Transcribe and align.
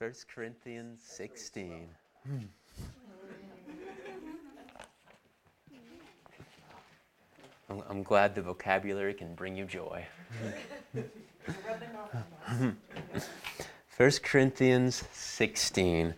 1 0.00 0.12
Corinthians 0.34 1.02
16. 1.04 1.86
I'm, 7.86 8.02
glad 8.02 8.34
the 8.34 8.40
vocabulary 8.40 9.12
can 9.12 9.34
bring 9.34 9.54
you 9.54 9.66
joy. 9.66 10.06
1 13.98 14.10
Corinthians 14.22 15.04
16. 15.12 16.14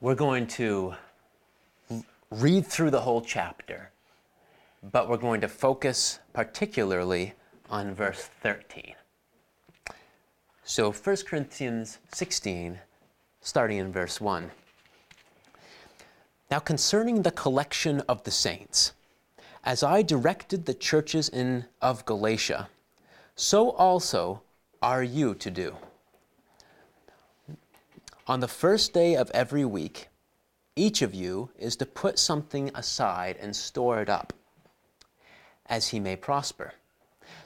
We're 0.00 0.16
going 0.16 0.48
to 0.48 0.94
read 2.32 2.66
through 2.66 2.90
the 2.90 3.02
whole 3.02 3.20
chapter, 3.20 3.92
but 4.82 5.08
we're 5.08 5.18
going 5.18 5.40
to 5.42 5.48
focus 5.48 6.18
particularly 6.32 7.34
on 7.70 7.94
verse 7.94 8.28
13. 8.42 8.94
So 10.62 10.92
1 10.92 11.16
Corinthians 11.26 11.98
16, 12.12 12.78
starting 13.40 13.78
in 13.78 13.92
verse 13.92 14.20
1. 14.20 14.50
Now, 16.50 16.58
concerning 16.58 17.22
the 17.22 17.30
collection 17.30 18.00
of 18.08 18.22
the 18.24 18.30
saints, 18.30 18.92
as 19.64 19.82
I 19.82 20.02
directed 20.02 20.66
the 20.66 20.74
churches 20.74 21.28
in, 21.28 21.64
of 21.80 22.04
Galatia, 22.04 22.68
so 23.34 23.70
also 23.70 24.42
are 24.80 25.02
you 25.02 25.34
to 25.34 25.50
do. 25.50 25.76
On 28.26 28.40
the 28.40 28.48
first 28.48 28.92
day 28.92 29.16
of 29.16 29.30
every 29.32 29.64
week, 29.64 30.08
each 30.76 31.02
of 31.02 31.14
you 31.14 31.50
is 31.58 31.76
to 31.76 31.86
put 31.86 32.18
something 32.18 32.70
aside 32.74 33.36
and 33.40 33.54
store 33.54 34.00
it 34.00 34.08
up, 34.08 34.32
as 35.66 35.88
he 35.88 36.00
may 36.00 36.16
prosper, 36.16 36.74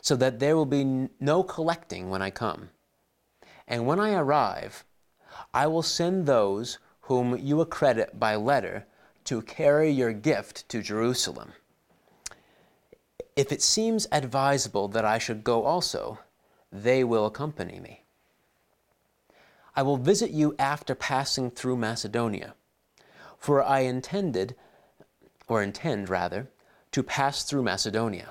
so 0.00 0.16
that 0.16 0.38
there 0.38 0.56
will 0.56 0.66
be 0.66 1.08
no 1.20 1.42
collecting 1.42 2.10
when 2.10 2.22
I 2.22 2.30
come. 2.30 2.70
And 3.66 3.86
when 3.86 4.00
I 4.00 4.14
arrive, 4.14 4.84
I 5.52 5.66
will 5.66 5.82
send 5.82 6.26
those 6.26 6.78
whom 7.02 7.36
you 7.38 7.60
accredit 7.60 8.18
by 8.18 8.36
letter 8.36 8.86
to 9.24 9.42
carry 9.42 9.90
your 9.90 10.12
gift 10.12 10.68
to 10.68 10.82
Jerusalem. 10.82 11.52
If 13.36 13.52
it 13.52 13.62
seems 13.62 14.06
advisable 14.10 14.88
that 14.88 15.04
I 15.04 15.18
should 15.18 15.44
go 15.44 15.64
also, 15.64 16.18
they 16.72 17.04
will 17.04 17.26
accompany 17.26 17.78
me. 17.78 18.04
I 19.76 19.82
will 19.82 19.96
visit 19.96 20.30
you 20.30 20.56
after 20.58 20.94
passing 20.94 21.50
through 21.50 21.76
Macedonia, 21.76 22.54
for 23.38 23.62
I 23.62 23.80
intended, 23.80 24.56
or 25.46 25.62
intend 25.62 26.08
rather, 26.08 26.50
to 26.90 27.02
pass 27.02 27.44
through 27.44 27.62
Macedonia, 27.62 28.30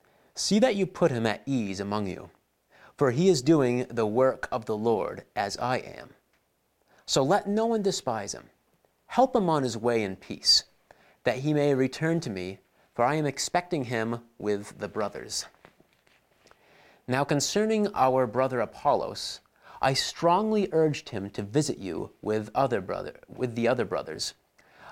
see 0.35 0.59
that 0.59 0.75
you 0.75 0.85
put 0.85 1.11
him 1.11 1.25
at 1.25 1.41
ease 1.45 1.79
among 1.79 2.07
you, 2.07 2.29
for 2.97 3.11
he 3.11 3.29
is 3.29 3.41
doing 3.41 3.85
the 3.89 4.07
work 4.07 4.47
of 4.51 4.65
the 4.65 4.77
Lord 4.77 5.23
as 5.35 5.57
I 5.57 5.77
am. 5.77 6.11
So 7.05 7.23
let 7.23 7.47
no 7.47 7.65
one 7.65 7.81
despise 7.81 8.33
him 8.33 8.49
Help 9.11 9.35
him 9.35 9.49
on 9.49 9.63
his 9.63 9.75
way 9.75 10.03
in 10.03 10.15
peace, 10.15 10.63
that 11.25 11.39
he 11.39 11.53
may 11.53 11.73
return 11.73 12.21
to 12.21 12.29
me, 12.29 12.59
for 12.93 13.03
I 13.03 13.15
am 13.15 13.25
expecting 13.25 13.83
him 13.83 14.21
with 14.37 14.79
the 14.79 14.87
brothers. 14.87 15.47
Now, 17.09 17.25
concerning 17.25 17.93
our 17.93 18.25
brother 18.25 18.61
Apollos, 18.61 19.41
I 19.81 19.95
strongly 19.95 20.69
urged 20.71 21.09
him 21.09 21.29
to 21.31 21.43
visit 21.43 21.77
you 21.77 22.11
with, 22.21 22.49
other 22.55 22.79
brother, 22.79 23.15
with 23.27 23.55
the 23.55 23.67
other 23.67 23.83
brothers, 23.83 24.33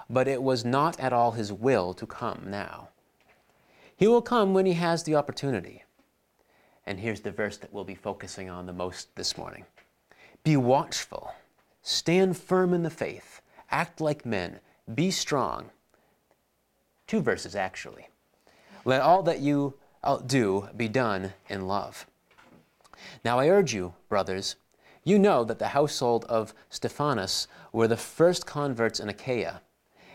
but 0.09 0.27
it 0.27 0.44
was 0.44 0.66
not 0.66 1.00
at 1.00 1.13
all 1.13 1.31
his 1.31 1.53
will 1.53 1.94
to 1.94 2.06
come 2.06 2.44
now. 2.45 2.89
He 3.99 4.07
will 4.07 4.21
come 4.21 4.53
when 4.53 4.65
he 4.65 4.73
has 4.73 5.03
the 5.03 5.15
opportunity. 5.15 5.83
And 6.85 7.01
here's 7.01 7.19
the 7.19 7.31
verse 7.31 7.57
that 7.57 7.73
we'll 7.73 7.83
be 7.83 7.95
focusing 7.95 8.49
on 8.49 8.65
the 8.65 8.71
most 8.71 9.13
this 9.17 9.37
morning 9.37 9.65
Be 10.45 10.55
watchful, 10.55 11.33
stand 11.81 12.38
firm 12.38 12.73
in 12.73 12.83
the 12.83 12.89
faith 12.89 13.41
act 13.71 13.99
like 14.01 14.25
men, 14.25 14.61
be 14.95 15.11
strong. 15.11 15.69
Two 17.07 17.21
verses, 17.21 17.55
actually. 17.55 18.07
Let 18.85 19.01
all 19.01 19.21
that 19.23 19.39
you 19.39 19.73
uh, 20.01 20.17
do 20.17 20.69
be 20.77 20.88
done 20.88 21.33
in 21.49 21.67
love. 21.67 22.05
Now 23.25 23.38
I 23.38 23.49
urge 23.49 23.73
you, 23.73 23.93
brothers, 24.07 24.55
you 25.03 25.19
know 25.19 25.43
that 25.43 25.59
the 25.59 25.69
household 25.69 26.25
of 26.25 26.53
Stephanas 26.69 27.47
were 27.71 27.88
the 27.89 27.97
first 27.97 28.45
converts 28.45 29.01
in 29.01 29.09
Achaia, 29.09 29.61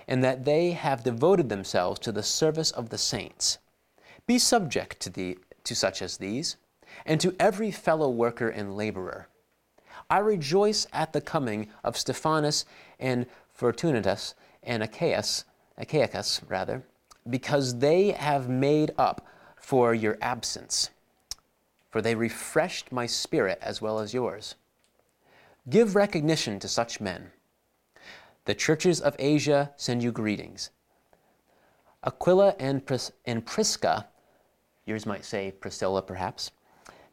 and 0.09 0.25
that 0.25 0.47
they 0.47 0.73
have 0.73 1.05
devoted 1.05 1.50
themselves 1.50 1.99
to 2.00 2.12
the 2.12 2.23
service 2.23 2.71
of 2.71 2.89
the 2.91 2.99
saints. 2.99 3.59
Be 4.27 4.39
subject 4.39 5.01
to, 5.01 5.11
the, 5.11 5.39
to 5.65 5.75
such 5.75 6.01
as 6.01 6.17
these, 6.17 6.57
and 7.05 7.21
to 7.21 7.35
every 7.39 7.71
fellow 7.71 8.09
worker 8.09 8.49
and 8.49 8.77
laborer. 8.77 9.29
I 10.09 10.19
rejoice 10.19 10.87
at 10.93 11.12
the 11.12 11.21
coming 11.21 11.69
of 11.83 11.97
Stephanas 11.97 12.65
and 12.99 13.27
Fortunatus 13.53 14.35
and 14.62 14.83
Achaeus, 14.83 15.45
Achaicus 15.79 16.41
rather, 16.49 16.83
because 17.29 17.79
they 17.79 18.12
have 18.12 18.49
made 18.49 18.93
up 18.99 19.27
for 19.57 19.95
your 19.95 20.19
absence. 20.21 20.91
For 21.91 22.03
they 22.03 22.15
refreshed 22.15 22.93
my 22.93 23.06
spirit 23.06 23.59
as 23.62 23.81
well 23.81 23.99
as 23.99 24.12
yours. 24.12 24.56
Give 25.69 25.95
recognition 25.95 26.59
to 26.61 26.69
such 26.69 27.01
men. 27.01 27.31
The 28.45 28.55
churches 28.55 29.01
of 29.01 29.17
Asia 29.19 29.73
send 29.77 30.03
you 30.03 30.12
greetings. 30.12 30.71
Aquila 32.05 32.55
and, 32.59 32.85
Pris- 32.85 33.12
and 33.25 33.47
Prisca, 33.47 34.09
yours 34.87 35.06
might 35.06 35.25
say 35.25 35.53
Priscilla 35.53 36.03
perhaps, 36.03 36.50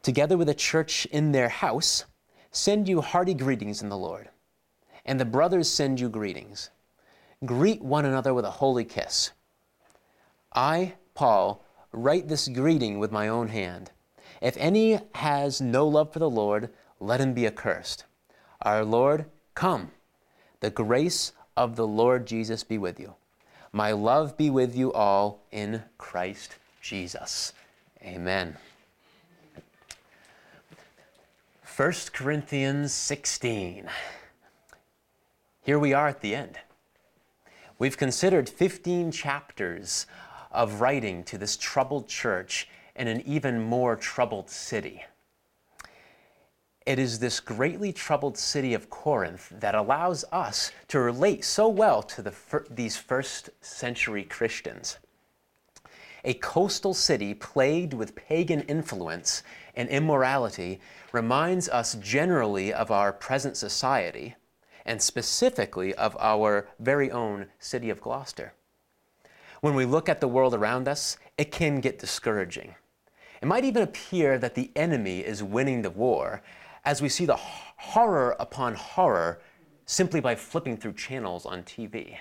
together 0.02 0.36
with 0.36 0.48
a 0.48 0.54
church 0.54 1.06
in 1.06 1.32
their 1.32 1.48
house, 1.48 2.04
send 2.50 2.88
you 2.88 3.00
hearty 3.00 3.34
greetings 3.34 3.82
in 3.82 3.88
the 3.88 3.96
Lord 3.96 4.28
and 5.04 5.18
the 5.18 5.24
brothers 5.24 5.68
send 5.68 6.00
you 6.00 6.08
greetings. 6.08 6.70
Greet 7.44 7.82
one 7.82 8.04
another 8.04 8.32
with 8.34 8.44
a 8.44 8.50
holy 8.50 8.84
kiss. 8.84 9.32
I, 10.54 10.94
Paul, 11.14 11.64
write 11.92 12.28
this 12.28 12.48
greeting 12.48 12.98
with 12.98 13.10
my 13.10 13.28
own 13.28 13.48
hand. 13.48 13.90
If 14.40 14.56
any 14.56 15.00
has 15.14 15.60
no 15.60 15.86
love 15.86 16.12
for 16.12 16.18
the 16.18 16.30
Lord, 16.30 16.70
let 17.00 17.20
him 17.20 17.34
be 17.34 17.46
accursed. 17.46 18.04
Our 18.62 18.84
Lord, 18.84 19.26
come. 19.54 19.90
The 20.60 20.70
grace 20.70 21.32
of 21.56 21.74
the 21.74 21.86
Lord 21.86 22.26
Jesus 22.26 22.62
be 22.62 22.78
with 22.78 23.00
you. 23.00 23.14
My 23.72 23.92
love 23.92 24.36
be 24.36 24.50
with 24.50 24.76
you 24.76 24.92
all 24.92 25.42
in 25.50 25.82
Christ 25.98 26.56
Jesus. 26.80 27.52
Amen. 28.04 28.56
1 31.76 31.92
Corinthians 32.12 32.92
16. 32.92 33.88
Here 35.62 35.78
we 35.78 35.92
are 35.92 36.08
at 36.08 36.20
the 36.20 36.34
end. 36.34 36.58
We've 37.78 37.96
considered 37.96 38.48
15 38.48 39.12
chapters 39.12 40.06
of 40.50 40.80
writing 40.80 41.22
to 41.24 41.38
this 41.38 41.56
troubled 41.56 42.08
church 42.08 42.68
in 42.96 43.06
an 43.06 43.20
even 43.20 43.60
more 43.62 43.94
troubled 43.94 44.50
city. 44.50 45.04
It 46.84 46.98
is 46.98 47.20
this 47.20 47.38
greatly 47.38 47.92
troubled 47.92 48.36
city 48.36 48.74
of 48.74 48.90
Corinth 48.90 49.48
that 49.60 49.76
allows 49.76 50.24
us 50.32 50.72
to 50.88 50.98
relate 50.98 51.44
so 51.44 51.68
well 51.68 52.02
to 52.02 52.20
the 52.20 52.32
fir- 52.32 52.66
these 52.68 52.96
first 52.96 53.50
century 53.60 54.24
Christians. 54.24 54.98
A 56.24 56.34
coastal 56.34 56.94
city 56.94 57.34
plagued 57.34 57.92
with 57.92 58.14
pagan 58.14 58.60
influence 58.62 59.42
and 59.74 59.88
immorality 59.88 60.80
reminds 61.10 61.68
us 61.68 61.94
generally 61.94 62.72
of 62.72 62.92
our 62.92 63.12
present 63.12 63.56
society 63.56 64.36
and 64.84 65.02
specifically 65.02 65.94
of 65.94 66.16
our 66.20 66.68
very 66.78 67.10
own 67.10 67.46
city 67.58 67.90
of 67.90 68.00
Gloucester. 68.00 68.54
When 69.60 69.74
we 69.74 69.84
look 69.84 70.08
at 70.08 70.20
the 70.20 70.28
world 70.28 70.54
around 70.54 70.88
us, 70.88 71.16
it 71.38 71.50
can 71.50 71.80
get 71.80 71.98
discouraging. 71.98 72.74
It 73.40 73.46
might 73.46 73.64
even 73.64 73.82
appear 73.82 74.38
that 74.38 74.54
the 74.54 74.70
enemy 74.76 75.20
is 75.20 75.42
winning 75.42 75.82
the 75.82 75.90
war 75.90 76.42
as 76.84 77.02
we 77.02 77.08
see 77.08 77.26
the 77.26 77.36
horror 77.36 78.36
upon 78.38 78.74
horror 78.74 79.40
simply 79.86 80.20
by 80.20 80.36
flipping 80.36 80.76
through 80.76 80.94
channels 80.94 81.46
on 81.46 81.64
TV. 81.64 82.18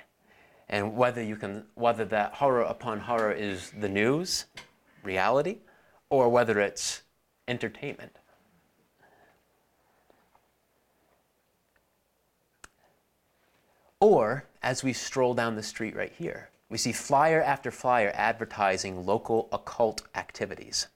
And 0.71 0.95
whether 0.95 1.21
you 1.21 1.35
can 1.35 1.65
whether 1.75 2.05
that 2.05 2.33
horror 2.33 2.61
upon 2.61 3.01
horror 3.01 3.33
is 3.33 3.71
the 3.77 3.89
news, 3.89 4.45
reality, 5.03 5.57
or 6.09 6.29
whether 6.29 6.59
it's 6.59 7.01
entertainment. 7.47 8.17
Or 13.99 14.45
as 14.63 14.83
we 14.83 14.93
stroll 14.93 15.33
down 15.33 15.55
the 15.55 15.61
street 15.61 15.95
right 15.95 16.11
here, 16.17 16.49
we 16.69 16.77
see 16.77 16.93
flyer 16.93 17.41
after 17.43 17.69
flyer 17.69 18.11
advertising 18.15 19.05
local 19.05 19.49
occult 19.51 20.03
activities. 20.15 20.87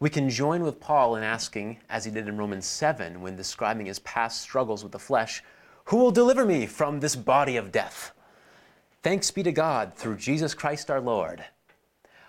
We 0.00 0.10
can 0.10 0.28
join 0.28 0.62
with 0.62 0.80
Paul 0.80 1.14
in 1.16 1.22
asking, 1.22 1.78
as 1.88 2.04
he 2.04 2.10
did 2.10 2.28
in 2.28 2.36
Romans 2.36 2.66
7 2.66 3.22
when 3.22 3.36
describing 3.36 3.86
his 3.86 4.00
past 4.00 4.42
struggles 4.42 4.82
with 4.82 4.92
the 4.92 4.98
flesh, 4.98 5.42
Who 5.86 5.96
will 5.96 6.10
deliver 6.10 6.44
me 6.44 6.66
from 6.66 7.00
this 7.00 7.14
body 7.14 7.56
of 7.56 7.72
death? 7.72 8.12
Thanks 9.04 9.30
be 9.30 9.42
to 9.42 9.52
God 9.52 9.92
through 9.94 10.16
Jesus 10.16 10.54
Christ 10.54 10.90
our 10.90 10.98
Lord. 10.98 11.44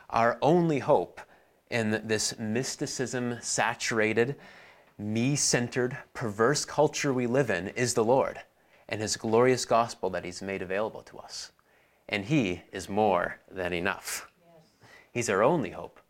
Our 0.09 0.37
only 0.41 0.79
hope 0.79 1.21
in 1.69 2.01
this 2.03 2.37
mysticism 2.37 3.37
saturated, 3.41 4.35
me 4.97 5.37
centered, 5.37 5.97
perverse 6.13 6.65
culture 6.65 7.13
we 7.13 7.27
live 7.27 7.49
in 7.49 7.69
is 7.69 7.93
the 7.93 8.03
Lord 8.03 8.41
and 8.89 8.99
his 8.99 9.15
glorious 9.15 9.63
gospel 9.63 10.09
that 10.09 10.25
he's 10.25 10.41
made 10.41 10.61
available 10.61 11.01
to 11.03 11.17
us. 11.17 11.53
And 12.09 12.25
he 12.25 12.63
is 12.73 12.89
more 12.89 13.39
than 13.49 13.71
enough. 13.71 14.29
Yes. 14.45 14.89
He's 15.13 15.29
our 15.29 15.43
only 15.43 15.69
hope. 15.69 16.01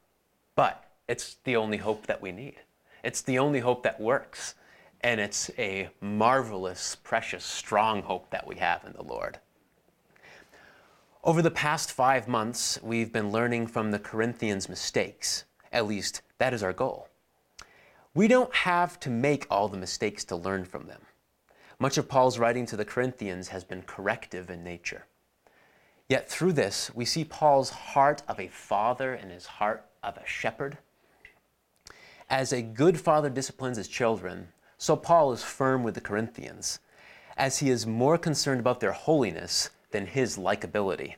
But 0.56 0.84
it's 1.08 1.36
the 1.44 1.58
only 1.58 1.78
hope 1.78 2.08
that 2.08 2.24
we 2.24 2.32
need. 2.32 2.56
It's 3.04 3.22
the 3.22 3.38
only 3.38 3.60
hope 3.60 3.84
that 3.84 4.02
works. 4.02 4.56
And 5.02 5.22
it's 5.22 5.52
a 5.60 5.90
marvelous, 6.02 6.96
precious, 6.96 7.46
strong 7.46 8.02
hope 8.02 8.32
that 8.32 8.48
we 8.48 8.56
have 8.56 8.84
in 8.84 8.94
the 8.94 9.04
Lord. 9.04 9.40
Over 11.25 11.42
the 11.42 11.50
past 11.50 11.92
five 11.92 12.27
months, 12.27 12.77
we've 12.83 13.12
been 13.12 13.31
learning 13.31 13.66
from 13.66 13.89
the 13.89 13.98
Corinthians' 13.98 14.69
mistakes. 14.69 15.45
At 15.72 15.88
least, 15.88 16.22
that 16.38 16.54
is 16.54 16.62
our 16.62 16.72
goal. 16.72 17.07
We 18.13 18.27
don't 18.27 18.54
have 18.54 19.00
to 19.00 19.10
make 19.10 19.48
all 19.50 19.68
the 19.68 19.75
mistakes 19.75 20.24
to 20.25 20.36
learn 20.36 20.66
from 20.66 20.86
them. 20.86 21.01
Much 21.80 21.98
of 21.98 22.07
Paul's 22.07 22.38
writing 22.38 22.68
to 22.68 22.77
the 22.77 22.86
Corinthians 22.86 23.48
has 23.48 23.63
been 23.63 23.81
corrective 23.81 24.51
in 24.51 24.63
nature. 24.63 25.07
Yet 26.07 26.30
through 26.30 26.54
this, 26.54 26.92
we 26.94 27.06
see 27.06 27.25
Paul's 27.25 27.71
heart 27.71 28.21
of 28.28 28.39
a 28.39 28.48
father 28.50 29.16
and 29.16 29.31
his 29.31 29.48
heart 29.48 29.83
of 30.04 30.18
a 30.18 30.28
shepherd. 30.28 30.78
As 32.30 32.54
a 32.54 32.62
good 32.62 33.01
father 33.01 33.31
disciplines 33.31 33.78
his 33.78 33.88
children, 33.88 34.50
so 34.78 34.95
Paul 34.95 35.31
is 35.31 35.42
firm 35.42 35.81
with 35.81 35.95
the 35.95 36.01
Corinthians, 36.01 36.78
as 37.36 37.57
he 37.57 37.71
is 37.71 37.88
more 37.88 38.19
concerned 38.19 38.60
about 38.60 38.80
their 38.80 38.92
holiness 38.92 39.71
than 39.95 40.06
his 40.06 40.38
likability. 40.38 41.15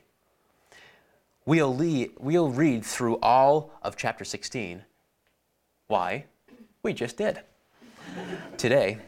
We'll, 1.44 1.74
we'll 2.20 2.50
read 2.50 2.84
through 2.84 3.18
all 3.20 3.72
of 3.82 3.96
chapter 3.96 4.24
16. 4.24 4.84
Why? 5.88 6.26
We 6.84 6.92
just 6.92 7.16
did. 7.16 7.40
Today, 8.56 8.98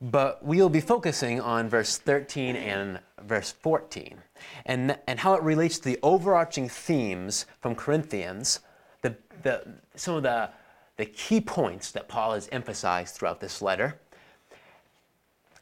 but 0.00 0.44
we'll 0.44 0.68
be 0.68 0.80
focusing 0.80 1.40
on 1.40 1.68
verse 1.68 1.98
13 1.98 2.56
and 2.56 2.98
verse 3.22 3.52
14 3.52 4.18
and, 4.64 4.98
and 5.06 5.20
how 5.20 5.34
it 5.34 5.42
relates 5.42 5.78
to 5.78 5.84
the 5.84 6.00
overarching 6.02 6.68
themes 6.68 7.46
from 7.60 7.76
Corinthians, 7.76 8.58
the, 9.02 9.14
the, 9.44 9.62
some 9.94 10.16
of 10.16 10.24
the, 10.24 10.50
the 10.96 11.06
key 11.06 11.40
points 11.40 11.92
that 11.92 12.08
Paul 12.08 12.34
has 12.34 12.48
emphasized 12.50 13.14
throughout 13.14 13.40
this 13.40 13.62
letter, 13.62 14.00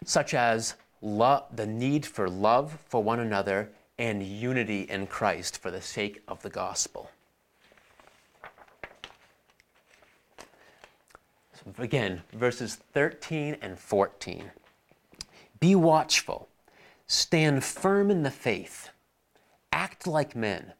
such 0.02 0.32
as 0.32 0.76
love, 1.04 1.44
the 1.54 1.66
need 1.66 2.06
for 2.06 2.28
love 2.28 2.78
for 2.88 3.02
one 3.02 3.20
another 3.20 3.70
and 3.98 4.22
unity 4.22 4.82
in 4.82 5.06
Christ 5.06 5.60
for 5.60 5.70
the 5.70 5.82
sake 5.82 6.22
of 6.26 6.42
the 6.42 6.50
gospel. 6.50 7.10
again, 11.78 12.22
verses 12.32 12.76
13 12.92 13.56
and 13.62 13.78
14. 13.78 14.50
Be 15.60 15.74
watchful, 15.74 16.48
stand 17.06 17.64
firm 17.64 18.10
in 18.10 18.22
the 18.22 18.30
faith, 18.30 18.90
act 19.72 20.06
like 20.06 20.36
men. 20.36 20.74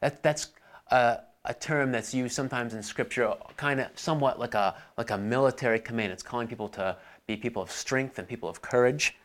That, 0.00 0.22
that's 0.22 0.48
a, 0.90 1.18
a 1.44 1.52
term 1.52 1.92
that's 1.92 2.14
used 2.14 2.34
sometimes 2.34 2.72
in 2.72 2.82
Scripture, 2.82 3.34
kind 3.56 3.80
of 3.80 3.88
somewhat 3.94 4.38
like 4.38 4.54
a, 4.54 4.74
like 4.96 5.10
a 5.10 5.18
military 5.18 5.78
command. 5.78 6.12
It's 6.12 6.22
calling 6.22 6.48
people 6.48 6.68
to 6.70 6.96
be 7.26 7.36
people 7.36 7.62
of 7.62 7.70
strength 7.70 8.18
and 8.18 8.26
people 8.26 8.48
of 8.48 8.62
courage. 8.62 9.16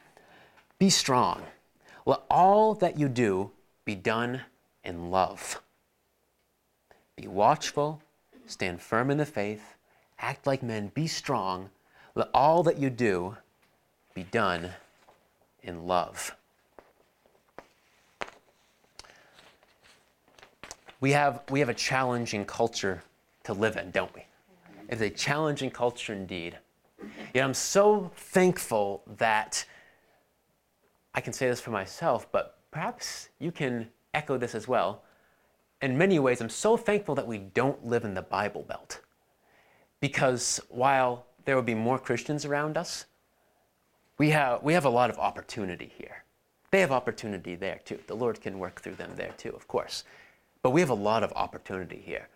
Be 0.79 0.89
strong. 0.89 1.43
Let 2.05 2.19
all 2.29 2.73
that 2.75 2.97
you 2.97 3.09
do 3.09 3.51
be 3.85 3.95
done 3.95 4.41
in 4.83 5.11
love. 5.11 5.61
Be 7.15 7.27
watchful, 7.27 8.01
stand 8.45 8.81
firm 8.81 9.09
in 9.09 9.17
the 9.17 9.25
faith, 9.25 9.77
Act 10.19 10.47
like 10.47 10.63
men, 10.63 10.91
be 10.93 11.07
strong. 11.07 11.69
Let 12.15 12.29
all 12.33 12.63
that 12.63 12.79
you 12.79 12.89
do 12.89 13.37
be 14.13 14.23
done 14.23 14.71
in 15.61 15.85
love. 15.85 16.35
We 20.99 21.11
have, 21.11 21.43
we 21.51 21.59
have 21.59 21.69
a 21.69 21.75
challenging 21.75 22.45
culture 22.45 23.03
to 23.43 23.53
live 23.53 23.77
in, 23.77 23.91
don't 23.91 24.13
we? 24.15 24.25
It's 24.89 25.01
a 25.01 25.09
challenging 25.09 25.69
culture 25.69 26.13
indeed. 26.13 26.57
Yet 27.33 27.43
I'm 27.43 27.53
so 27.53 28.09
thankful 28.15 29.03
that 29.17 29.63
I 31.17 31.19
can 31.19 31.33
say 31.33 31.47
this 31.47 31.59
for 31.59 31.71
myself, 31.71 32.31
but 32.31 32.59
perhaps 32.69 33.29
you 33.39 33.51
can 33.51 33.89
echo 34.13 34.37
this 34.37 34.53
as 34.53 34.67
well. 34.67 35.01
In 35.81 35.97
many 35.97 36.19
ways, 36.19 36.41
I'm 36.41 36.49
so 36.49 36.77
thankful 36.77 37.15
that 37.15 37.25
we 37.25 37.39
don't 37.39 37.83
live 37.83 38.05
in 38.05 38.13
the 38.13 38.21
Bible 38.21 38.61
Belt. 38.61 39.01
Because 39.99 40.61
while 40.69 41.25
there 41.45 41.55
will 41.55 41.63
be 41.63 41.73
more 41.73 41.97
Christians 41.97 42.45
around 42.45 42.77
us, 42.77 43.07
we 44.19 44.29
have, 44.29 44.61
we 44.61 44.73
have 44.73 44.85
a 44.85 44.89
lot 44.89 45.09
of 45.09 45.17
opportunity 45.17 45.91
here. 45.97 46.23
They 46.69 46.81
have 46.81 46.91
opportunity 46.91 47.55
there 47.55 47.79
too. 47.83 47.97
The 48.05 48.15
Lord 48.15 48.39
can 48.39 48.59
work 48.59 48.79
through 48.79 48.95
them 48.95 49.13
there 49.15 49.33
too, 49.37 49.53
of 49.55 49.67
course. 49.67 50.03
But 50.61 50.69
we 50.69 50.81
have 50.81 50.91
a 50.91 50.93
lot 50.93 51.23
of 51.23 51.33
opportunity 51.33 51.99
here. 52.05 52.27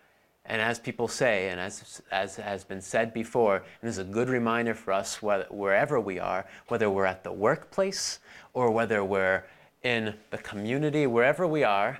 And 0.45 0.61
as 0.61 0.79
people 0.79 1.07
say, 1.07 1.49
and 1.49 1.59
as, 1.59 2.01
as 2.11 2.35
has 2.35 2.63
been 2.63 2.81
said 2.81 3.13
before, 3.13 3.57
and 3.57 3.89
this 3.89 3.97
is 3.97 3.99
a 3.99 4.03
good 4.03 4.27
reminder 4.27 4.73
for 4.73 4.91
us 4.91 5.21
whether, 5.21 5.45
wherever 5.49 5.99
we 5.99 6.19
are, 6.19 6.45
whether 6.67 6.89
we're 6.89 7.05
at 7.05 7.23
the 7.23 7.31
workplace 7.31 8.19
or 8.53 8.71
whether 8.71 9.03
we're 9.03 9.43
in 9.83 10.13
the 10.31 10.37
community, 10.39 11.07
wherever 11.07 11.47
we 11.47 11.63
are, 11.63 11.99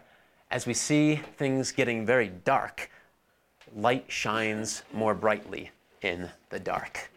as 0.50 0.66
we 0.66 0.74
see 0.74 1.16
things 1.38 1.72
getting 1.72 2.06
very 2.06 2.30
dark, 2.44 2.90
light 3.76 4.06
shines 4.08 4.84
more 4.92 5.16
brightly 5.16 5.72
in 6.02 6.30
the 6.50 6.60
dark. 6.60 7.10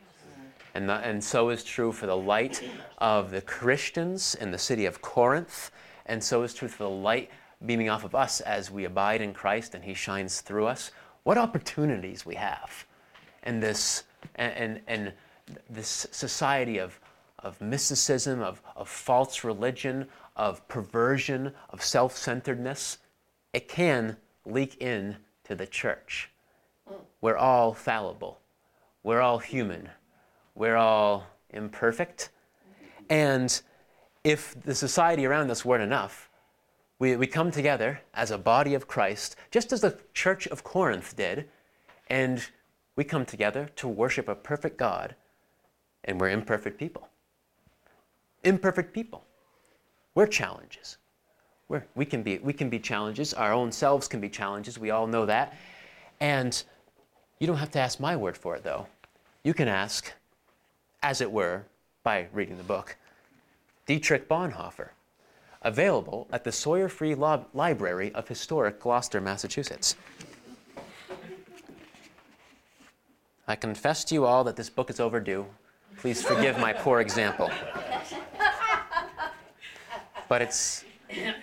And, 0.74 0.88
the, 0.88 0.94
and 0.94 1.22
so 1.22 1.50
is 1.50 1.64
true 1.64 1.92
for 1.92 2.06
the 2.06 2.16
light 2.16 2.62
of 2.98 3.30
the 3.30 3.40
Christians 3.40 4.34
in 4.36 4.50
the 4.50 4.58
city 4.58 4.86
of 4.86 5.00
Corinth, 5.00 5.70
and 6.06 6.22
so 6.22 6.42
is 6.42 6.52
true 6.52 6.68
for 6.68 6.84
the 6.84 6.90
light 6.90 7.30
beaming 7.64 7.88
off 7.88 8.04
of 8.04 8.14
us 8.14 8.40
as 8.40 8.70
we 8.70 8.84
abide 8.84 9.20
in 9.20 9.32
Christ 9.32 9.74
and 9.74 9.84
He 9.84 9.94
shines 9.94 10.40
through 10.40 10.66
us. 10.66 10.90
What 11.24 11.38
opportunities 11.38 12.24
we 12.24 12.36
have 12.36 12.86
in 13.42 13.60
this, 13.60 14.04
and, 14.36 14.80
and, 14.86 15.12
this 15.68 16.06
society 16.10 16.78
of, 16.78 16.98
of 17.38 17.60
mysticism, 17.60 18.40
of, 18.40 18.62
of 18.76 18.88
false 18.88 19.44
religion, 19.44 20.06
of 20.36 20.66
perversion, 20.68 21.52
of 21.70 21.82
self 21.82 22.16
centeredness. 22.16 22.98
It 23.52 23.68
can 23.68 24.16
leak 24.46 24.76
in 24.80 25.16
to 25.44 25.54
the 25.54 25.66
church. 25.66 26.30
We're 27.20 27.36
all 27.36 27.72
fallible. 27.72 28.40
We're 29.02 29.20
all 29.20 29.38
human. 29.38 29.90
We're 30.54 30.76
all 30.76 31.26
imperfect. 31.50 32.30
And 33.08 33.60
if 34.24 34.54
the 34.62 34.74
society 34.74 35.26
around 35.26 35.50
us 35.50 35.64
weren't 35.64 35.82
enough, 35.82 36.28
we, 36.98 37.16
we 37.16 37.26
come 37.26 37.50
together 37.50 38.00
as 38.14 38.30
a 38.30 38.38
body 38.38 38.74
of 38.74 38.86
Christ, 38.86 39.36
just 39.50 39.72
as 39.72 39.80
the 39.80 39.98
church 40.12 40.46
of 40.46 40.64
Corinth 40.64 41.16
did, 41.16 41.48
and 42.08 42.46
we 42.96 43.04
come 43.04 43.26
together 43.26 43.70
to 43.76 43.88
worship 43.88 44.28
a 44.28 44.34
perfect 44.34 44.76
God, 44.76 45.14
and 46.04 46.20
we're 46.20 46.30
imperfect 46.30 46.78
people. 46.78 47.08
Imperfect 48.44 48.92
people. 48.92 49.24
We're 50.14 50.26
challenges. 50.26 50.98
We're, 51.68 51.84
we, 51.94 52.04
can 52.04 52.22
be, 52.22 52.38
we 52.38 52.52
can 52.52 52.68
be 52.68 52.78
challenges. 52.78 53.34
Our 53.34 53.52
own 53.52 53.72
selves 53.72 54.06
can 54.06 54.20
be 54.20 54.28
challenges. 54.28 54.78
We 54.78 54.90
all 54.90 55.06
know 55.06 55.26
that. 55.26 55.56
And 56.20 56.62
you 57.40 57.46
don't 57.46 57.56
have 57.56 57.72
to 57.72 57.80
ask 57.80 57.98
my 57.98 58.16
word 58.16 58.36
for 58.36 58.54
it, 58.54 58.62
though. 58.62 58.86
You 59.42 59.54
can 59.54 59.66
ask, 59.66 60.12
as 61.02 61.20
it 61.20 61.32
were, 61.32 61.64
by 62.04 62.28
reading 62.32 62.58
the 62.58 62.62
book, 62.62 62.96
Dietrich 63.86 64.28
Bonhoeffer, 64.28 64.90
available 65.64 66.28
at 66.32 66.44
the 66.44 66.52
Sawyer 66.52 66.88
Free 66.88 67.14
Library 67.14 68.12
of 68.14 68.28
Historic 68.28 68.78
Gloucester, 68.78 69.20
Massachusetts. 69.20 69.96
I 73.48 73.56
confess 73.56 74.04
to 74.04 74.14
you 74.14 74.24
all 74.24 74.44
that 74.44 74.56
this 74.56 74.70
book 74.70 74.90
is 74.90 75.00
overdue. 75.00 75.46
Please 75.98 76.22
forgive 76.22 76.58
my 76.58 76.72
poor 76.72 77.00
example. 77.00 77.50
But 80.28 80.42
it's, 80.42 80.84
I 81.10 81.34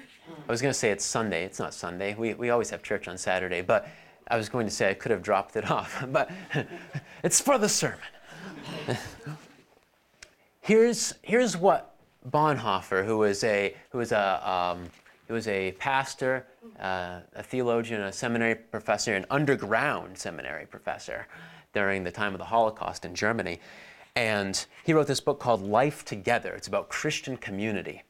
was 0.48 0.62
going 0.62 0.72
to 0.72 0.78
say 0.78 0.92
it's 0.92 1.06
Sunday. 1.06 1.44
It's 1.46 1.60
not 1.60 1.74
Sunday. 1.74 2.16
We, 2.16 2.34
we 2.34 2.50
always 2.50 2.70
have 2.72 2.82
church 2.82 3.08
on 3.08 3.18
Saturday. 3.18 3.62
But 3.62 3.88
I 4.28 4.38
was 4.38 4.50
going 4.50 4.66
to 4.66 4.72
say 4.72 4.90
I 4.90 4.94
could 4.94 5.12
have 5.12 5.22
dropped 5.22 5.56
it 5.56 5.70
off, 5.72 6.04
but 6.12 6.32
it's 7.24 7.40
for 7.40 7.58
the 7.58 7.70
sermon. 7.70 8.00
here's, 10.62 11.14
here's 11.22 11.56
what 11.56 11.91
Bonhoeffer, 12.30 13.06
who 13.06 13.18
was 13.18 13.44
a, 13.44 13.76
who 13.92 13.98
was 13.98 14.12
a, 14.12 14.50
um, 14.50 14.90
he 15.28 15.34
was 15.34 15.48
a 15.48 15.72
pastor, 15.74 16.46
uh, 16.80 17.22
a 17.36 17.44
theologian, 17.44 18.02
a 18.02 18.12
seminary 18.12 18.56
professor, 18.56 19.16
an 19.16 19.26
underground 19.32 20.18
seminary 20.18 20.66
professor 20.66 21.28
during 21.74 22.04
the 22.04 22.12
time 22.12 22.34
of 22.34 22.38
the 22.38 22.46
Holocaust 22.46 23.06
in 23.06 23.16
Germany. 23.16 23.60
And 24.16 24.66
he 24.84 24.94
wrote 24.94 25.08
this 25.08 25.22
book 25.22 25.40
called 25.40 25.62
Life 25.62 26.04
Together. 26.04 26.54
It's 26.54 26.68
about 26.68 26.90
Christian 26.90 27.38
community. 27.38 28.04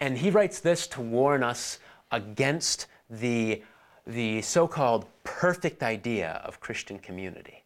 And 0.00 0.18
he 0.18 0.30
writes 0.30 0.60
this 0.60 0.86
to 0.88 1.00
warn 1.00 1.42
us 1.42 1.78
against 2.10 2.86
the, 3.10 3.62
the 4.06 4.42
so 4.42 4.68
called 4.68 5.06
perfect 5.24 5.82
idea 5.82 6.40
of 6.44 6.60
Christian 6.60 6.98
community. 6.98 7.64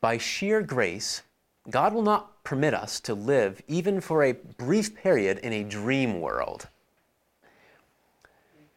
By 0.00 0.18
sheer 0.18 0.62
grace, 0.62 1.22
God 1.70 1.94
will 1.94 2.02
not 2.02 2.42
permit 2.42 2.74
us 2.74 2.98
to 3.00 3.14
live 3.14 3.62
even 3.68 4.00
for 4.00 4.24
a 4.24 4.32
brief 4.32 4.96
period 4.96 5.38
in 5.38 5.52
a 5.52 5.62
dream 5.62 6.20
world. 6.20 6.68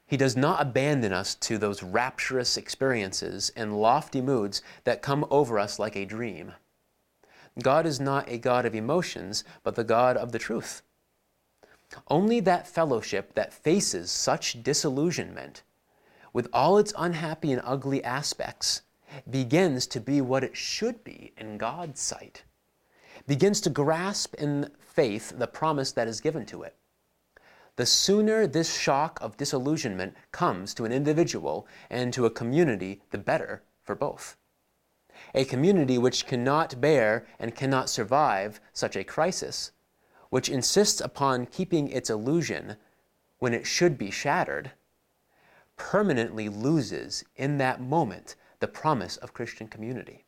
He 0.07 0.17
does 0.17 0.37
not 0.37 0.61
abandon 0.61 1.11
us 1.11 1.33
to 1.35 1.57
those 1.57 1.81
rapturous 1.81 2.57
experiences 2.57 3.51
and 3.55 3.81
lofty 3.81 4.21
moods 4.21 4.61
that 4.83 5.01
come 5.01 5.25
over 5.31 5.57
us 5.57 5.79
like 5.79 5.95
a 5.95 6.05
dream. 6.05 6.53
God 7.61 7.85
is 7.87 7.99
not 7.99 8.29
a 8.29 8.37
God 8.37 8.65
of 8.65 8.75
emotions, 8.75 9.43
but 9.63 9.75
the 9.75 9.83
God 9.83 10.15
of 10.15 10.31
the 10.31 10.39
truth. 10.39 10.83
Only 12.07 12.39
that 12.41 12.67
fellowship 12.67 13.33
that 13.35 13.53
faces 13.53 14.11
such 14.11 14.61
disillusionment, 14.61 15.63
with 16.33 16.49
all 16.53 16.77
its 16.77 16.93
unhappy 16.97 17.51
and 17.51 17.61
ugly 17.65 18.03
aspects, 18.03 18.81
begins 19.29 19.87
to 19.87 19.99
be 19.99 20.21
what 20.21 20.43
it 20.43 20.57
should 20.57 21.03
be 21.03 21.31
in 21.37 21.57
God's 21.57 22.01
sight, 22.01 22.43
begins 23.27 23.59
to 23.61 23.69
grasp 23.69 24.35
in 24.35 24.69
faith 24.79 25.33
the 25.37 25.47
promise 25.47 25.91
that 25.91 26.07
is 26.07 26.21
given 26.21 26.45
to 26.45 26.63
it. 26.63 26.75
The 27.77 27.85
sooner 27.85 28.47
this 28.47 28.77
shock 28.77 29.19
of 29.21 29.35
disillusionment 29.35 30.15
comes 30.31 30.73
to 30.75 30.85
an 30.85 30.93
individual 30.93 31.67
and 31.89 32.13
to 32.13 32.25
a 32.25 32.29
community, 32.29 33.01
the 33.11 33.17
better 33.17 33.63
for 33.83 33.95
both. 33.95 34.37
A 35.33 35.45
community 35.45 35.97
which 35.97 36.25
cannot 36.25 36.79
bear 36.79 37.25
and 37.39 37.55
cannot 37.55 37.89
survive 37.89 38.61
such 38.71 38.95
a 38.95 39.03
crisis, 39.03 39.71
which 40.29 40.49
insists 40.49 41.01
upon 41.01 41.45
keeping 41.45 41.89
its 41.89 42.09
illusion 42.09 42.77
when 43.39 43.53
it 43.53 43.67
should 43.67 43.97
be 43.97 44.11
shattered, 44.11 44.71
permanently 45.75 46.47
loses 46.47 47.25
in 47.35 47.57
that 47.57 47.81
moment 47.81 48.35
the 48.59 48.67
promise 48.67 49.17
of 49.17 49.33
Christian 49.33 49.67
community. 49.67 50.23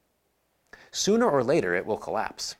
Sooner 0.91 1.29
or 1.29 1.43
later, 1.43 1.73
it 1.75 1.85
will 1.85 1.97
collapse. 1.97 2.55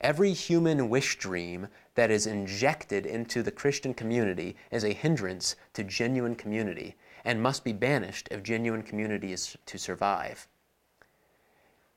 Every 0.00 0.32
human 0.32 0.88
wish 0.88 1.18
dream 1.18 1.68
that 1.94 2.10
is 2.10 2.26
injected 2.26 3.04
into 3.04 3.42
the 3.42 3.50
Christian 3.50 3.94
community 3.94 4.56
is 4.70 4.84
a 4.84 4.92
hindrance 4.92 5.56
to 5.74 5.82
genuine 5.82 6.36
community 6.36 6.96
and 7.24 7.42
must 7.42 7.64
be 7.64 7.72
banished 7.72 8.28
if 8.30 8.42
genuine 8.42 8.82
community 8.82 9.32
is 9.32 9.56
to 9.66 9.78
survive. 9.78 10.46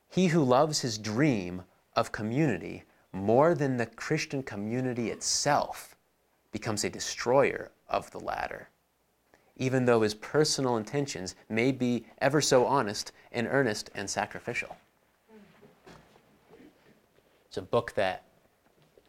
He 0.10 0.28
who 0.28 0.44
loves 0.44 0.82
his 0.82 0.98
dream 0.98 1.64
of 1.96 2.12
community 2.12 2.84
more 3.14 3.54
than 3.54 3.78
the 3.78 3.86
Christian 3.86 4.42
community 4.42 5.10
itself 5.12 5.96
becomes 6.52 6.84
a 6.84 6.90
destroyer 6.90 7.72
of 7.88 8.12
the 8.12 8.20
latter 8.20 8.70
even 9.62 9.86
though 9.86 10.02
his 10.02 10.16
personal 10.16 10.76
intentions 10.76 11.36
may 11.48 11.72
be 11.72 12.04
ever 12.20 12.42
so 12.42 12.66
honest 12.66 13.12
and 13.32 13.48
earnest 13.48 13.92
and 13.94 14.10
sacrificial. 14.10 14.76
It's 17.52 17.58
a 17.58 17.62
book 17.62 17.92
that 17.96 18.24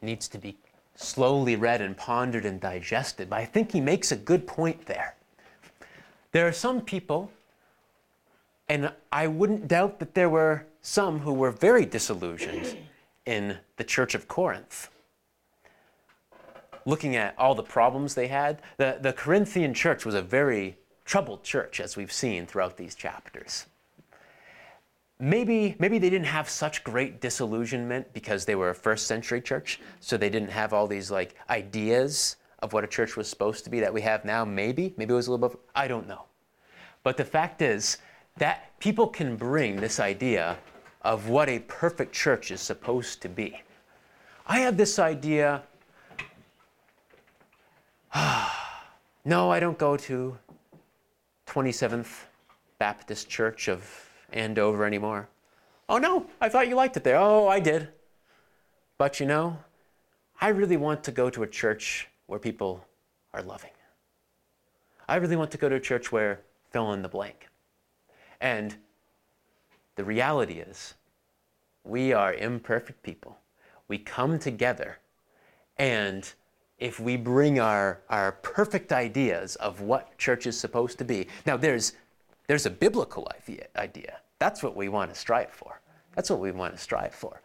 needs 0.01 0.27
to 0.27 0.37
be 0.37 0.57
slowly 0.97 1.55
read 1.55 1.81
and 1.81 1.97
pondered 1.97 2.45
and 2.45 2.61
digested, 2.61 3.31
but 3.31 3.39
I 3.39 3.45
think 3.45 3.71
he 3.71 3.81
makes 3.81 4.11
a 4.11 4.17
good 4.17 4.49
point 4.49 4.87
there. 4.87 5.15
There 6.33 6.49
are 6.49 6.53
some 6.53 6.81
people, 6.81 7.31
and 8.69 8.91
I 9.13 9.29
wouldn't 9.29 9.69
doubt 9.69 10.01
that 10.01 10.15
there 10.15 10.29
were 10.29 10.67
some 10.81 11.21
who 11.21 11.33
were 11.33 11.53
very 11.53 11.87
disillusioned 11.87 12.79
in 13.27 13.59
the 13.77 13.85
Church 13.85 14.17
of 14.17 14.27
Corinth 14.27 14.89
looking 16.85 17.15
at 17.15 17.39
all 17.39 17.55
the 17.55 17.63
problems 17.63 18.17
they 18.17 18.27
had, 18.27 18.61
the, 18.77 18.99
the 19.01 19.13
Corinthian 19.13 19.73
church 19.73 20.05
was 20.05 20.17
a 20.17 20.23
very 20.23 20.77
troubled 21.05 21.45
church, 21.45 21.79
as 21.79 21.97
we've 21.97 22.11
seen 22.11 22.45
throughout 22.45 22.77
these 22.77 22.97
chapters. 22.97 23.67
Maybe, 25.25 25.77
maybe 25.79 26.01
they 26.01 26.11
didn't 26.11 26.27
have 26.27 26.49
such 26.49 26.83
great 26.83 27.21
disillusionment 27.21 28.13
because 28.13 28.45
they 28.45 28.57
were 28.57 28.71
a 28.71 28.75
first 28.75 29.07
century 29.07 29.41
church, 29.41 29.79
so 30.01 30.17
they 30.17 30.29
didn't 30.29 30.51
have 30.51 30.73
all 30.73 30.89
these 30.89 31.13
like 31.13 31.37
ideas 31.49 32.39
of 32.59 32.73
what 32.73 32.83
a 32.83 32.89
church 32.89 33.17
was 33.17 33.29
supposed 33.29 33.63
to 33.63 33.71
be 33.71 33.79
that 33.79 33.95
we 33.95 34.01
have 34.01 34.25
now. 34.25 34.45
Maybe, 34.45 34.93
maybe 34.97 35.13
it 35.13 35.15
was 35.15 35.29
a 35.29 35.31
little 35.31 35.49
bit, 35.49 35.57
I 35.77 35.87
don't 35.87 36.09
know. 36.09 36.25
But 37.05 37.17
the 37.17 37.25
fact 37.25 37.63
is 37.63 37.99
that 38.39 38.77
people 38.81 39.07
can 39.07 39.37
bring 39.37 39.77
this 39.77 40.01
idea 40.01 40.59
of 41.03 41.29
what 41.29 41.49
a 41.49 41.61
perfect 41.61 42.13
church 42.13 42.51
is 42.51 42.61
supposed 42.61 43.23
to 43.23 43.29
be. 43.29 43.63
I 44.49 44.59
have 44.59 44.77
this 44.77 44.99
idea 44.99 45.63
no, 49.25 49.53
I 49.53 49.61
don't 49.61 49.79
go 49.79 49.97
to 49.99 50.37
27th 51.47 52.25
Baptist 52.81 53.29
Church 53.29 53.69
of 53.69 54.09
Andover 54.33 54.85
anymore. 54.85 55.29
Oh, 55.89 55.99
no, 55.99 56.27
I 56.41 56.49
thought 56.49 56.69
you 56.69 56.75
liked 56.75 56.97
it 56.97 57.05
there. 57.05 57.17
Oh, 57.17 57.49
I 57.49 57.61
did. 57.61 57.89
But 58.99 59.21
you 59.21 59.27
know, 59.27 59.59
I 60.41 60.49
really 60.49 60.77
want 60.77 61.05
to 61.05 61.13
go 61.13 61.31
to 61.31 61.43
a 61.43 61.47
church 61.47 62.09
where 62.27 62.39
people 62.39 62.85
are 63.35 63.43
loving. 63.43 63.71
I 65.09 65.17
really 65.17 65.37
want 65.37 65.51
to 65.51 65.59
go 65.59 65.69
to 65.69 65.75
a 65.75 65.81
church 65.81 66.13
where 66.13 66.41
fill 66.71 66.93
in 66.93 67.03
the 67.03 67.09
blank. 67.09 67.49
And 68.41 68.75
the 69.97 70.05
reality 70.05 70.55
is, 70.55 70.95
we 71.85 72.13
are 72.13 72.33
imperfect 72.35 73.03
people. 73.03 73.39
We 73.89 73.99
come 73.99 74.39
together 74.39 74.99
and 75.79 76.33
if 76.79 76.99
we 76.99 77.17
bring 77.17 77.61
our, 77.61 78.01
our 78.09 78.33
perfect 78.33 78.93
ideas 78.93 79.57
of 79.57 79.81
what 79.81 80.17
church 80.19 80.47
is 80.47 80.59
supposed 80.59 80.99
to 80.99 81.05
be. 81.05 81.29
Now, 81.47 81.57
there's, 81.57 81.93
there's 82.47 82.67
a 82.67 82.71
biblical 82.71 83.29
idea. 83.77 84.19
That's 84.43 84.61
what 84.61 84.75
we 84.75 84.89
want 84.89 85.09
to 85.09 85.17
strive 85.17 85.51
for. 85.51 85.81
That's 86.17 86.29
what 86.29 86.41
we 86.41 86.51
want 86.51 86.75
to 86.75 86.81
strive 86.81 87.15
for. 87.15 87.41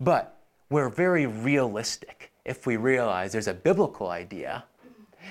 But 0.00 0.36
we're 0.68 0.88
very 0.88 1.26
realistic 1.26 2.32
if 2.44 2.66
we 2.66 2.76
realize 2.76 3.30
there's 3.30 3.46
a 3.46 3.54
biblical 3.54 4.08
idea 4.08 4.64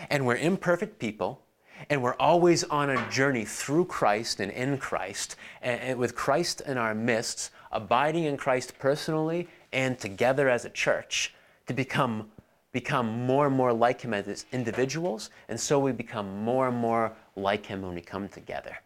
and 0.10 0.26
we're 0.26 0.38
imperfect 0.38 1.00
people 1.00 1.42
and 1.90 2.02
we're 2.02 2.16
always 2.22 2.64
on 2.64 2.90
a 2.90 3.10
journey 3.10 3.44
through 3.44 3.84
Christ 3.84 4.40
and 4.40 4.50
in 4.50 4.78
Christ, 4.78 5.36
and, 5.62 5.82
and 5.82 6.00
with 6.00 6.16
Christ 6.16 6.62
in 6.62 6.78
our 6.78 6.96
midst, 6.96 7.52
abiding 7.74 8.24
in 8.24 8.38
Christ 8.38 8.80
personally 8.80 9.50
and 9.74 10.00
together 10.00 10.48
as 10.48 10.64
a 10.64 10.70
church 10.70 11.34
to 11.68 11.74
become 11.74 12.30
become 12.72 13.26
more 13.26 13.48
and 13.48 13.56
more 13.58 13.74
like 13.74 14.00
Him 14.00 14.14
as 14.14 14.46
individuals, 14.54 15.32
and 15.50 15.60
so 15.60 15.80
we 15.80 15.92
become 15.92 16.46
more 16.46 16.70
and 16.70 16.78
more 16.78 17.12
like 17.36 17.66
Him 17.66 17.82
when 17.82 17.94
we 17.94 18.02
come 18.02 18.30
together. 18.30 18.78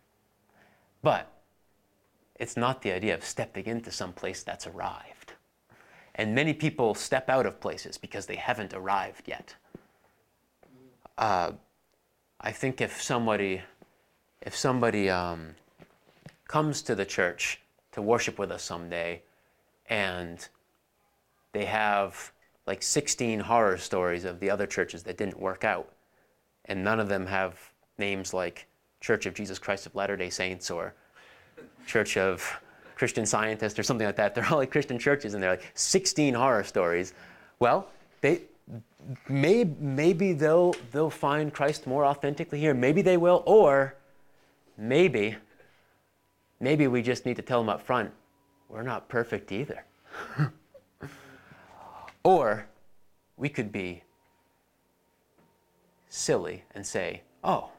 But 1.04 1.32
it's 2.40 2.58
not 2.58 2.82
the 2.82 2.92
idea 2.92 3.14
of 3.14 3.24
stepping 3.24 3.66
into 3.66 3.92
some 3.92 4.14
place 4.14 4.44
that's 4.44 4.68
arrived. 4.68 5.34
And 6.16 6.34
many 6.34 6.54
people 6.54 6.96
step 6.96 7.30
out 7.30 7.46
of 7.46 7.60
places 7.60 7.98
because 7.98 8.26
they 8.26 8.36
haven't 8.36 8.74
arrived 8.74 9.28
yet. 9.28 9.56
Uh, 11.18 11.52
I 12.42 12.52
think 12.52 12.82
if 12.82 13.02
somebody, 13.02 13.62
if 14.42 14.56
somebody 14.56 15.10
um, 15.10 15.56
comes 16.48 16.82
to 16.84 16.96
the 16.96 17.06
church 17.06 17.62
to 17.92 18.02
worship 18.02 18.40
with 18.40 18.52
us 18.52 18.64
someday, 18.64 19.22
and 19.90 20.48
they 21.54 21.66
have 21.66 22.32
like 22.66 22.84
16 22.84 23.40
horror 23.40 23.78
stories 23.78 24.26
of 24.26 24.40
the 24.40 24.50
other 24.50 24.68
churches 24.68 25.04
that 25.04 25.18
didn't 25.18 25.40
work 25.40 25.64
out. 25.64 25.90
And 26.66 26.84
none 26.84 27.00
of 27.00 27.08
them 27.08 27.26
have 27.28 27.58
names 27.98 28.34
like 28.34 28.68
Church 29.00 29.26
of 29.26 29.34
Jesus 29.34 29.58
Christ 29.58 29.86
of 29.86 29.96
Latter 29.96 30.18
day 30.18 30.30
Saints 30.30 30.70
or 30.70 30.94
Church 31.88 32.18
of 32.18 32.60
Christian 32.96 33.26
Scientist 33.26 33.80
or 33.80 33.84
something 33.84 34.06
like 34.06 34.18
that. 34.18 34.36
They're 34.36 34.46
all 34.46 34.58
like 34.58 34.72
Christian 34.72 35.00
churches 35.00 35.34
and 35.34 35.42
they're 35.42 35.52
like 35.52 35.72
16 35.74 36.34
horror 36.34 36.64
stories. 36.64 37.14
Well, 37.60 37.90
they, 38.22 38.42
may, 39.28 39.64
maybe 39.80 40.34
they'll, 40.34 40.76
they'll 40.92 41.10
find 41.10 41.54
Christ 41.54 41.88
more 41.88 42.06
authentically 42.06 42.60
here. 42.60 42.74
Maybe 42.74 43.02
they 43.02 43.18
will. 43.18 43.42
Or 43.46 43.96
maybe, 44.78 45.36
maybe 46.60 46.88
we 46.88 47.02
just 47.02 47.26
need 47.26 47.38
to 47.38 47.42
tell 47.42 47.60
them 47.60 47.70
up 47.70 47.82
front 47.82 48.12
we're 48.70 48.84
not 48.84 49.08
perfect 49.08 49.52
either. 49.52 49.86
Or 52.28 52.68
we 53.38 53.48
could 53.48 53.72
be 53.72 54.04
silly 56.10 56.66
and 56.76 56.86
say, 56.86 57.22
oh, 57.42 57.70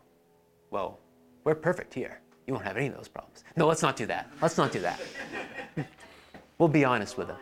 well, 0.70 0.98
we're 1.44 1.54
perfect 1.54 1.92
here. 1.92 2.22
You 2.48 2.54
won't 2.54 2.64
have 2.64 2.78
any 2.78 2.86
of 2.86 2.96
those 2.96 3.08
problems. 3.08 3.44
No, 3.56 3.66
let's 3.66 3.82
not 3.82 3.94
do 3.94 4.06
that. 4.06 4.30
Let's 4.40 4.56
not 4.56 4.72
do 4.72 4.80
that. 4.80 4.98
we'll 6.56 6.70
be 6.70 6.82
honest 6.82 7.18
with 7.18 7.28
them. 7.28 7.36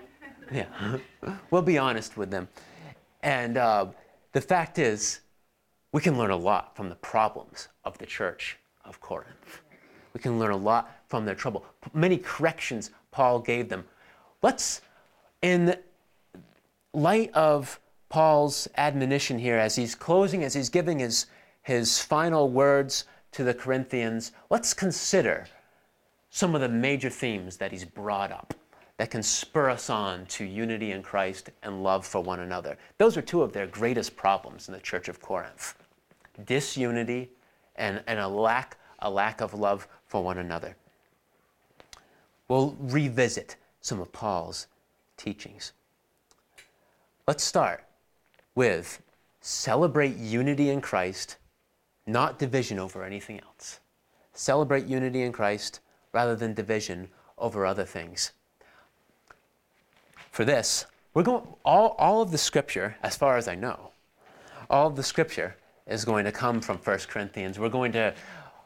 Yeah. 0.50 0.98
we'll 1.52 1.62
be 1.62 1.78
honest 1.78 2.16
with 2.16 2.28
them. 2.28 2.48
And 3.22 3.56
uh, 3.56 3.86
the 4.32 4.40
fact 4.40 4.80
is, 4.80 5.20
we 5.92 6.00
can 6.00 6.18
learn 6.18 6.32
a 6.32 6.36
lot 6.36 6.74
from 6.74 6.88
the 6.88 6.96
problems 6.96 7.68
of 7.84 7.96
the 7.98 8.04
church 8.04 8.58
of 8.84 9.00
Corinth. 9.00 9.60
We 10.12 10.18
can 10.18 10.40
learn 10.40 10.50
a 10.50 10.56
lot 10.56 10.90
from 11.06 11.24
their 11.24 11.36
trouble. 11.36 11.64
Many 11.94 12.18
corrections 12.18 12.90
Paul 13.12 13.38
gave 13.38 13.68
them. 13.68 13.84
Let's, 14.42 14.80
in 15.40 15.76
light 16.92 17.32
of 17.32 17.78
Paul's 18.08 18.66
admonition 18.76 19.38
here, 19.38 19.56
as 19.56 19.76
he's 19.76 19.94
closing, 19.94 20.42
as 20.42 20.52
he's 20.52 20.68
giving 20.68 20.98
his, 20.98 21.26
his 21.62 22.00
final 22.00 22.50
words 22.50 23.04
to 23.36 23.44
the 23.44 23.52
Corinthians, 23.52 24.32
let's 24.48 24.72
consider 24.72 25.46
some 26.30 26.54
of 26.54 26.62
the 26.62 26.68
major 26.70 27.10
themes 27.10 27.58
that 27.58 27.70
he's 27.70 27.84
brought 27.84 28.32
up 28.32 28.54
that 28.96 29.10
can 29.10 29.22
spur 29.22 29.68
us 29.68 29.90
on 29.90 30.24
to 30.24 30.42
unity 30.42 30.92
in 30.92 31.02
Christ 31.02 31.50
and 31.62 31.82
love 31.82 32.06
for 32.06 32.22
one 32.22 32.40
another. 32.40 32.78
Those 32.96 33.14
are 33.18 33.20
two 33.20 33.42
of 33.42 33.52
their 33.52 33.66
greatest 33.66 34.16
problems 34.16 34.68
in 34.68 34.74
the 34.74 34.80
church 34.80 35.08
of 35.08 35.20
Corinth 35.20 35.74
disunity 36.46 37.30
and, 37.76 38.02
and 38.06 38.18
a, 38.18 38.28
lack, 38.28 38.78
a 39.00 39.10
lack 39.10 39.42
of 39.42 39.52
love 39.52 39.86
for 40.06 40.24
one 40.24 40.38
another. 40.38 40.74
We'll 42.48 42.74
revisit 42.80 43.56
some 43.82 44.00
of 44.00 44.12
Paul's 44.12 44.66
teachings. 45.18 45.72
Let's 47.26 47.44
start 47.44 47.84
with 48.54 49.02
celebrate 49.42 50.16
unity 50.16 50.70
in 50.70 50.80
Christ, 50.80 51.36
not 52.06 52.38
division 52.38 52.78
over 52.78 53.04
anything 53.04 53.40
else. 53.40 53.80
Celebrate 54.32 54.86
unity 54.86 55.22
in 55.22 55.32
Christ 55.32 55.80
rather 56.12 56.36
than 56.36 56.54
division 56.54 57.08
over 57.38 57.66
other 57.66 57.84
things. 57.84 58.32
For 60.30 60.44
this, 60.44 60.86
we're 61.14 61.22
going 61.22 61.46
all, 61.64 61.96
all 61.98 62.22
of 62.22 62.30
the 62.30 62.38
scripture, 62.38 62.96
as 63.02 63.16
far 63.16 63.36
as 63.36 63.48
I 63.48 63.54
know, 63.54 63.90
all 64.68 64.88
of 64.88 64.96
the 64.96 65.02
scripture 65.02 65.56
is 65.86 66.04
going 66.04 66.24
to 66.24 66.32
come 66.32 66.60
from 66.60 66.78
1 66.78 66.98
Corinthians. 67.08 67.58
We're 67.58 67.68
going 67.68 67.92
to 67.92 68.14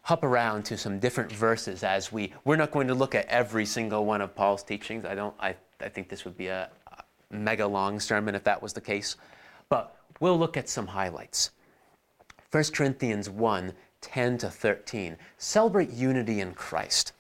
hop 0.03 0.25
around 0.25 0.65
to 0.65 0.77
some 0.77 0.99
different 0.99 1.31
verses 1.31 1.85
as 1.85 2.11
we 2.11 2.33
we're 2.45 2.57
not 2.57 2.71
going 2.71 2.89
to 2.89 2.95
look 2.95 3.15
at 3.15 3.27
every 3.27 3.67
single 3.67 4.05
one 4.07 4.21
of 4.21 4.35
Paul's 4.35 4.63
teachings. 4.63 5.05
I 5.05 5.15
don't 5.15 5.35
I, 5.39 5.55
I 5.81 5.89
think 5.89 6.09
this 6.09 6.25
would 6.25 6.37
be 6.37 6.49
a, 6.49 6.71
a 6.91 7.05
mega 7.31 7.67
long 7.67 8.01
sermon 8.01 8.35
if 8.35 8.43
that 8.45 8.61
was 8.61 8.73
the 8.73 8.81
case. 8.81 9.17
But 9.69 9.95
we'll 10.19 10.39
look 10.39 10.57
at 10.57 10.69
some 10.69 10.87
highlights. 10.87 11.51
1 12.51 12.65
Corinthians 12.73 13.31
1, 13.31 13.73
10 14.01 14.39
to 14.39 14.51
13. 14.51 15.17
Celebrate 15.39 15.91
unity 15.91 16.41
in 16.41 16.53
Christ. 16.53 17.13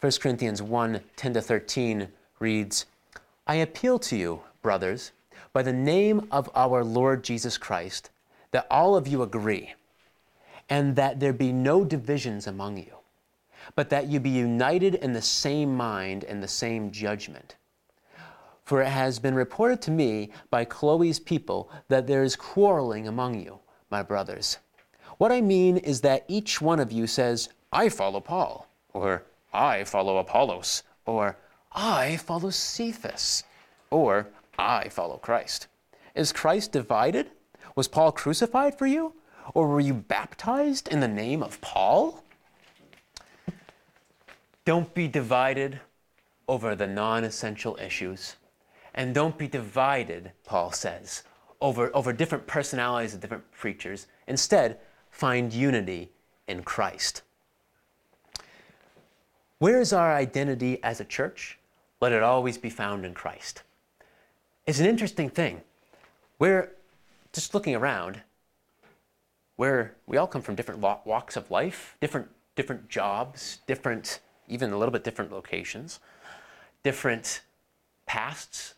1 0.00 0.12
Corinthians 0.20 0.62
1, 0.62 1.00
10 1.16 1.34
to 1.34 1.42
13 1.42 2.08
reads, 2.38 2.86
I 3.46 3.56
appeal 3.56 3.98
to 4.00 4.16
you, 4.16 4.40
brothers, 4.62 5.12
by 5.52 5.62
the 5.62 5.72
name 5.72 6.26
of 6.30 6.48
our 6.54 6.84
Lord 6.84 7.24
Jesus 7.24 7.58
Christ, 7.58 8.10
that 8.52 8.66
all 8.70 8.96
of 8.96 9.08
you 9.08 9.22
agree, 9.22 9.74
and 10.68 10.96
that 10.96 11.20
there 11.20 11.32
be 11.32 11.52
no 11.52 11.84
divisions 11.84 12.46
among 12.46 12.76
you, 12.76 12.94
but 13.74 13.90
that 13.90 14.06
you 14.06 14.20
be 14.20 14.30
united 14.30 14.94
in 14.94 15.12
the 15.12 15.22
same 15.22 15.76
mind 15.76 16.24
and 16.24 16.42
the 16.42 16.48
same 16.48 16.90
judgment. 16.90 17.56
For 18.68 18.82
it 18.82 18.88
has 18.88 19.18
been 19.18 19.34
reported 19.34 19.80
to 19.80 19.90
me 19.90 20.28
by 20.50 20.66
Chloe's 20.66 21.18
people 21.18 21.70
that 21.88 22.06
there 22.06 22.22
is 22.22 22.36
quarreling 22.36 23.08
among 23.08 23.40
you, 23.40 23.60
my 23.90 24.02
brothers. 24.02 24.58
What 25.16 25.32
I 25.32 25.40
mean 25.40 25.78
is 25.78 26.02
that 26.02 26.26
each 26.28 26.60
one 26.60 26.78
of 26.78 26.92
you 26.92 27.06
says, 27.06 27.48
I 27.72 27.88
follow 27.88 28.20
Paul, 28.20 28.68
or 28.92 29.22
I 29.54 29.84
follow 29.84 30.18
Apollos, 30.18 30.82
or 31.06 31.38
I 31.72 32.18
follow 32.18 32.50
Cephas, 32.50 33.42
or 33.88 34.28
I 34.58 34.90
follow 34.90 35.16
Christ. 35.16 35.66
Is 36.14 36.30
Christ 36.30 36.70
divided? 36.70 37.30
Was 37.74 37.88
Paul 37.88 38.12
crucified 38.12 38.76
for 38.76 38.86
you? 38.86 39.14
Or 39.54 39.66
were 39.66 39.80
you 39.80 39.94
baptized 39.94 40.88
in 40.88 41.00
the 41.00 41.08
name 41.08 41.42
of 41.42 41.58
Paul? 41.62 42.22
Don't 44.66 44.92
be 44.92 45.08
divided 45.08 45.80
over 46.46 46.74
the 46.74 46.86
non 46.86 47.24
essential 47.24 47.78
issues. 47.80 48.36
And 48.98 49.14
don't 49.14 49.38
be 49.38 49.46
divided, 49.46 50.32
Paul 50.44 50.72
says, 50.72 51.22
over, 51.60 51.94
over 51.94 52.12
different 52.12 52.48
personalities 52.48 53.14
of 53.14 53.20
different 53.20 53.48
preachers. 53.52 54.08
Instead, 54.26 54.80
find 55.12 55.52
unity 55.52 56.10
in 56.48 56.64
Christ. 56.64 57.22
Where 59.60 59.80
is 59.80 59.92
our 59.92 60.12
identity 60.12 60.82
as 60.82 61.00
a 61.00 61.04
church? 61.04 61.60
Let 62.00 62.10
it 62.10 62.24
always 62.24 62.58
be 62.58 62.70
found 62.70 63.04
in 63.04 63.14
Christ 63.14 63.62
It's 64.66 64.80
an 64.80 64.86
interesting 64.86 65.30
thing. 65.30 65.62
We're 66.40 66.72
just 67.32 67.54
looking 67.54 67.76
around, 67.76 68.22
where 69.54 69.94
we 70.08 70.16
all 70.16 70.26
come 70.26 70.42
from 70.42 70.56
different 70.56 70.80
walks 70.80 71.36
of 71.36 71.52
life, 71.52 71.96
different 72.00 72.28
different 72.56 72.88
jobs, 72.88 73.60
different 73.68 74.18
even 74.48 74.72
a 74.72 74.76
little 74.76 74.92
bit 74.92 75.04
different 75.04 75.30
locations, 75.30 76.00
different 76.82 77.42
pasts, 78.04 78.74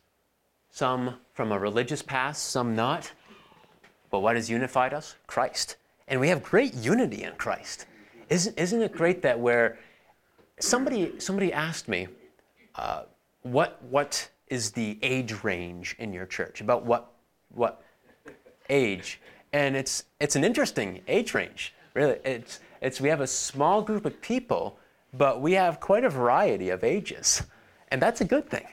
some 0.80 1.14
from 1.34 1.52
a 1.52 1.58
religious 1.58 2.00
past, 2.00 2.52
some 2.52 2.74
not. 2.74 3.12
But 4.10 4.20
what 4.20 4.34
has 4.36 4.48
unified 4.48 4.94
us? 4.94 5.14
Christ. 5.26 5.76
And 6.08 6.18
we 6.18 6.28
have 6.28 6.42
great 6.42 6.72
unity 6.72 7.22
in 7.22 7.34
Christ. 7.34 7.84
Isn't, 8.30 8.58
isn't 8.58 8.80
it 8.80 8.92
great 8.92 9.20
that 9.20 9.38
where 9.38 9.78
somebody, 10.58 11.20
somebody 11.20 11.52
asked 11.52 11.86
me, 11.86 12.08
uh, 12.76 13.02
what, 13.42 13.78
what 13.90 14.26
is 14.48 14.70
the 14.70 14.98
age 15.02 15.44
range 15.44 15.96
in 15.98 16.14
your 16.14 16.24
church? 16.24 16.62
About 16.62 16.86
what 16.86 17.12
what 17.50 17.82
age? 18.70 19.20
And 19.52 19.76
it's 19.76 20.04
it's 20.18 20.34
an 20.34 20.44
interesting 20.44 21.02
age 21.08 21.34
range. 21.34 21.74
Really, 21.92 22.18
it's 22.24 22.60
it's 22.80 23.02
we 23.02 23.10
have 23.10 23.20
a 23.20 23.26
small 23.26 23.82
group 23.82 24.06
of 24.06 24.18
people, 24.22 24.78
but 25.12 25.42
we 25.42 25.52
have 25.52 25.78
quite 25.78 26.04
a 26.04 26.08
variety 26.08 26.70
of 26.70 26.84
ages, 26.84 27.42
and 27.88 28.00
that's 28.00 28.22
a 28.22 28.24
good 28.24 28.48
thing. 28.48 28.66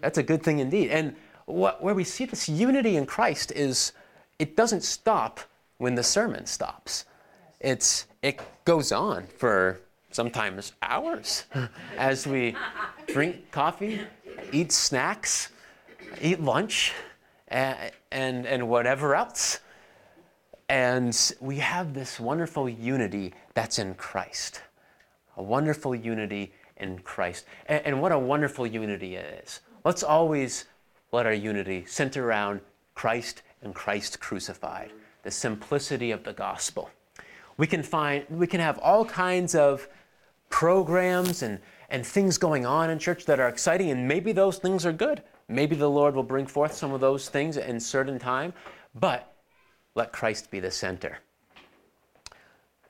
That's 0.00 0.18
a 0.18 0.22
good 0.22 0.42
thing 0.42 0.60
indeed. 0.60 0.90
And 0.90 1.16
what, 1.48 1.82
where 1.82 1.94
we 1.94 2.04
see 2.04 2.24
this 2.24 2.48
unity 2.48 2.96
in 2.96 3.06
Christ 3.06 3.52
is 3.52 3.92
it 4.38 4.56
doesn't 4.56 4.82
stop 4.82 5.40
when 5.78 5.94
the 5.94 6.02
sermon 6.02 6.46
stops. 6.46 7.04
It's 7.60 8.06
it 8.22 8.40
goes 8.64 8.92
on 8.92 9.26
for 9.36 9.80
sometimes 10.10 10.72
hours 10.82 11.44
as 11.96 12.26
we 12.26 12.54
drink 13.06 13.50
coffee 13.50 14.00
eat 14.52 14.72
snacks, 14.72 15.50
eat 16.20 16.40
lunch, 16.40 16.92
and, 17.48 17.90
and, 18.12 18.46
and 18.46 18.68
whatever 18.68 19.14
else. 19.14 19.60
And 20.68 21.16
we 21.40 21.56
have 21.56 21.94
this 21.94 22.20
wonderful 22.20 22.68
unity 22.68 23.34
that's 23.54 23.78
in 23.78 23.94
Christ. 23.94 24.62
A 25.36 25.42
wonderful 25.42 25.94
unity 25.94 26.52
in 26.76 26.98
Christ. 27.00 27.46
And, 27.66 27.84
and 27.86 28.02
what 28.02 28.12
a 28.12 28.18
wonderful 28.18 28.66
unity 28.66 29.16
it 29.16 29.42
is. 29.44 29.60
Let's 29.84 30.02
always 30.02 30.66
let 31.12 31.26
our 31.26 31.32
unity 31.32 31.84
center 31.86 32.26
around 32.26 32.60
Christ 32.94 33.42
and 33.62 33.74
Christ 33.74 34.20
crucified, 34.20 34.92
the 35.22 35.30
simplicity 35.30 36.10
of 36.10 36.24
the 36.24 36.32
gospel. 36.32 36.90
We 37.56 37.66
can 37.66 37.82
find, 37.82 38.24
we 38.30 38.46
can 38.46 38.60
have 38.60 38.78
all 38.78 39.04
kinds 39.04 39.54
of 39.54 39.88
programs 40.48 41.42
and 41.42 41.58
and 41.88 42.04
things 42.04 42.38
going 42.38 42.66
on 42.66 42.90
in 42.90 42.98
church 42.98 43.24
that 43.24 43.40
are 43.40 43.48
exciting, 43.48 43.90
and 43.90 44.06
maybe 44.06 44.32
those 44.32 44.58
things 44.58 44.84
are 44.84 44.92
good. 44.92 45.22
Maybe 45.48 45.74
the 45.74 45.88
Lord 45.88 46.14
will 46.14 46.22
bring 46.22 46.46
forth 46.46 46.74
some 46.74 46.92
of 46.92 47.00
those 47.00 47.28
things 47.28 47.56
in 47.56 47.80
certain 47.80 48.18
time, 48.18 48.52
but 48.94 49.32
let 49.94 50.12
Christ 50.12 50.50
be 50.50 50.60
the 50.60 50.70
center. 50.70 51.18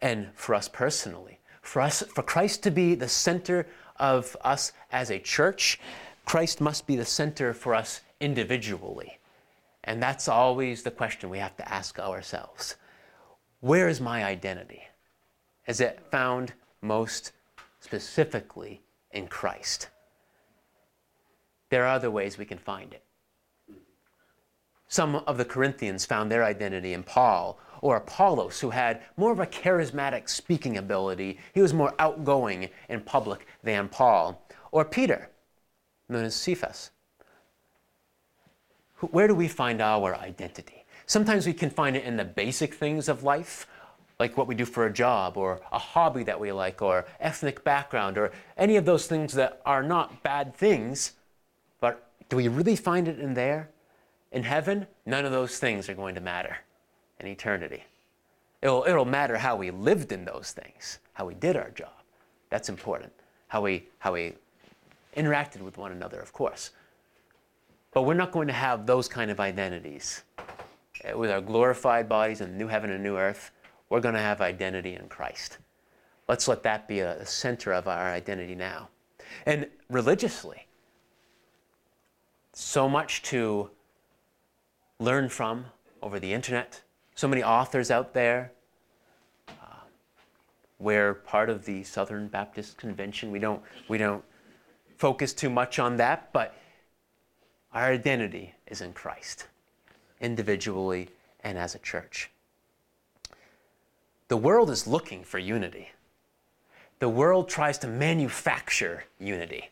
And 0.03 0.29
for 0.35 0.55
us 0.55 0.69
personally, 0.69 1.39
for 1.63 1.81
us, 1.81 2.03
for 2.03 2.23
Christ 2.23 2.63
to 2.65 2.71
be 2.71 2.95
the 2.95 3.09
center 3.09 3.67
of 3.97 4.37
us 4.43 4.73
as 4.91 5.11
a 5.11 5.19
church, 5.19 5.79
Christ 6.25 6.61
must 6.61 6.87
be 6.87 6.97
the 6.97 7.05
center 7.05 7.55
for 7.55 7.75
us 7.75 8.01
individually. 8.21 9.19
And 9.85 10.03
that's 10.03 10.29
always 10.29 10.83
the 10.83 10.91
question 10.91 11.31
we 11.31 11.39
have 11.39 11.57
to 11.57 11.73
ask 11.73 11.99
ourselves. 11.99 12.77
Where 13.61 13.89
is 13.89 14.01
my 14.01 14.25
identity? 14.25 14.83
Is 15.67 15.81
it 15.81 16.01
found 16.11 16.53
most 16.81 17.33
specifically 17.81 18.83
in 19.13 19.27
Christ. 19.29 19.89
There 21.71 21.85
are 21.85 21.95
other 21.95 22.11
ways 22.11 22.39
we 22.39 22.45
can 22.45 22.59
find 22.59 22.93
it. 22.93 23.03
Some 24.89 25.17
of 25.17 25.37
the 25.37 25.45
Corinthians 25.45 26.07
found 26.07 26.31
their 26.31 26.45
identity 26.45 26.95
in 26.95 27.03
Paul 27.03 27.59
or 27.83 27.97
Apollos, 27.97 28.61
who 28.61 28.71
had 28.71 29.03
more 29.17 29.33
of 29.33 29.41
a 29.41 29.47
charismatic 29.47 30.29
speaking 30.29 30.79
ability. 30.79 31.39
He 31.53 31.61
was 31.61 31.75
more 31.75 31.95
outgoing 31.99 32.71
in 32.89 33.01
public 33.03 33.47
than 33.63 33.89
Paul. 33.89 34.43
Or 34.73 34.85
Peter, 34.85 35.31
known 36.09 36.25
as 36.25 36.35
Cephas. 36.35 36.91
Where 39.01 39.29
do 39.29 39.35
we 39.35 39.49
find 39.49 39.81
our 39.81 40.17
identity? 40.17 40.85
Sometimes 41.07 41.47
we 41.47 41.53
can 41.53 41.71
find 41.71 41.97
it 41.97 42.05
in 42.05 42.17
the 42.17 42.25
basic 42.25 42.75
things 42.75 43.09
of 43.09 43.23
life, 43.23 43.67
like 44.19 44.37
what 44.37 44.47
we 44.49 44.55
do 44.55 44.65
for 44.65 44.87
a 44.87 44.93
job 44.93 45.37
or 45.37 45.61
a 45.73 45.79
hobby 45.79 46.25
that 46.25 46.39
we 46.39 46.51
like 46.51 46.83
or 46.83 47.07
ethnic 47.21 47.63
background 47.63 48.19
or 48.19 48.33
any 48.57 48.77
of 48.77 48.85
those 48.85 49.07
things 49.07 49.33
that 49.35 49.63
are 49.65 49.83
not 49.83 50.23
bad 50.23 50.55
things, 50.55 51.13
but 51.81 52.11
do 52.29 52.37
we 52.37 52.49
really 52.49 52.77
find 52.77 53.09
it 53.09 53.21
in 53.21 53.35
there? 53.35 53.71
In 54.33 54.43
heaven, 54.43 54.87
none 55.07 55.25
of 55.25 55.33
those 55.33 55.59
things 55.59 55.89
are 55.89 55.95
going 55.95 56.15
to 56.17 56.21
matter 56.21 56.59
in 57.21 57.27
eternity. 57.29 57.85
It'll, 58.61 58.85
it'll 58.85 59.05
matter 59.05 59.39
how 59.39 59.57
we 59.57 59.71
lived 59.71 60.13
in 60.13 60.25
those 60.25 60.51
things, 60.51 60.99
how 61.13 61.27
we 61.27 61.35
did 61.35 61.57
our 61.57 61.71
job. 61.71 61.93
That's 62.51 62.69
important. 62.69 63.13
How 63.47 63.63
we, 63.63 63.87
how 64.01 64.13
we 64.13 64.35
interacted 65.17 65.63
with 65.63 65.79
one 65.79 65.93
another, 65.93 66.21
of 66.21 66.33
course. 66.33 66.71
But 67.99 68.03
we're 68.03 68.15
not 68.15 68.31
going 68.31 68.47
to 68.47 68.55
have 68.55 68.87
those 68.87 69.09
kind 69.09 69.29
of 69.29 69.41
identities. 69.41 70.23
Eh, 71.03 71.15
with 71.15 71.33
our 71.33 71.41
glorified 71.41 72.09
bodies 72.09 72.41
in 72.41 72.53
the 72.53 72.57
new 72.57 72.69
heaven 72.69 72.93
and 72.93 73.03
new 73.03 73.17
earth, 73.17 73.51
we're 73.89 73.99
going 73.99 74.15
to 74.15 74.21
have 74.21 74.41
identity 74.41 74.95
in 74.95 75.09
Christ. 75.09 75.59
Let's 76.29 76.47
let 76.47 76.63
that 76.63 76.87
be 76.87 77.01
a 77.01 77.27
center 77.27 77.73
of 77.73 77.89
our 77.89 78.13
identity 78.13 78.55
now. 78.55 78.89
And 79.47 79.67
religiously, 79.91 80.69
so 82.53 82.89
much 82.89 83.23
to 83.23 83.71
learn 85.01 85.29
from 85.29 85.65
over 86.01 86.21
the 86.21 86.33
internet, 86.33 86.83
so 87.17 87.27
many 87.27 87.43
authors 87.43 87.91
out 87.91 88.15
there. 88.15 88.53
Uh, 89.49 89.81
we're 90.79 91.15
part 91.15 91.51
of 91.51 91.65
the 91.65 91.83
Southern 91.83 92.29
Baptist 92.29 92.77
Convention. 92.77 93.33
We 93.33 93.41
don't, 93.41 93.61
we 93.89 93.99
don't 93.99 94.23
focus 94.99 95.33
too 95.33 95.51
much 95.51 95.81
on 95.81 95.97
that, 95.97 96.33
but 96.33 96.55
our 97.79 97.93
identity 97.93 98.55
is 98.67 98.81
in 98.81 98.93
Christ, 98.93 99.47
individually 100.21 101.11
and 101.45 101.57
as 101.57 101.77
a 101.77 101.79
church. 101.79 102.29
The 104.27 104.37
world 104.37 104.69
is 104.69 104.89
looking 104.89 105.23
for 105.23 105.39
unity. 105.39 105.91
The 106.99 107.09
world 107.09 107.49
tries 107.49 107.79
to 107.79 107.87
manufacture 107.87 109.05
unity. 109.21 109.71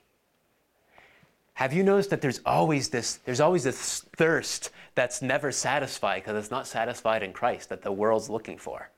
Have 1.55 1.73
you 1.73 1.83
noticed 1.83 2.11
that 2.11 2.21
there's 2.21 2.41
always 2.47 2.91
this 2.91 3.17
there's 3.25 3.41
always 3.41 3.65
this 3.65 4.05
thirst 4.17 4.71
that's 4.95 5.21
never 5.21 5.51
satisfied 5.51 6.23
because 6.23 6.37
it's 6.37 6.53
not 6.53 6.69
satisfied 6.69 7.25
in 7.25 7.33
Christ 7.33 7.71
that 7.71 7.83
the 7.83 7.91
world's 7.91 8.31
looking 8.31 8.57
for. 8.57 8.89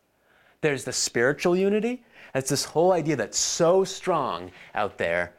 There's 0.60 0.84
the 0.84 0.92
spiritual 0.92 1.56
unity. 1.56 2.04
It's 2.34 2.50
this 2.50 2.66
whole 2.66 2.92
idea 2.92 3.16
that's 3.16 3.38
so 3.38 3.84
strong 3.84 4.50
out 4.74 4.98
there. 4.98 5.32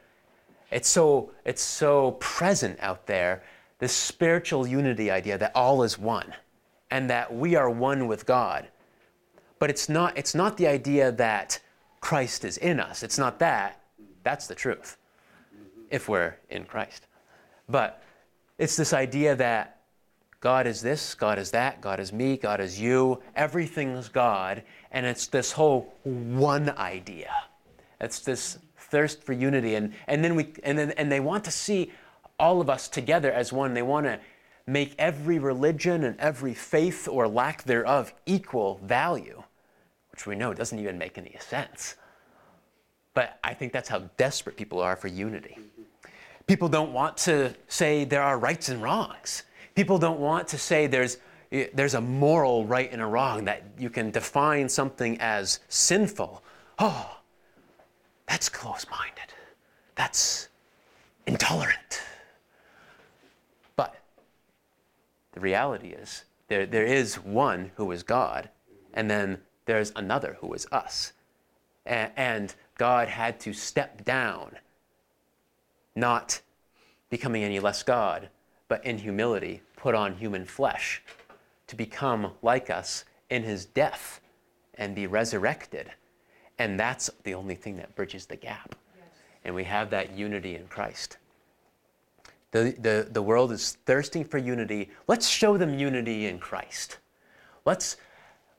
It's 0.72 0.90
so 0.90 1.30
it's 1.46 1.62
so 1.62 2.14
present 2.14 2.80
out 2.82 3.06
there. 3.06 3.44
This 3.80 3.94
spiritual 3.94 4.68
unity 4.68 5.10
idea 5.10 5.38
that 5.38 5.54
all 5.56 5.84
is 5.84 5.98
one 5.98 6.34
and 6.92 7.10
that 7.10 7.34
we 7.34 7.56
are 7.56 7.70
one 7.70 8.08
with 8.08 8.26
God. 8.26 8.68
But 9.58 9.70
it's 9.70 9.90
not 9.90 10.18
it's 10.18 10.36
not 10.36 10.58
the 10.58 10.68
idea 10.68 11.12
that 11.14 11.60
Christ 12.02 12.46
is 12.46 12.58
in 12.58 12.80
us. 12.80 13.04
It's 13.04 13.18
not 13.18 13.40
that. 13.40 13.82
That's 14.24 14.48
the 14.48 14.56
truth. 14.56 14.98
If 15.90 16.08
we're 16.08 16.36
in 16.50 16.66
Christ. 16.66 17.08
But 17.68 18.04
it's 18.58 18.76
this 18.76 18.94
idea 18.94 19.36
that 19.36 19.80
God 20.40 20.68
is 20.68 20.82
this, 20.82 21.16
God 21.16 21.38
is 21.38 21.52
that, 21.52 21.82
God 21.82 22.00
is 22.00 22.14
me, 22.14 22.38
God 22.38 22.62
is 22.62 22.80
you, 22.80 23.22
everything's 23.36 24.08
God, 24.08 24.64
and 24.92 25.06
it's 25.06 25.28
this 25.28 25.52
whole 25.52 25.94
one 26.04 26.70
idea. 26.78 27.32
It's 28.00 28.20
this 28.20 28.60
thirst 28.78 29.24
for 29.24 29.34
unity 29.34 29.76
and, 29.76 29.94
and 30.08 30.24
then 30.24 30.36
we 30.36 30.54
and 30.64 30.78
then 30.78 30.92
and 30.92 31.12
they 31.12 31.20
want 31.20 31.44
to 31.44 31.52
see 31.52 31.92
all 32.40 32.62
of 32.62 32.70
us 32.70 32.88
together 32.88 33.32
as 33.32 33.52
one. 33.54 33.74
They 33.74 33.82
want 33.82 34.06
to 34.06 34.20
make 34.66 34.96
every 34.98 35.40
religion 35.40 36.04
and 36.04 36.20
every 36.20 36.54
faith 36.54 37.08
or 37.08 37.28
lack 37.28 37.64
thereof 37.64 38.14
equal 38.26 38.80
value, 38.84 39.44
which 40.12 40.26
we 40.26 40.36
know 40.36 40.54
doesn't 40.54 40.80
even 40.80 40.98
make 40.98 41.18
any 41.18 41.36
sense. 41.40 41.96
But 43.14 43.40
I 43.44 43.54
think 43.54 43.74
that's 43.74 43.90
how 43.90 44.10
desperate 44.18 44.56
people 44.56 44.80
are 44.80 44.96
for 44.96 45.08
unity. 45.08 45.58
People 46.48 46.70
don't 46.70 46.94
want 46.94 47.18
to 47.18 47.54
say 47.68 48.06
there 48.06 48.24
are 48.24 48.40
rights 48.40 48.70
and 48.70 48.82
wrongs. 48.82 49.44
People 49.76 49.98
don't 49.98 50.20
want 50.20 50.48
to 50.50 50.58
say 50.58 50.88
there's, 50.88 51.18
there's 51.74 51.96
a 51.96 52.02
moral 52.02 52.66
right 52.66 52.92
and 52.92 53.02
a 53.02 53.06
wrong, 53.06 53.46
that 53.46 53.64
you 53.78 53.90
can 53.90 54.12
define 54.12 54.70
something 54.70 55.20
as 55.20 55.60
sinful. 55.70 56.44
Oh, 56.78 57.18
that's 58.28 58.50
close 58.50 58.86
minded. 58.90 59.34
That's 59.96 60.50
intolerant. 61.26 62.02
But 63.76 63.96
the 65.40 65.44
reality 65.44 65.90
is, 65.90 66.26
there, 66.50 66.66
there 66.66 66.86
is 66.86 67.16
one 67.16 67.72
who 67.78 67.92
is 67.92 68.04
God, 68.04 68.50
and 68.94 69.10
then 69.10 69.40
there's 69.66 69.94
another 69.96 70.38
who 70.42 70.54
is 70.54 70.68
us. 70.72 71.14
And, 71.86 72.12
and 72.18 72.56
God 72.78 73.08
had 73.08 73.40
to 73.42 73.54
step 73.54 74.04
down 74.04 74.58
not 75.96 76.42
becoming 77.10 77.44
any 77.44 77.60
less 77.60 77.84
God, 77.84 78.30
but 78.68 78.86
in 78.86 78.98
humility 78.98 79.62
put 79.78 79.96
on 79.96 80.16
human 80.16 80.44
flesh 80.44 81.02
to 81.68 81.76
become 81.76 82.34
like 82.42 82.70
us 82.70 83.06
in 83.30 83.44
his 83.44 83.64
death 83.66 84.20
and 84.76 84.94
be 84.94 85.08
resurrected. 85.08 85.90
And 86.58 86.78
that's 86.78 87.10
the 87.24 87.34
only 87.34 87.56
thing 87.56 87.78
that 87.78 87.96
bridges 87.96 88.26
the 88.26 88.36
gap. 88.36 88.76
Yes. 88.98 89.08
And 89.46 89.56
we 89.56 89.64
have 89.64 89.90
that 89.92 90.18
unity 90.18 90.56
in 90.56 90.68
Christ. 90.68 91.18
The, 92.52 92.76
the, 92.80 93.08
the 93.12 93.22
world 93.22 93.52
is 93.52 93.78
thirsting 93.86 94.24
for 94.26 94.38
unity. 94.38 94.90
Let's 95.08 95.28
show 95.28 95.58
them 95.58 95.78
unity 95.78 96.26
in 96.26 96.40
Christ. 96.40 96.98
Let's, 97.66 97.98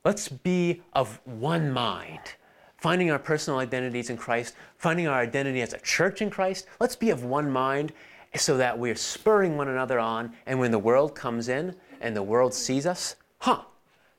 let's 0.05 0.29
be 0.29 0.81
of 0.93 1.19
one 1.25 1.71
mind 1.71 2.35
finding 2.81 3.11
our 3.11 3.19
personal 3.19 3.59
identities 3.59 4.09
in 4.09 4.17
Christ, 4.17 4.55
finding 4.77 5.07
our 5.07 5.21
identity 5.21 5.61
as 5.61 5.73
a 5.73 5.77
church 5.79 6.21
in 6.23 6.31
Christ. 6.31 6.65
Let's 6.79 6.95
be 6.95 7.11
of 7.11 7.23
one 7.23 7.49
mind 7.49 7.93
so 8.35 8.57
that 8.57 8.77
we're 8.77 8.95
spurring 8.95 9.55
one 9.55 9.67
another 9.67 9.99
on. 9.99 10.33
And 10.47 10.59
when 10.59 10.71
the 10.71 10.79
world 10.79 11.13
comes 11.13 11.47
in 11.47 11.75
and 12.01 12.15
the 12.15 12.23
world 12.23 12.55
sees 12.55 12.87
us, 12.87 13.15
huh, 13.37 13.61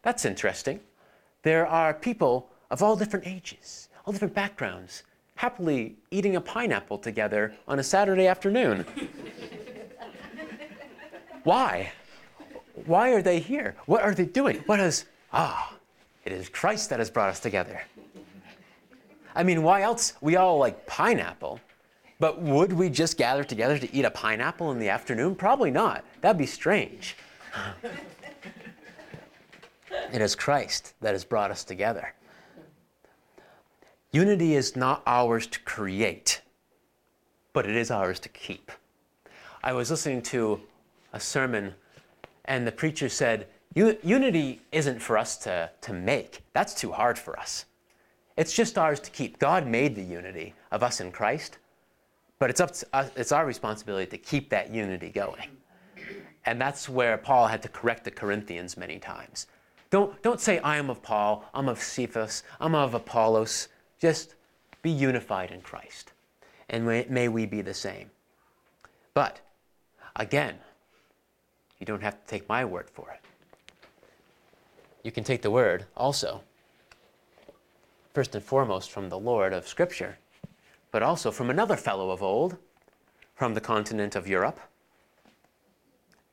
that's 0.02 0.24
interesting. 0.24 0.78
There 1.42 1.66
are 1.66 1.92
people 1.92 2.50
of 2.70 2.84
all 2.84 2.94
different 2.94 3.26
ages, 3.26 3.88
all 4.06 4.12
different 4.12 4.34
backgrounds, 4.34 5.02
happily 5.34 5.96
eating 6.12 6.36
a 6.36 6.40
pineapple 6.40 6.98
together 6.98 7.52
on 7.66 7.80
a 7.80 7.82
Saturday 7.82 8.28
afternoon. 8.28 8.86
Why? 11.44 11.92
Why 12.86 13.12
are 13.12 13.22
they 13.22 13.38
here? 13.38 13.74
What 13.86 14.02
are 14.02 14.14
they 14.14 14.24
doing? 14.24 14.62
What 14.66 14.80
is, 14.80 15.04
ah, 15.32 15.74
it 16.24 16.32
is 16.32 16.48
Christ 16.48 16.90
that 16.90 16.98
has 16.98 17.10
brought 17.10 17.28
us 17.28 17.40
together. 17.40 17.82
I 19.34 19.42
mean, 19.42 19.62
why 19.62 19.82
else? 19.82 20.14
We 20.20 20.36
all 20.36 20.58
like 20.58 20.86
pineapple. 20.86 21.60
But 22.18 22.40
would 22.40 22.72
we 22.72 22.88
just 22.88 23.16
gather 23.16 23.42
together 23.42 23.78
to 23.78 23.92
eat 23.94 24.04
a 24.04 24.10
pineapple 24.10 24.70
in 24.70 24.78
the 24.78 24.88
afternoon? 24.88 25.34
Probably 25.34 25.70
not. 25.70 26.04
That'd 26.20 26.38
be 26.38 26.46
strange. 26.46 27.16
it 30.12 30.22
is 30.22 30.36
Christ 30.36 30.94
that 31.00 31.12
has 31.12 31.24
brought 31.24 31.50
us 31.50 31.64
together. 31.64 32.14
Unity 34.12 34.54
is 34.54 34.76
not 34.76 35.02
ours 35.06 35.46
to 35.48 35.58
create, 35.60 36.42
but 37.52 37.66
it 37.66 37.74
is 37.74 37.90
ours 37.90 38.20
to 38.20 38.28
keep. 38.28 38.70
I 39.64 39.72
was 39.72 39.90
listening 39.90 40.22
to 40.22 40.60
a 41.12 41.20
sermon, 41.20 41.74
and 42.44 42.66
the 42.66 42.72
preacher 42.72 43.08
said, 43.08 43.46
Unity 43.74 44.60
isn't 44.70 45.00
for 45.00 45.16
us 45.16 45.36
to, 45.38 45.70
to 45.80 45.92
make. 45.92 46.42
That's 46.52 46.74
too 46.74 46.92
hard 46.92 47.18
for 47.18 47.38
us. 47.38 47.64
It's 48.36 48.52
just 48.52 48.76
ours 48.76 49.00
to 49.00 49.10
keep. 49.10 49.38
God 49.38 49.66
made 49.66 49.94
the 49.94 50.02
unity 50.02 50.54
of 50.70 50.82
us 50.82 51.00
in 51.00 51.12
Christ, 51.12 51.58
but 52.38 52.50
it's, 52.50 52.60
up 52.60 52.70
us, 52.92 53.10
it's 53.16 53.32
our 53.32 53.46
responsibility 53.46 54.10
to 54.10 54.18
keep 54.18 54.50
that 54.50 54.70
unity 54.70 55.08
going. 55.08 55.48
And 56.44 56.60
that's 56.60 56.88
where 56.88 57.16
Paul 57.18 57.46
had 57.46 57.62
to 57.62 57.68
correct 57.68 58.04
the 58.04 58.10
Corinthians 58.10 58.76
many 58.76 58.98
times. 58.98 59.46
Don't, 59.90 60.20
don't 60.22 60.40
say, 60.40 60.58
I 60.60 60.76
am 60.76 60.90
of 60.90 61.02
Paul, 61.02 61.44
I'm 61.54 61.68
of 61.68 61.80
Cephas, 61.80 62.42
I'm 62.60 62.74
of 62.74 62.94
Apollos. 62.94 63.68
Just 64.00 64.34
be 64.80 64.90
unified 64.90 65.50
in 65.50 65.60
Christ. 65.60 66.12
And 66.68 66.86
may, 66.86 67.06
may 67.08 67.28
we 67.28 67.46
be 67.46 67.60
the 67.60 67.74
same. 67.74 68.10
But, 69.14 69.40
again, 70.16 70.56
you 71.82 71.86
don't 71.86 72.00
have 72.00 72.14
to 72.14 72.30
take 72.30 72.48
my 72.48 72.64
word 72.64 72.88
for 72.88 73.10
it. 73.10 73.18
You 75.02 75.10
can 75.10 75.24
take 75.24 75.42
the 75.42 75.50
word 75.50 75.84
also 75.96 76.42
first 78.14 78.36
and 78.36 78.44
foremost 78.44 78.92
from 78.92 79.08
the 79.08 79.18
Lord 79.18 79.52
of 79.52 79.66
Scripture, 79.66 80.16
but 80.92 81.02
also 81.02 81.32
from 81.32 81.50
another 81.50 81.76
fellow 81.76 82.12
of 82.12 82.22
old, 82.22 82.56
from 83.34 83.54
the 83.54 83.60
continent 83.60 84.14
of 84.14 84.28
Europe, 84.28 84.60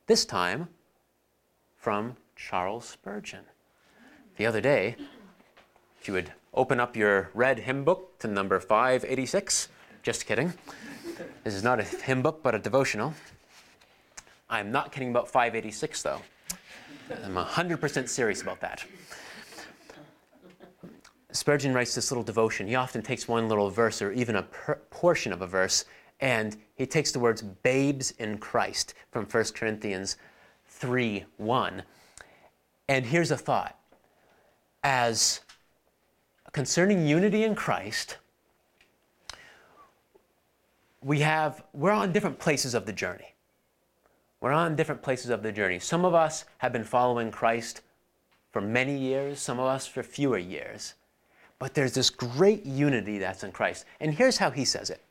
this 0.06 0.24
time 0.24 0.68
from 1.76 2.14
Charles 2.36 2.84
Spurgeon. 2.84 3.42
The 4.36 4.46
other 4.46 4.60
day, 4.60 4.94
if 6.00 6.06
you 6.06 6.14
would 6.14 6.30
open 6.54 6.78
up 6.78 6.94
your 6.94 7.30
red 7.34 7.58
hymn 7.58 7.82
book 7.82 8.20
to 8.20 8.28
number 8.28 8.60
586, 8.60 9.68
just 10.04 10.26
kidding. 10.26 10.52
This 11.42 11.54
is 11.54 11.64
not 11.64 11.80
a 11.80 11.82
hymn 11.82 12.22
book, 12.22 12.40
but 12.40 12.54
a 12.54 12.58
devotional. 12.60 13.14
I'm 14.50 14.70
not 14.70 14.92
kidding 14.92 15.10
about 15.10 15.28
586, 15.28 16.02
though. 16.02 16.20
I'm 17.24 17.34
100% 17.34 18.08
serious 18.08 18.42
about 18.42 18.60
that. 18.60 18.84
Spurgeon 21.32 21.72
writes 21.72 21.94
this 21.94 22.10
little 22.10 22.24
devotion. 22.24 22.66
He 22.66 22.74
often 22.74 23.02
takes 23.02 23.28
one 23.28 23.48
little 23.48 23.70
verse 23.70 24.02
or 24.02 24.12
even 24.12 24.36
a 24.36 24.42
per- 24.42 24.80
portion 24.90 25.32
of 25.32 25.42
a 25.42 25.46
verse 25.46 25.84
and 26.20 26.56
he 26.74 26.86
takes 26.86 27.12
the 27.12 27.18
words 27.18 27.42
babes 27.42 28.10
in 28.18 28.38
Christ 28.38 28.94
from 29.10 29.24
1 29.24 29.44
Corinthians 29.54 30.16
3 30.66 31.24
1. 31.38 31.82
And 32.88 33.06
here's 33.06 33.30
a 33.30 33.36
thought 33.36 33.78
as 34.82 35.40
concerning 36.52 37.06
unity 37.06 37.44
in 37.44 37.54
Christ, 37.54 38.18
we 41.02 41.20
have, 41.20 41.62
we're 41.72 41.92
on 41.92 42.12
different 42.12 42.38
places 42.38 42.74
of 42.74 42.86
the 42.86 42.92
journey. 42.92 43.29
We're 44.40 44.52
on 44.52 44.74
different 44.74 45.02
places 45.02 45.30
of 45.30 45.42
the 45.42 45.52
journey. 45.52 45.78
Some 45.78 46.04
of 46.04 46.14
us 46.14 46.46
have 46.58 46.72
been 46.72 46.84
following 46.84 47.30
Christ 47.30 47.82
for 48.52 48.62
many 48.62 48.96
years, 48.96 49.38
some 49.38 49.58
of 49.58 49.66
us 49.66 49.86
for 49.86 50.02
fewer 50.02 50.38
years. 50.38 50.94
But 51.58 51.74
there's 51.74 51.92
this 51.92 52.08
great 52.08 52.64
unity 52.64 53.18
that's 53.18 53.44
in 53.44 53.52
Christ. 53.52 53.84
And 54.00 54.14
here's 54.14 54.38
how 54.38 54.50
he 54.50 54.64
says 54.64 54.88
it 54.88 55.02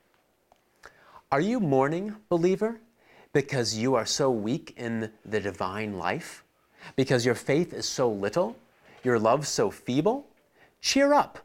Are 1.32 1.42
you 1.42 1.60
mourning, 1.60 2.16
believer, 2.28 2.80
because 3.32 3.78
you 3.78 3.94
are 3.94 4.06
so 4.06 4.32
weak 4.32 4.74
in 4.78 5.12
the 5.24 5.40
divine 5.40 5.98
life? 5.98 6.44
Because 6.96 7.26
your 7.26 7.36
faith 7.36 7.72
is 7.72 7.88
so 7.88 8.10
little? 8.10 8.56
Your 9.04 9.20
love 9.20 9.48
so 9.48 9.70
feeble? 9.70 10.26
Cheer 10.82 11.14
up, 11.14 11.40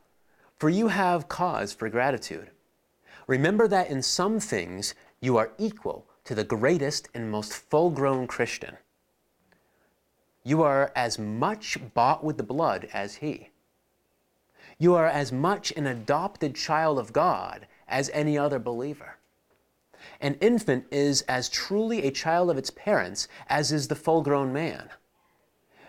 for 0.57 0.71
you 0.71 0.89
have 0.89 1.29
cause 1.29 1.75
for 1.75 1.91
gratitude. 1.91 2.51
Remember 3.27 3.69
that 3.69 3.91
in 3.91 4.01
some 4.01 4.41
things 4.41 4.95
you 5.21 5.37
are 5.37 5.53
equal 5.59 6.07
to 6.25 6.35
the 6.35 6.45
greatest 6.45 7.09
and 7.15 7.31
most 7.31 7.53
full 7.53 7.91
grown 7.91 8.27
Christian. 8.27 8.77
You 10.43 10.63
are 10.63 10.93
as 10.95 11.19
much 11.19 11.79
bought 11.95 12.25
with 12.25 12.37
the 12.37 12.43
blood 12.43 12.89
as 12.93 13.17
he. 13.17 13.51
You 14.79 14.95
are 14.95 15.07
as 15.07 15.33
much 15.33 15.73
an 15.73 15.87
adopted 15.87 16.55
child 16.55 16.99
of 16.99 17.13
God 17.13 17.67
as 17.89 18.11
any 18.13 18.37
other 18.37 18.59
believer. 18.59 19.17
An 20.21 20.35
infant 20.41 20.87
is 20.91 21.23
as 21.23 21.49
truly 21.49 22.03
a 22.03 22.11
child 22.11 22.51
of 22.51 22.59
its 22.59 22.71
parents 22.71 23.29
as 23.49 23.73
is 23.73 23.89
the 23.89 23.95
full 23.95 24.23
grown 24.23 24.53
man. 24.53 24.91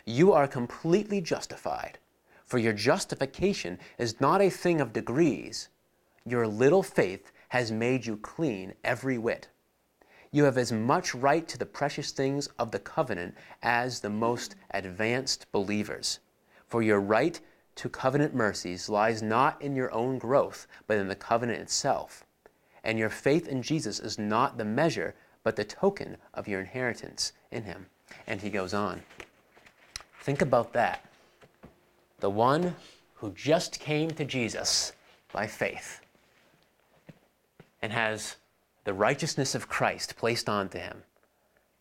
You 0.06 0.34
are 0.34 0.48
completely 0.48 1.20
justified, 1.20 1.98
for 2.44 2.58
your 2.58 2.74
justification 2.74 3.80
is 3.98 4.22
not 4.22 4.42
a 4.42 4.50
thing 4.50 4.80
of 4.80 4.94
degrees. 4.94 5.70
Your 6.26 6.48
little 6.48 6.84
faith 6.84 7.32
has 7.50 7.72
made 7.72 8.06
you 8.06 8.18
clean 8.18 8.74
every 8.84 9.18
whit. 9.18 9.48
You 10.36 10.44
have 10.44 10.58
as 10.58 10.74
much 10.74 11.16
right 11.16 11.48
to 11.48 11.58
the 11.58 11.66
precious 11.66 12.12
things 12.12 12.50
of 12.60 12.72
the 12.72 12.80
covenant 12.80 13.36
as 13.64 14.02
the 14.02 14.10
most 14.10 14.56
advanced 14.72 15.50
believers. 15.54 16.20
For 16.68 16.82
your 16.82 17.00
right 17.00 17.40
to 17.76 17.88
covenant 17.88 18.36
mercies 18.36 18.90
lies 18.90 19.22
not 19.22 19.62
in 19.62 19.78
your 19.78 19.90
own 19.94 20.18
growth, 20.18 20.68
but 20.88 20.98
in 20.98 21.08
the 21.08 21.16
covenant 21.16 21.62
itself. 21.62 22.26
And 22.84 23.00
your 23.00 23.10
faith 23.10 23.48
in 23.48 23.62
Jesus 23.62 24.02
is 24.02 24.20
not 24.20 24.58
the 24.58 24.66
measure, 24.66 25.16
but 25.46 25.56
the 25.56 25.64
token 25.64 26.18
of 26.34 26.50
your 26.50 26.60
inheritance 26.60 27.32
in 27.50 27.64
him. 27.64 27.86
And 28.28 28.42
he 28.42 28.50
goes 28.50 28.74
on. 28.74 29.04
Think 30.20 30.42
about 30.42 30.74
that. 30.74 31.06
The 32.20 32.30
one 32.30 32.76
who 33.14 33.32
just 33.32 33.80
came 33.80 34.12
to 34.12 34.26
Jesus 34.26 34.92
by 35.32 35.48
faith 35.48 36.02
and 37.82 37.94
has 37.94 38.36
the 38.86 38.94
righteousness 38.94 39.56
of 39.56 39.68
Christ 39.68 40.16
placed 40.16 40.48
onto 40.48 40.78
him 40.80 41.04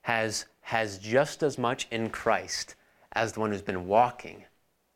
has, 0.02 0.46
has 0.62 0.98
just 0.98 1.42
as 1.42 1.56
much 1.56 1.86
in 1.90 2.10
Christ 2.10 2.74
as 3.12 3.32
the 3.32 3.40
one 3.40 3.52
who's 3.52 3.62
been 3.62 3.86
walking 3.86 4.44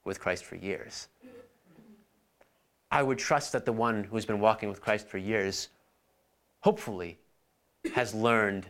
with 0.05 0.19
Christ 0.19 0.45
for 0.45 0.57
years. 0.57 1.09
I 2.91 3.03
would 3.03 3.19
trust 3.19 3.53
that 3.53 3.67
the 3.67 3.73
one 3.73 4.05
who's 4.05 4.25
been 4.25 4.41
walking 4.41 4.71
with 4.71 4.81
Christ 4.81 5.07
for 5.07 5.19
years, 5.19 5.69
hopefully, 6.61 7.19
has 7.95 8.15
learned 8.15 8.67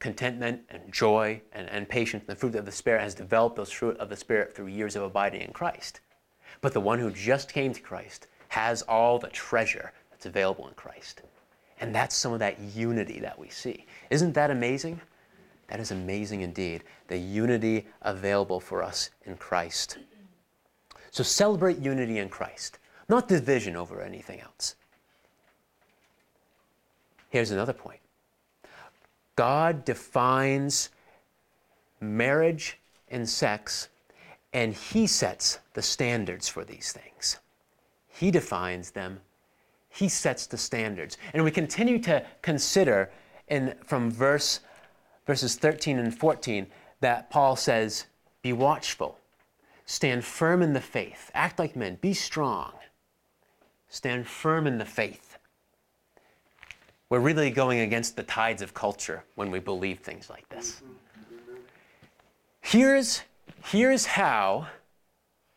contentment 0.00 0.62
and 0.68 0.92
joy 0.92 1.40
and, 1.52 1.68
and 1.70 1.88
patience. 1.88 2.24
The 2.26 2.34
fruit 2.34 2.56
of 2.56 2.66
the 2.66 2.72
Spirit 2.72 3.02
has 3.02 3.14
developed 3.14 3.56
those 3.56 3.70
fruit 3.70 3.96
of 3.98 4.08
the 4.08 4.16
Spirit 4.16 4.54
through 4.54 4.66
years 4.66 4.96
of 4.96 5.04
abiding 5.04 5.42
in 5.42 5.52
Christ. 5.52 6.00
But 6.60 6.72
the 6.72 6.80
one 6.80 6.98
who 6.98 7.12
just 7.12 7.52
came 7.52 7.72
to 7.72 7.80
Christ 7.80 8.26
has 8.48 8.82
all 8.82 9.20
the 9.20 9.28
treasure 9.28 9.92
that's 10.10 10.26
available 10.26 10.66
in 10.66 10.74
Christ. 10.74 11.22
And 11.80 11.94
that's 11.94 12.16
some 12.16 12.32
of 12.32 12.38
that 12.40 12.58
unity 12.58 13.20
that 13.20 13.38
we 13.38 13.48
see. 13.48 13.86
Isn't 14.10 14.34
that 14.34 14.50
amazing? 14.50 15.00
That 15.68 15.80
is 15.80 15.90
amazing 15.90 16.40
indeed. 16.40 16.84
The 17.08 17.18
unity 17.18 17.86
available 18.02 18.58
for 18.58 18.82
us 18.82 19.10
in 19.24 19.36
Christ. 19.36 19.98
So 21.10 21.22
celebrate 21.22 21.78
unity 21.78 22.18
in 22.18 22.28
Christ, 22.28 22.78
not 23.08 23.28
division 23.28 23.76
over 23.76 24.00
anything 24.00 24.40
else. 24.40 24.74
Here's 27.30 27.50
another 27.50 27.72
point 27.72 28.00
God 29.36 29.84
defines 29.84 30.90
marriage 32.00 32.78
and 33.10 33.28
sex, 33.28 33.88
and 34.52 34.74
He 34.74 35.06
sets 35.06 35.58
the 35.74 35.82
standards 35.82 36.48
for 36.48 36.64
these 36.64 36.92
things. 36.92 37.38
He 38.08 38.30
defines 38.30 38.90
them 38.90 39.20
he 39.98 40.08
sets 40.08 40.46
the 40.46 40.56
standards. 40.56 41.18
And 41.34 41.42
we 41.42 41.50
continue 41.50 41.98
to 42.00 42.24
consider 42.40 43.10
in, 43.48 43.74
from 43.84 44.12
verse, 44.12 44.60
verses 45.26 45.56
13 45.56 45.98
and 45.98 46.16
14 46.16 46.68
that 47.00 47.30
Paul 47.30 47.56
says, 47.56 48.06
Be 48.40 48.52
watchful, 48.52 49.18
stand 49.86 50.24
firm 50.24 50.62
in 50.62 50.72
the 50.72 50.80
faith, 50.80 51.32
act 51.34 51.58
like 51.58 51.74
men, 51.74 51.98
be 52.00 52.14
strong, 52.14 52.72
stand 53.88 54.28
firm 54.28 54.68
in 54.68 54.78
the 54.78 54.84
faith. 54.84 55.36
We're 57.10 57.18
really 57.18 57.50
going 57.50 57.80
against 57.80 58.14
the 58.14 58.22
tides 58.22 58.62
of 58.62 58.74
culture 58.74 59.24
when 59.34 59.50
we 59.50 59.58
believe 59.58 59.98
things 59.98 60.30
like 60.30 60.48
this. 60.48 60.80
Here's, 62.60 63.22
here's 63.64 64.06
how, 64.06 64.68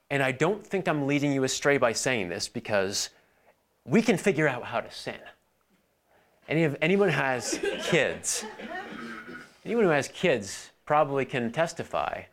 and 0.09 0.23
I 0.23 0.31
don't 0.31 0.65
think 0.65 0.87
I'm 0.87 1.05
leading 1.05 1.31
you 1.31 1.43
astray 1.43 1.77
by 1.77 1.93
saying 1.93 2.29
this 2.29 2.47
because 2.47 3.09
we 3.85 4.01
can 4.01 4.17
figure 4.17 4.47
out 4.47 4.63
how 4.63 4.79
to 4.79 4.91
sin. 4.91 5.19
Any 6.47 6.63
of, 6.63 6.75
anyone 6.81 7.09
who 7.09 7.15
has 7.15 7.59
kids, 7.83 8.45
anyone 9.65 9.85
who 9.85 9.89
has 9.91 10.07
kids 10.07 10.71
probably 10.85 11.25
can 11.25 11.51
testify 11.51 12.23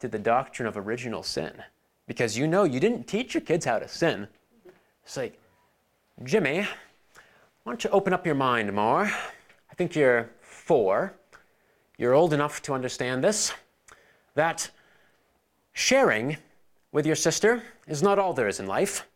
to 0.00 0.08
the 0.08 0.18
doctrine 0.18 0.66
of 0.66 0.76
original 0.76 1.22
sin 1.22 1.52
because 2.06 2.38
you 2.38 2.46
know 2.46 2.64
you 2.64 2.80
didn't 2.80 3.06
teach 3.06 3.34
your 3.34 3.42
kids 3.42 3.64
how 3.64 3.78
to 3.78 3.88
sin. 3.88 4.28
It's 5.04 5.16
like, 5.16 5.38
Jimmy, 6.24 6.60
why 6.60 7.72
don't 7.72 7.84
you 7.84 7.90
open 7.90 8.12
up 8.12 8.24
your 8.24 8.34
mind 8.34 8.72
more? 8.72 9.04
I 9.04 9.74
think 9.76 9.94
you're 9.94 10.30
four. 10.40 11.12
You're 11.98 12.14
old 12.14 12.32
enough 12.32 12.62
to 12.62 12.74
understand 12.74 13.22
this 13.22 13.52
that 14.34 14.70
sharing 15.72 16.36
with 16.92 17.04
your 17.04 17.16
sister 17.16 17.62
is 17.86 18.02
not 18.02 18.18
all 18.18 18.32
there 18.32 18.48
is 18.48 18.60
in 18.60 18.66
life. 18.66 19.06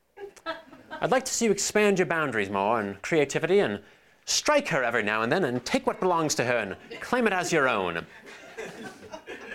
I'd 1.02 1.10
like 1.10 1.24
to 1.24 1.34
see 1.34 1.46
you 1.46 1.50
expand 1.50 1.98
your 1.98 2.06
boundaries 2.06 2.48
more 2.48 2.78
and 2.78 3.02
creativity 3.02 3.58
and 3.58 3.80
strike 4.24 4.68
her 4.68 4.84
every 4.84 5.02
now 5.02 5.22
and 5.22 5.32
then 5.32 5.42
and 5.42 5.64
take 5.64 5.84
what 5.84 5.98
belongs 5.98 6.32
to 6.36 6.44
her 6.44 6.58
and 6.58 6.76
claim 7.00 7.26
it 7.26 7.32
as 7.32 7.50
your 7.50 7.68
own. 7.68 8.06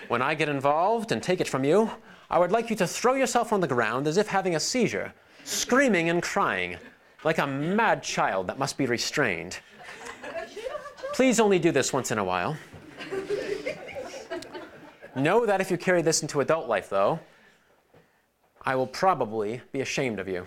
When 0.08 0.20
I 0.20 0.34
get 0.34 0.50
involved 0.50 1.10
and 1.10 1.22
take 1.22 1.40
it 1.40 1.48
from 1.48 1.64
you, 1.64 1.90
I 2.28 2.38
would 2.38 2.52
like 2.52 2.68
you 2.68 2.76
to 2.76 2.86
throw 2.86 3.14
yourself 3.14 3.50
on 3.50 3.60
the 3.60 3.66
ground 3.66 4.06
as 4.06 4.18
if 4.18 4.28
having 4.28 4.56
a 4.56 4.60
seizure, 4.60 5.14
screaming 5.44 6.10
and 6.10 6.22
crying, 6.22 6.76
like 7.24 7.38
a 7.38 7.46
mad 7.46 8.02
child 8.02 8.46
that 8.48 8.58
must 8.58 8.76
be 8.76 8.84
restrained. 8.84 9.58
Please 11.14 11.40
only 11.40 11.58
do 11.58 11.72
this 11.72 11.94
once 11.94 12.10
in 12.10 12.18
a 12.18 12.24
while. 12.24 12.58
Know 15.16 15.46
that 15.46 15.62
if 15.62 15.70
you 15.70 15.78
carry 15.78 16.02
this 16.02 16.20
into 16.20 16.42
adult 16.42 16.68
life, 16.68 16.90
though, 16.90 17.18
I 18.66 18.76
will 18.76 18.86
probably 18.86 19.62
be 19.72 19.80
ashamed 19.80 20.18
of 20.18 20.28
you. 20.28 20.46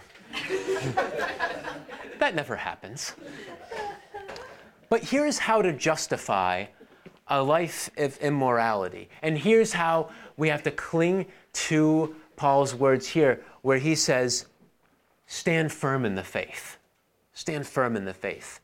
that 2.20 2.36
never 2.36 2.56
happens. 2.56 3.14
But 4.90 5.04
here's 5.04 5.40
how 5.40 5.62
to 5.62 5.72
justify 5.72 6.66
a 7.28 7.42
life 7.42 7.90
of 7.98 8.18
immorality. 8.18 9.10
And 9.22 9.38
here's 9.38 9.74
how 9.74 10.10
we 10.36 10.50
have 10.50 10.64
to 10.64 10.72
cling 10.72 11.28
to 11.54 12.16
Paul's 12.36 12.76
words 12.76 13.08
here, 13.08 13.42
where 13.62 13.78
he 13.78 13.96
says, 13.96 14.48
Stand 15.28 15.72
firm 15.72 16.06
in 16.06 16.16
the 16.16 16.24
faith. 16.24 16.78
Stand 17.34 17.66
firm 17.66 17.96
in 17.96 18.04
the 18.04 18.14
faith. 18.14 18.60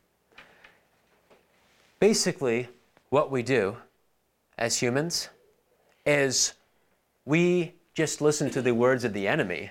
Basically, 1.98 2.68
what 3.08 3.30
we 3.30 3.42
do 3.42 3.76
as 4.58 4.82
humans 4.82 5.30
is 6.04 6.54
we 7.24 7.74
just 7.94 8.20
listen 8.20 8.50
to 8.50 8.62
the 8.62 8.74
words 8.74 9.02
of 9.04 9.12
the 9.12 9.26
enemy 9.26 9.70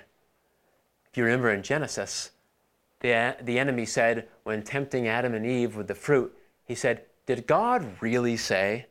If 1.10 1.18
you 1.18 1.24
remember 1.24 1.52
in 1.52 1.64
Genesis, 1.64 2.32
the, 3.00 3.36
the 3.42 3.60
enemy 3.60 3.86
said, 3.86 4.28
when 4.44 4.64
tempting 4.64 5.08
Adam 5.08 5.34
and 5.34 5.46
Eve 5.46 5.76
with 5.76 5.88
the 5.88 5.96
fruit, 5.96 6.36
he 6.66 6.76
said, 6.76 7.04
Did 7.26 7.48
God 7.48 7.86
really 8.02 8.38
say? 8.38 8.88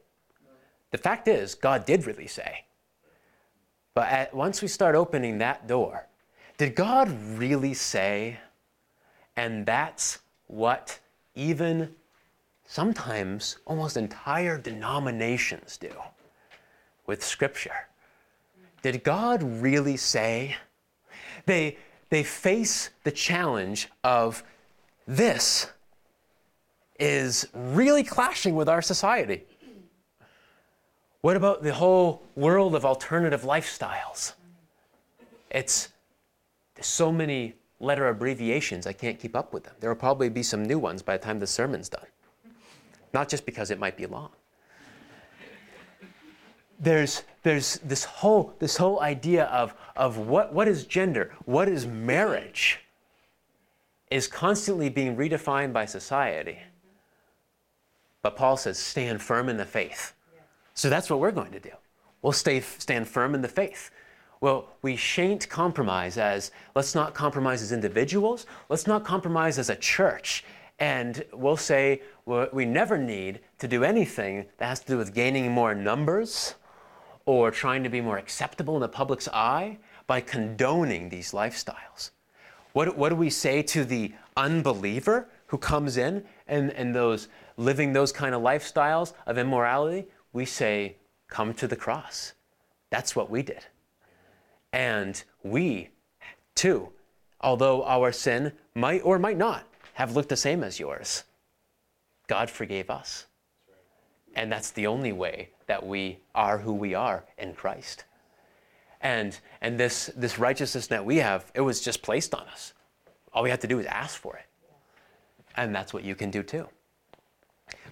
The 0.92 0.98
fact 0.98 1.28
is, 1.28 1.54
God 1.54 1.84
did 1.84 2.06
really 2.06 2.26
say. 2.26 2.64
But 3.94 4.08
at, 4.08 4.34
once 4.34 4.62
we 4.62 4.68
start 4.68 4.94
opening 4.94 5.38
that 5.38 5.66
door, 5.66 6.06
did 6.58 6.74
God 6.74 7.10
really 7.36 7.74
say? 7.74 8.38
And 9.36 9.66
that's 9.66 10.20
what 10.46 10.98
even 11.34 11.94
sometimes 12.64 13.58
almost 13.66 13.96
entire 13.96 14.58
denominations 14.58 15.76
do 15.76 15.92
with 17.06 17.24
Scripture. 17.24 17.88
Did 18.82 19.02
God 19.02 19.42
really 19.42 19.96
say? 19.96 20.56
They, 21.44 21.78
they 22.08 22.22
face 22.22 22.90
the 23.04 23.10
challenge 23.10 23.88
of 24.04 24.42
this 25.06 25.68
is 26.98 27.48
really 27.52 28.02
clashing 28.02 28.54
with 28.54 28.68
our 28.68 28.82
society. 28.82 29.44
What 31.20 31.36
about 31.36 31.62
the 31.62 31.74
whole 31.74 32.22
world 32.36 32.74
of 32.74 32.84
alternative 32.84 33.42
lifestyles? 33.42 34.34
It's 35.50 35.88
there's 36.74 36.86
so 36.86 37.10
many 37.10 37.54
letter 37.80 38.08
abbreviations, 38.08 38.86
I 38.86 38.92
can't 38.92 39.18
keep 39.18 39.34
up 39.34 39.52
with 39.52 39.64
them. 39.64 39.74
There 39.80 39.90
will 39.90 39.96
probably 39.96 40.28
be 40.28 40.42
some 40.42 40.64
new 40.64 40.78
ones 40.78 41.02
by 41.02 41.16
the 41.16 41.24
time 41.24 41.38
the 41.38 41.46
sermon's 41.46 41.88
done. 41.88 42.06
Not 43.12 43.28
just 43.28 43.46
because 43.46 43.70
it 43.70 43.78
might 43.78 43.96
be 43.96 44.06
long. 44.06 44.30
There's, 46.78 47.22
there's 47.42 47.78
this, 47.78 48.04
whole, 48.04 48.54
this 48.58 48.76
whole 48.76 49.00
idea 49.00 49.44
of, 49.44 49.74
of 49.96 50.18
what, 50.18 50.52
what 50.52 50.68
is 50.68 50.84
gender, 50.84 51.32
what 51.44 51.68
is 51.68 51.86
marriage, 51.86 52.80
is 54.10 54.26
constantly 54.26 54.88
being 54.88 55.16
redefined 55.16 55.72
by 55.72 55.84
society. 55.84 56.58
But 58.22 58.36
Paul 58.36 58.56
says, 58.56 58.78
stand 58.78 59.22
firm 59.22 59.48
in 59.48 59.56
the 59.56 59.64
faith. 59.64 60.12
So 60.74 60.90
that's 60.90 61.08
what 61.08 61.20
we're 61.20 61.32
going 61.32 61.52
to 61.52 61.60
do. 61.60 61.70
We'll 62.22 62.32
stay, 62.32 62.60
stand 62.60 63.08
firm 63.08 63.34
in 63.34 63.42
the 63.42 63.48
faith. 63.48 63.90
Well, 64.40 64.68
we 64.82 64.96
shan't 64.96 65.48
compromise 65.48 66.18
as, 66.18 66.50
let's 66.74 66.94
not 66.94 67.14
compromise 67.14 67.62
as 67.62 67.72
individuals, 67.72 68.46
let's 68.68 68.86
not 68.86 69.04
compromise 69.04 69.58
as 69.58 69.70
a 69.70 69.76
church. 69.76 70.44
And 70.78 71.24
we'll 71.32 71.56
say 71.56 72.02
well, 72.26 72.48
we 72.52 72.64
never 72.64 72.98
need 72.98 73.40
to 73.58 73.68
do 73.68 73.82
anything 73.82 74.46
that 74.58 74.66
has 74.66 74.80
to 74.80 74.86
do 74.86 74.98
with 74.98 75.14
gaining 75.14 75.50
more 75.50 75.74
numbers 75.74 76.56
or 77.26 77.50
trying 77.50 77.82
to 77.82 77.88
be 77.88 78.00
more 78.00 78.18
acceptable 78.18 78.76
in 78.76 78.80
the 78.80 78.88
public's 78.88 79.28
eye 79.28 79.78
by 80.06 80.20
condoning 80.20 81.08
these 81.08 81.32
lifestyles. 81.32 82.10
What, 82.72 82.96
what 82.96 83.08
do 83.08 83.16
we 83.16 83.30
say 83.30 83.62
to 83.62 83.84
the 83.84 84.12
unbeliever 84.36 85.28
who 85.46 85.58
comes 85.58 85.96
in 85.96 86.24
and, 86.46 86.70
and 86.72 86.94
those 86.94 87.28
living 87.56 87.92
those 87.92 88.12
kind 88.12 88.34
of 88.34 88.42
lifestyles 88.42 89.12
of 89.26 89.38
immorality? 89.38 90.06
We 90.32 90.44
say, 90.44 90.96
come 91.28 91.52
to 91.54 91.66
the 91.66 91.76
cross. 91.76 92.34
That's 92.90 93.16
what 93.16 93.30
we 93.30 93.42
did. 93.42 93.64
And 94.72 95.22
we, 95.42 95.88
too, 96.54 96.90
although 97.40 97.82
our 97.84 98.12
sin 98.12 98.52
might 98.74 99.00
or 99.02 99.18
might 99.18 99.38
not 99.38 99.66
have 99.94 100.14
looked 100.14 100.28
the 100.28 100.36
same 100.36 100.62
as 100.62 100.78
yours, 100.78 101.24
God 102.28 102.50
forgave 102.50 102.90
us. 102.90 103.26
And 104.36 104.52
that's 104.52 104.70
the 104.70 104.86
only 104.86 105.12
way 105.12 105.48
that 105.66 105.84
we 105.84 106.18
are 106.34 106.58
who 106.58 106.74
we 106.74 106.94
are 106.94 107.24
in 107.38 107.54
Christ. 107.54 108.04
And, 109.00 109.38
and 109.62 109.80
this, 109.80 110.10
this 110.14 110.38
righteousness 110.38 110.86
that 110.88 111.04
we 111.04 111.16
have, 111.16 111.50
it 111.54 111.62
was 111.62 111.80
just 111.80 112.02
placed 112.02 112.34
on 112.34 112.46
us. 112.48 112.74
All 113.32 113.42
we 113.42 113.50
have 113.50 113.60
to 113.60 113.66
do 113.66 113.78
is 113.78 113.86
ask 113.86 114.20
for 114.20 114.36
it. 114.36 114.44
And 115.56 115.74
that's 115.74 115.94
what 115.94 116.04
you 116.04 116.14
can 116.14 116.30
do 116.30 116.42
too. 116.42 116.68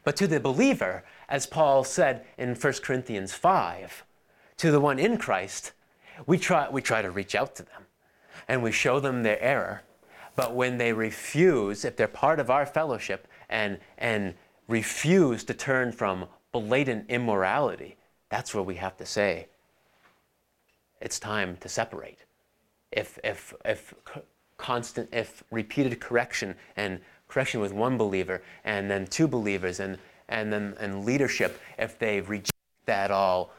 But 0.05 0.17
to 0.17 0.27
the 0.27 0.39
believer, 0.39 1.05
as 1.31 1.47
Paul 1.47 1.83
said 1.83 2.27
in 2.37 2.55
1 2.55 2.73
Corinthians 2.83 3.33
5, 3.33 4.05
to 4.59 4.71
the 4.71 4.81
one 4.81 4.99
in 4.99 5.17
Christ, 5.17 5.73
we 6.27 6.39
try, 6.39 6.69
we 6.69 6.83
try 6.83 7.01
to 7.01 7.11
reach 7.11 7.35
out 7.35 7.57
to 7.57 7.63
them 7.63 7.87
and 8.49 8.63
we 8.63 8.71
show 8.71 9.01
them 9.01 9.23
their 9.23 9.41
error. 9.41 9.83
But 10.37 10.55
when 10.55 10.77
they 10.77 10.93
refuse, 10.93 11.87
if 11.87 11.97
they're 11.97 12.07
part 12.07 12.39
of 12.39 12.51
our 12.51 12.67
fellowship 12.67 13.29
and, 13.49 13.79
and 13.97 14.35
refuse 14.68 15.44
to 15.44 15.55
turn 15.55 15.92
from 15.92 16.27
blatant 16.53 17.07
immorality, 17.09 17.96
that's 18.29 18.55
where 18.55 18.62
we 18.62 18.77
have 18.77 18.96
to 18.96 19.07
say, 19.07 19.48
it's 21.00 21.18
time 21.18 21.57
to 21.59 21.68
separate. 21.68 22.18
If, 22.92 23.18
if, 23.24 23.53
if 23.64 23.94
constant, 24.57 25.09
if 25.12 25.42
repeated 25.50 26.00
correction 26.00 26.55
and 26.77 27.00
correction 27.29 27.61
with 27.61 27.72
one 27.72 27.98
believer 27.98 28.42
and 28.64 28.90
then 28.90 29.07
two 29.07 29.27
believers 29.27 29.81
and, 29.81 29.98
and 30.29 30.53
then 30.53 30.74
and 30.81 31.05
leadership, 31.05 31.61
if 31.79 31.98
they 31.98 32.20
reject 32.20 32.53
that 32.87 33.11
all, 33.11 33.53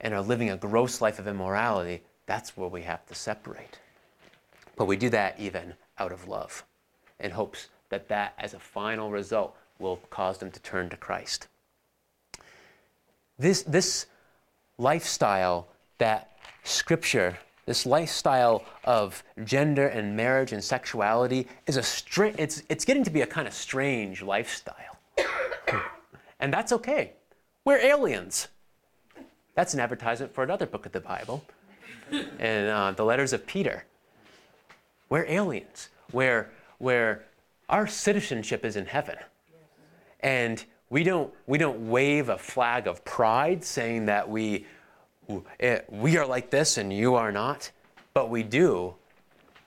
and 0.00 0.12
are 0.14 0.20
living 0.20 0.50
a 0.50 0.56
gross 0.56 1.00
life 1.00 1.18
of 1.18 1.28
immorality, 1.28 2.02
that's 2.26 2.56
where 2.56 2.68
we 2.68 2.82
have 2.82 3.06
to 3.06 3.14
separate. 3.14 3.78
But 4.76 4.86
we 4.86 4.96
do 4.96 5.08
that 5.10 5.38
even 5.38 5.74
out 5.98 6.12
of 6.12 6.26
love 6.26 6.64
in 7.20 7.30
hopes 7.30 7.68
that 7.88 8.08
that, 8.08 8.34
as 8.38 8.54
a 8.54 8.58
final 8.58 9.10
result, 9.10 9.56
will 9.82 9.96
cause 10.08 10.38
them 10.38 10.50
to 10.50 10.60
turn 10.60 10.88
to 10.88 10.96
Christ. 10.96 11.48
This, 13.38 13.62
this 13.62 14.06
lifestyle 14.78 15.68
that 15.98 16.30
Scripture, 16.64 17.38
this 17.66 17.84
lifestyle 17.84 18.64
of 18.84 19.22
gender 19.44 19.88
and 19.88 20.16
marriage 20.16 20.52
and 20.52 20.62
sexuality, 20.62 21.48
is 21.66 21.76
a 21.76 21.82
str- 21.82 22.36
it's, 22.38 22.62
it's 22.68 22.84
getting 22.84 23.04
to 23.04 23.10
be 23.10 23.20
a 23.20 23.26
kind 23.26 23.46
of 23.46 23.52
strange 23.52 24.22
lifestyle. 24.22 24.98
and 26.40 26.52
that's 26.52 26.72
okay. 26.72 27.12
We're 27.64 27.78
aliens. 27.78 28.48
That's 29.54 29.74
an 29.74 29.80
advertisement 29.80 30.34
for 30.34 30.42
another 30.44 30.66
book 30.66 30.86
of 30.86 30.92
the 30.92 31.00
Bible, 31.00 31.44
and 32.38 32.68
uh, 32.68 32.92
the 32.92 33.04
letters 33.04 33.32
of 33.32 33.46
Peter. 33.46 33.84
We're 35.08 35.26
aliens, 35.26 35.90
where, 36.10 36.50
where 36.78 37.24
our 37.68 37.86
citizenship 37.86 38.64
is 38.64 38.76
in 38.76 38.86
heaven. 38.86 39.16
And 40.22 40.64
we 40.90 41.04
don't, 41.04 41.32
we 41.46 41.58
don't 41.58 41.88
wave 41.88 42.28
a 42.28 42.38
flag 42.38 42.86
of 42.86 43.04
pride 43.04 43.64
saying 43.64 44.06
that 44.06 44.28
we, 44.28 44.66
eh, 45.60 45.80
we 45.88 46.16
are 46.16 46.26
like 46.26 46.50
this 46.50 46.78
and 46.78 46.92
you 46.92 47.14
are 47.14 47.32
not, 47.32 47.70
but 48.14 48.30
we 48.30 48.42
do 48.42 48.94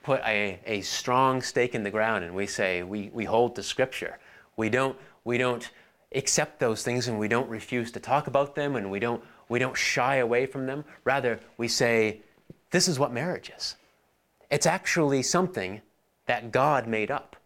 put 0.02 0.20
a, 0.20 0.60
a 0.64 0.80
strong 0.82 1.42
stake 1.42 1.74
in 1.74 1.82
the 1.82 1.90
ground 1.90 2.24
and 2.24 2.34
we 2.34 2.46
say 2.46 2.82
we, 2.82 3.10
we 3.12 3.24
hold 3.24 3.56
to 3.56 3.62
Scripture. 3.62 4.18
We 4.56 4.70
don't, 4.70 4.96
we 5.24 5.36
don't 5.36 5.68
accept 6.14 6.60
those 6.60 6.82
things 6.82 7.08
and 7.08 7.18
we 7.18 7.28
don't 7.28 7.48
refuse 7.48 7.90
to 7.92 8.00
talk 8.00 8.26
about 8.28 8.54
them 8.54 8.76
and 8.76 8.90
we 8.90 9.00
don't 9.00 9.22
we 9.48 9.58
don't 9.58 9.76
shy 9.76 10.16
away 10.16 10.46
from 10.46 10.66
them. 10.66 10.84
Rather, 11.04 11.40
we 11.56 11.68
say, 11.68 12.20
this 12.70 12.88
is 12.88 12.98
what 12.98 13.12
marriage 13.12 13.52
is. 13.56 13.76
It's 14.50 14.66
actually 14.66 15.22
something 15.22 15.82
that 16.26 16.52
God 16.52 16.86
made 16.86 17.10
up. 17.10 17.36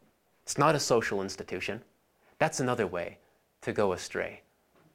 It's 0.42 0.58
not 0.58 0.74
a 0.74 0.80
social 0.80 1.22
institution. 1.22 1.82
That's 2.40 2.58
another 2.58 2.86
way 2.86 3.18
to 3.60 3.72
go 3.72 3.92
astray. 3.92 4.40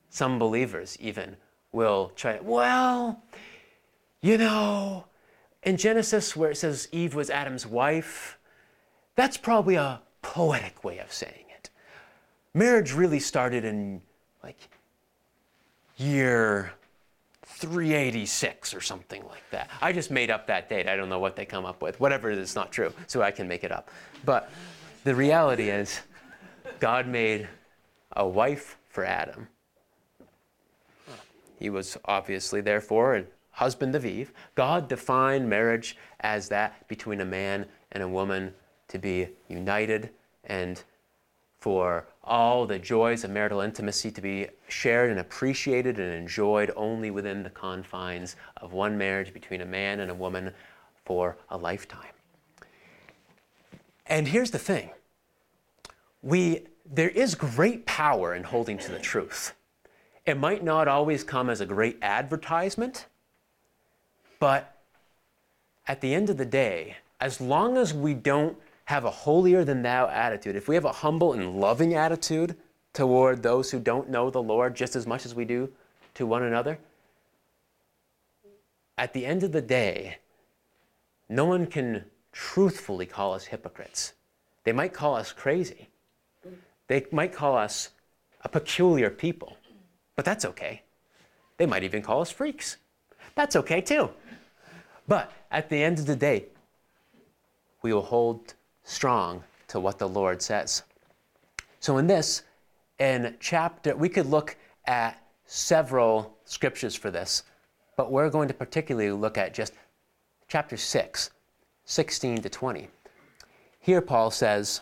Some 0.09 0.39
believers 0.39 0.97
even 0.99 1.37
will 1.71 2.11
try, 2.15 2.39
well, 2.41 3.21
you 4.21 4.39
know, 4.39 5.05
in 5.61 5.77
Genesis 5.77 6.35
where 6.35 6.49
it 6.49 6.57
says 6.57 6.89
Eve 6.91 7.13
was 7.13 7.29
Adam's 7.29 7.67
wife, 7.67 8.39
that's 9.15 9.37
probably 9.37 9.75
a 9.75 10.01
poetic 10.23 10.83
way 10.83 10.97
of 10.97 11.13
saying 11.13 11.45
it. 11.55 11.69
Marriage 12.55 12.93
really 12.93 13.19
started 13.19 13.63
in 13.63 14.01
like 14.43 14.57
year 15.97 16.73
386 17.43 18.73
or 18.73 18.81
something 18.81 19.23
like 19.27 19.47
that. 19.51 19.69
I 19.83 19.91
just 19.91 20.09
made 20.09 20.31
up 20.31 20.47
that 20.47 20.67
date. 20.67 20.87
I 20.87 20.95
don't 20.95 21.09
know 21.09 21.19
what 21.19 21.35
they 21.35 21.45
come 21.45 21.63
up 21.63 21.83
with. 21.83 21.99
Whatever 21.99 22.31
it 22.31 22.39
is, 22.39 22.55
not 22.55 22.71
true, 22.71 22.91
so 23.05 23.21
I 23.21 23.29
can 23.29 23.47
make 23.47 23.63
it 23.63 23.71
up. 23.71 23.91
But 24.25 24.49
the 25.03 25.13
reality 25.13 25.69
is, 25.69 26.01
God 26.79 27.07
made 27.07 27.47
a 28.11 28.27
wife 28.27 28.77
for 28.89 29.05
Adam. 29.05 29.47
He 31.57 31.69
was 31.69 31.97
obviously, 32.05 32.61
therefore, 32.61 33.15
a 33.15 33.25
husband 33.51 33.95
of 33.95 34.05
Eve. 34.05 34.33
God 34.55 34.87
defined 34.87 35.49
marriage 35.49 35.97
as 36.19 36.49
that 36.49 36.87
between 36.87 37.21
a 37.21 37.25
man 37.25 37.65
and 37.91 38.03
a 38.03 38.07
woman 38.07 38.53
to 38.89 38.99
be 38.99 39.29
united 39.47 40.09
and 40.43 40.83
for 41.57 42.05
all 42.23 42.65
the 42.65 42.77
joys 42.77 43.23
of 43.23 43.31
marital 43.31 43.61
intimacy 43.61 44.11
to 44.11 44.21
be 44.21 44.47
shared 44.67 45.09
and 45.09 45.19
appreciated 45.19 45.99
and 45.99 46.13
enjoyed 46.13 46.71
only 46.75 47.09
within 47.09 47.41
the 47.41 47.49
confines 47.49 48.35
of 48.57 48.73
one 48.73 48.97
marriage 48.97 49.33
between 49.33 49.61
a 49.61 49.65
man 49.65 49.99
and 49.99 50.11
a 50.11 50.13
woman 50.13 50.51
for 51.05 51.37
a 51.49 51.57
lifetime. 51.57 52.13
And 54.05 54.27
here's 54.27 54.51
the 54.51 54.59
thing 54.59 54.91
we, 56.25 56.65
there 56.91 57.09
is 57.09 57.35
great 57.35 57.85
power 57.85 58.33
in 58.33 58.43
holding 58.43 58.79
to 58.79 58.91
the 58.91 58.99
truth. 58.99 59.53
It 60.25 60.37
might 60.37 60.63
not 60.63 60.87
always 60.87 61.23
come 61.23 61.51
as 61.51 61.61
a 61.61 61.67
great 61.67 61.99
advertisement, 62.01 63.05
but 64.39 64.81
at 65.87 66.01
the 66.01 66.15
end 66.15 66.31
of 66.31 66.37
the 66.37 66.45
day, 66.45 66.97
as 67.21 67.39
long 67.39 67.77
as 67.77 67.93
we 67.93 68.15
don't 68.15 68.57
have 68.85 69.05
a 69.05 69.11
holier 69.11 69.63
than 69.63 69.83
thou 69.83 70.07
attitude, 70.07 70.55
if 70.55 70.67
we 70.67 70.73
have 70.73 70.83
a 70.83 70.91
humble 70.91 71.33
and 71.33 71.59
loving 71.59 71.93
attitude 71.93 72.55
toward 72.91 73.43
those 73.43 73.69
who 73.69 73.79
don't 73.79 74.09
know 74.09 74.31
the 74.31 74.41
Lord 74.41 74.75
just 74.75 74.95
as 74.95 75.05
much 75.05 75.27
as 75.27 75.35
we 75.35 75.45
do 75.45 75.71
to 76.15 76.25
one 76.25 76.41
another, 76.41 76.79
at 78.97 79.13
the 79.13 79.27
end 79.27 79.43
of 79.43 79.51
the 79.51 79.61
day, 79.61 80.17
no 81.29 81.45
one 81.45 81.67
can 81.67 82.05
truthfully 82.31 83.05
call 83.05 83.35
us 83.35 83.45
hypocrites. 83.45 84.13
They 84.63 84.71
might 84.71 84.91
call 84.91 85.15
us 85.15 85.31
crazy. 85.31 85.89
They 86.87 87.05
might 87.11 87.33
call 87.33 87.57
us 87.57 87.89
a 88.43 88.49
peculiar 88.49 89.09
people, 89.09 89.57
but 90.15 90.25
that's 90.25 90.45
okay. 90.45 90.81
They 91.57 91.65
might 91.65 91.83
even 91.83 92.01
call 92.01 92.21
us 92.21 92.31
freaks. 92.31 92.77
That's 93.35 93.55
okay 93.55 93.81
too. 93.81 94.09
But 95.07 95.31
at 95.51 95.69
the 95.69 95.81
end 95.81 95.99
of 95.99 96.05
the 96.05 96.15
day, 96.15 96.45
we 97.81 97.93
will 97.93 98.01
hold 98.01 98.53
strong 98.83 99.43
to 99.67 99.79
what 99.79 99.99
the 99.99 100.07
Lord 100.07 100.41
says. 100.41 100.83
So, 101.79 101.97
in 101.97 102.07
this, 102.07 102.43
in 102.99 103.35
chapter, 103.39 103.95
we 103.95 104.09
could 104.09 104.25
look 104.25 104.57
at 104.85 105.21
several 105.45 106.35
scriptures 106.45 106.95
for 106.95 107.11
this, 107.11 107.43
but 107.95 108.11
we're 108.11 108.29
going 108.29 108.47
to 108.47 108.53
particularly 108.53 109.11
look 109.11 109.37
at 109.37 109.53
just 109.53 109.73
chapter 110.47 110.77
6, 110.77 111.29
16 111.85 112.41
to 112.41 112.49
20. 112.49 112.87
Here, 113.79 114.01
Paul 114.01 114.31
says, 114.31 114.81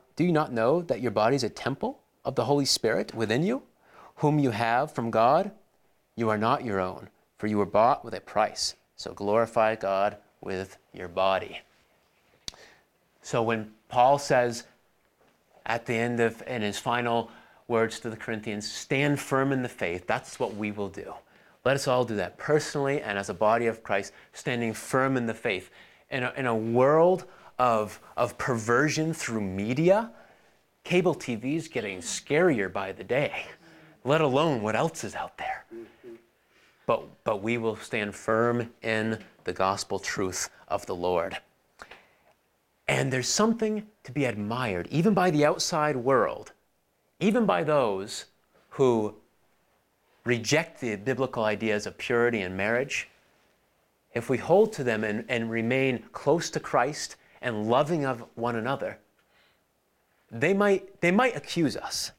do 0.15 0.23
you 0.23 0.31
not 0.31 0.51
know 0.51 0.81
that 0.83 1.01
your 1.01 1.11
body 1.11 1.35
is 1.35 1.43
a 1.43 1.49
temple 1.49 1.99
of 2.25 2.35
the 2.35 2.45
Holy 2.45 2.65
Spirit 2.65 3.13
within 3.13 3.43
you, 3.43 3.63
whom 4.17 4.39
you 4.39 4.51
have 4.51 4.91
from 4.91 5.11
God? 5.11 5.51
You 6.15 6.29
are 6.29 6.37
not 6.37 6.65
your 6.65 6.79
own, 6.79 7.09
for 7.37 7.47
you 7.47 7.57
were 7.57 7.65
bought 7.65 8.03
with 8.03 8.13
a 8.13 8.21
price. 8.21 8.75
So 8.95 9.13
glorify 9.13 9.75
God 9.75 10.17
with 10.41 10.77
your 10.93 11.07
body. 11.07 11.61
So 13.21 13.41
when 13.41 13.71
Paul 13.89 14.17
says 14.19 14.65
at 15.65 15.85
the 15.85 15.95
end 15.95 16.19
of 16.19 16.43
in 16.47 16.61
his 16.61 16.77
final 16.77 17.31
words 17.67 17.99
to 18.01 18.09
the 18.09 18.17
Corinthians, 18.17 18.71
stand 18.71 19.19
firm 19.19 19.51
in 19.51 19.63
the 19.63 19.69
faith, 19.69 20.05
that's 20.07 20.39
what 20.39 20.55
we 20.55 20.71
will 20.71 20.89
do. 20.89 21.13
Let 21.63 21.75
us 21.75 21.87
all 21.87 22.03
do 22.03 22.15
that 22.15 22.37
personally 22.37 23.01
and 23.01 23.17
as 23.17 23.29
a 23.29 23.33
body 23.33 23.67
of 23.67 23.83
Christ, 23.83 24.13
standing 24.33 24.73
firm 24.73 25.15
in 25.15 25.27
the 25.27 25.33
faith. 25.33 25.69
In 26.09 26.23
a, 26.23 26.33
in 26.35 26.45
a 26.45 26.55
world 26.55 27.25
of, 27.61 28.01
of 28.17 28.39
perversion 28.39 29.13
through 29.13 29.39
media, 29.39 30.09
cable 30.83 31.13
TV 31.13 31.55
is 31.55 31.67
getting 31.67 31.99
scarier 31.99 32.73
by 32.73 32.91
the 32.91 33.03
day, 33.03 33.45
let 34.03 34.19
alone 34.19 34.63
what 34.63 34.75
else 34.75 35.03
is 35.03 35.13
out 35.13 35.37
there. 35.37 35.63
But, 36.87 37.23
but 37.23 37.43
we 37.43 37.59
will 37.59 37.75
stand 37.75 38.15
firm 38.15 38.71
in 38.81 39.19
the 39.43 39.53
gospel 39.53 39.99
truth 39.99 40.49
of 40.69 40.87
the 40.87 40.95
Lord. 40.95 41.37
And 42.87 43.13
there's 43.13 43.29
something 43.29 43.85
to 44.05 44.11
be 44.11 44.25
admired, 44.25 44.87
even 44.89 45.13
by 45.13 45.29
the 45.29 45.45
outside 45.45 45.95
world, 45.95 46.53
even 47.19 47.45
by 47.45 47.63
those 47.63 48.25
who 48.69 49.13
reject 50.23 50.81
the 50.81 50.95
biblical 50.95 51.43
ideas 51.43 51.85
of 51.85 51.95
purity 51.99 52.41
and 52.41 52.57
marriage. 52.57 53.07
If 54.15 54.31
we 54.31 54.39
hold 54.39 54.73
to 54.73 54.83
them 54.83 55.03
and, 55.03 55.25
and 55.29 55.51
remain 55.51 56.05
close 56.11 56.49
to 56.49 56.59
Christ 56.59 57.17
and 57.41 57.67
loving 57.67 58.05
of 58.05 58.23
one 58.35 58.55
another, 58.55 58.97
they 60.31 60.53
might, 60.53 61.01
they 61.01 61.11
might 61.11 61.35
accuse 61.35 61.75
us. 61.75 62.11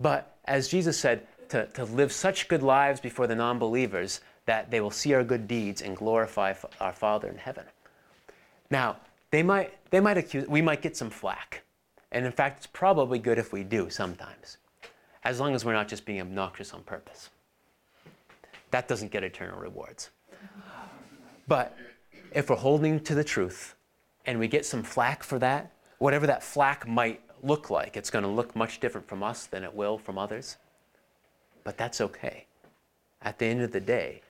But 0.00 0.36
as 0.44 0.68
Jesus 0.68 0.98
said, 0.98 1.26
to, 1.50 1.66
to 1.66 1.84
live 1.84 2.12
such 2.12 2.48
good 2.48 2.62
lives 2.62 3.00
before 3.00 3.26
the 3.26 3.34
non 3.34 3.58
believers 3.58 4.20
that 4.46 4.70
they 4.70 4.80
will 4.80 4.90
see 4.90 5.12
our 5.14 5.24
good 5.24 5.46
deeds 5.46 5.82
and 5.82 5.96
glorify 5.96 6.54
our 6.80 6.92
Father 6.92 7.28
in 7.28 7.36
heaven. 7.36 7.64
Now, 8.70 8.96
they 9.30 9.42
might, 9.42 9.74
they 9.90 10.00
might 10.00 10.16
accuse, 10.16 10.46
we 10.48 10.62
might 10.62 10.80
get 10.80 10.96
some 10.96 11.10
flack. 11.10 11.62
And 12.12 12.24
in 12.24 12.32
fact, 12.32 12.58
it's 12.58 12.66
probably 12.66 13.18
good 13.18 13.38
if 13.38 13.52
we 13.52 13.62
do 13.62 13.90
sometimes, 13.90 14.56
as 15.24 15.38
long 15.38 15.54
as 15.54 15.64
we're 15.64 15.74
not 15.74 15.88
just 15.88 16.06
being 16.06 16.20
obnoxious 16.20 16.72
on 16.72 16.82
purpose. 16.82 17.28
That 18.70 18.88
doesn't 18.88 19.10
get 19.10 19.24
eternal 19.24 19.58
rewards. 19.58 20.10
But 21.46 21.76
if 22.32 22.48
we're 22.48 22.56
holding 22.56 23.00
to 23.00 23.14
the 23.14 23.24
truth 23.24 23.74
and 24.28 24.38
we 24.38 24.46
get 24.46 24.66
some 24.66 24.82
flack 24.82 25.22
for 25.22 25.38
that, 25.38 25.72
whatever 25.96 26.26
that 26.26 26.42
flack 26.42 26.86
might 26.86 27.22
look 27.42 27.70
like, 27.70 27.96
it's 27.96 28.10
going 28.10 28.24
to 28.24 28.28
look 28.28 28.54
much 28.54 28.78
different 28.78 29.08
from 29.08 29.22
us 29.22 29.46
than 29.46 29.64
it 29.64 29.74
will 29.74 29.96
from 29.96 30.18
others. 30.18 30.58
But 31.64 31.78
that's 31.78 32.02
okay. 32.02 32.44
At 33.22 33.38
the 33.38 33.46
end 33.46 33.62
of 33.62 33.72
the 33.72 33.80
day, 33.80 34.20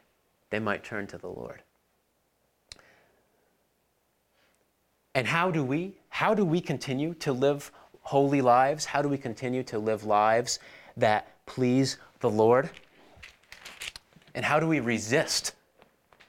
they 0.50 0.60
might 0.60 0.84
turn 0.84 1.08
to 1.08 1.18
the 1.18 1.26
Lord. 1.26 1.62
And 5.16 5.26
how 5.26 5.50
do 5.50 5.64
we? 5.64 5.94
How 6.10 6.32
do 6.32 6.44
we 6.44 6.60
continue 6.60 7.12
to 7.14 7.32
live 7.32 7.72
holy 8.02 8.40
lives? 8.40 8.84
How 8.84 9.02
do 9.02 9.08
we 9.08 9.18
continue 9.18 9.64
to 9.64 9.80
live 9.80 10.04
lives 10.04 10.60
that 10.96 11.44
please 11.44 11.96
the 12.20 12.30
Lord? 12.30 12.70
And 14.36 14.44
how 14.44 14.60
do 14.60 14.68
we 14.68 14.78
resist 14.78 15.54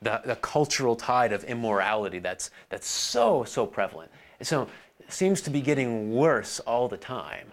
the, 0.01 0.21
the 0.25 0.35
cultural 0.35 0.95
tide 0.95 1.33
of 1.33 1.43
immorality 1.43 2.19
that's, 2.19 2.51
that's 2.69 2.87
so, 2.87 3.43
so 3.43 3.65
prevalent? 3.65 4.11
And 4.39 4.47
so 4.47 4.67
it 4.99 5.11
seems 5.11 5.41
to 5.41 5.49
be 5.49 5.61
getting 5.61 6.13
worse 6.13 6.59
all 6.61 6.87
the 6.87 6.97
time. 6.97 7.51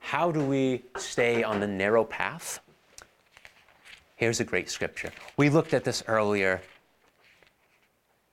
How 0.00 0.30
do 0.30 0.44
we 0.44 0.82
stay 0.96 1.42
on 1.42 1.60
the 1.60 1.66
narrow 1.66 2.04
path? 2.04 2.60
Here's 4.16 4.40
a 4.40 4.44
great 4.44 4.70
scripture. 4.70 5.12
We 5.36 5.48
looked 5.48 5.74
at 5.74 5.84
this 5.84 6.02
earlier 6.06 6.60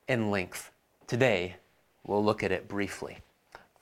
in 0.07 0.31
length. 0.31 0.71
Today, 1.07 1.55
We'll 2.05 2.23
look 2.23 2.43
at 2.43 2.51
it 2.51 2.67
briefly. 2.67 3.19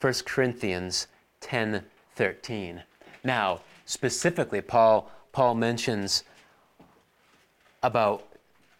1 0.00 0.14
Corinthians 0.24 1.06
10 1.40 1.84
13. 2.16 2.82
Now, 3.24 3.60
specifically, 3.86 4.60
Paul, 4.60 5.10
Paul 5.32 5.54
mentions 5.54 6.24
about 7.82 8.26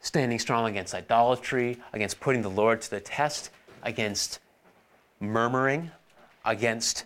standing 0.00 0.38
strong 0.38 0.68
against 0.68 0.94
idolatry, 0.94 1.78
against 1.92 2.20
putting 2.20 2.42
the 2.42 2.50
Lord 2.50 2.80
to 2.82 2.90
the 2.90 3.00
test, 3.00 3.50
against 3.82 4.40
murmuring, 5.20 5.90
against 6.44 7.04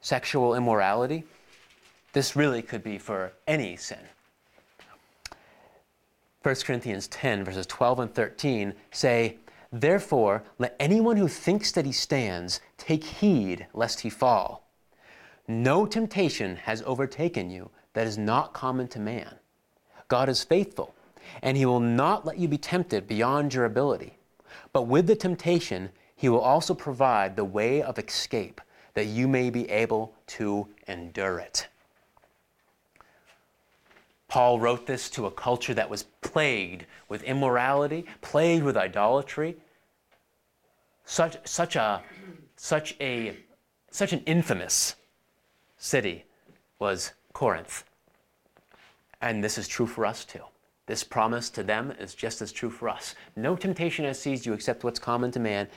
sexual 0.00 0.54
immorality. 0.54 1.24
This 2.12 2.36
really 2.36 2.62
could 2.62 2.82
be 2.82 2.98
for 2.98 3.32
any 3.46 3.76
sin. 3.76 3.98
1 6.42 6.54
Corinthians 6.64 7.08
10, 7.08 7.44
verses 7.44 7.66
12 7.66 8.00
and 8.00 8.14
13 8.14 8.72
say, 8.92 9.36
Therefore, 9.72 10.44
let 10.58 10.76
anyone 10.78 11.16
who 11.16 11.26
thinks 11.26 11.72
that 11.72 11.84
he 11.84 11.92
stands 11.92 12.60
take 12.78 13.02
heed 13.02 13.66
lest 13.74 14.00
he 14.00 14.10
fall. 14.10 14.70
No 15.48 15.86
temptation 15.86 16.56
has 16.56 16.82
overtaken 16.82 17.50
you 17.50 17.70
that 17.94 18.06
is 18.06 18.16
not 18.16 18.52
common 18.52 18.86
to 18.88 19.00
man. 19.00 19.34
God 20.08 20.28
is 20.28 20.44
faithful, 20.44 20.94
and 21.42 21.56
he 21.56 21.66
will 21.66 21.80
not 21.80 22.24
let 22.24 22.38
you 22.38 22.48
be 22.48 22.58
tempted 22.58 23.06
beyond 23.06 23.54
your 23.54 23.64
ability. 23.64 24.18
But 24.72 24.82
with 24.82 25.06
the 25.06 25.16
temptation, 25.16 25.90
he 26.14 26.28
will 26.28 26.40
also 26.40 26.74
provide 26.74 27.36
the 27.36 27.44
way 27.44 27.82
of 27.82 27.98
escape 27.98 28.60
that 28.94 29.06
you 29.06 29.28
may 29.28 29.50
be 29.50 29.68
able 29.70 30.14
to 30.26 30.66
endure 30.88 31.38
it. 31.38 31.68
Paul 34.28 34.58
wrote 34.58 34.86
this 34.86 35.08
to 35.10 35.26
a 35.26 35.30
culture 35.30 35.74
that 35.74 35.88
was 35.88 36.04
plagued 36.20 36.86
with 37.08 37.22
immorality, 37.22 38.06
plagued 38.22 38.64
with 38.64 38.76
idolatry. 38.76 39.56
Such, 41.04 41.36
such, 41.46 41.76
a, 41.76 42.02
such, 42.56 42.96
a, 43.00 43.36
such 43.90 44.12
an 44.12 44.22
infamous 44.26 44.96
city 45.78 46.24
was 46.78 47.12
Corinth. 47.32 47.84
And 49.20 49.44
this 49.44 49.58
is 49.58 49.68
true 49.68 49.86
for 49.86 50.04
us 50.04 50.24
too. 50.24 50.42
This 50.86 51.02
promise 51.02 51.50
to 51.50 51.62
them 51.62 51.92
is 51.98 52.14
just 52.14 52.40
as 52.40 52.52
true 52.52 52.70
for 52.70 52.88
us. 52.88 53.14
No 53.34 53.56
temptation 53.56 54.04
has 54.04 54.20
seized 54.20 54.46
you 54.46 54.52
except 54.52 54.84
what's 54.84 55.00
common 55.00 55.32
to 55.32 55.40
man. 55.40 55.68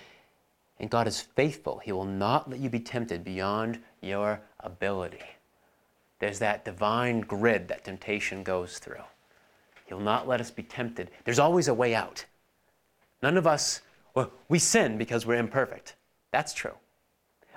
And 0.80 0.90
God 0.90 1.08
is 1.08 1.20
faithful. 1.20 1.80
He 1.80 1.92
will 1.92 2.06
not 2.06 2.50
let 2.50 2.60
you 2.60 2.70
be 2.70 2.80
tempted 2.80 3.24
beyond 3.24 3.80
your 4.02 4.40
ability. 4.60 5.26
There's 6.20 6.40
that 6.40 6.64
divine 6.64 7.22
grid 7.22 7.68
that 7.70 7.86
temptation 7.86 8.44
goes 8.44 8.78
through. 8.78 9.04
He'll 9.88 10.00
not 10.00 10.28
let 10.28 10.40
us 10.40 10.52
be 10.52 10.64
tempted. 10.64 11.10
There's 11.26 11.40
always 11.40 11.68
a 11.68 11.74
way 11.74 11.96
out. 11.96 12.26
None 13.24 13.36
of 13.36 13.48
us, 13.48 13.82
well, 14.14 14.32
we 14.48 14.60
sin 14.60 14.98
because 14.98 15.26
we're 15.26 15.40
imperfect. 15.40 15.96
That's 16.32 16.54
true. 16.54 16.76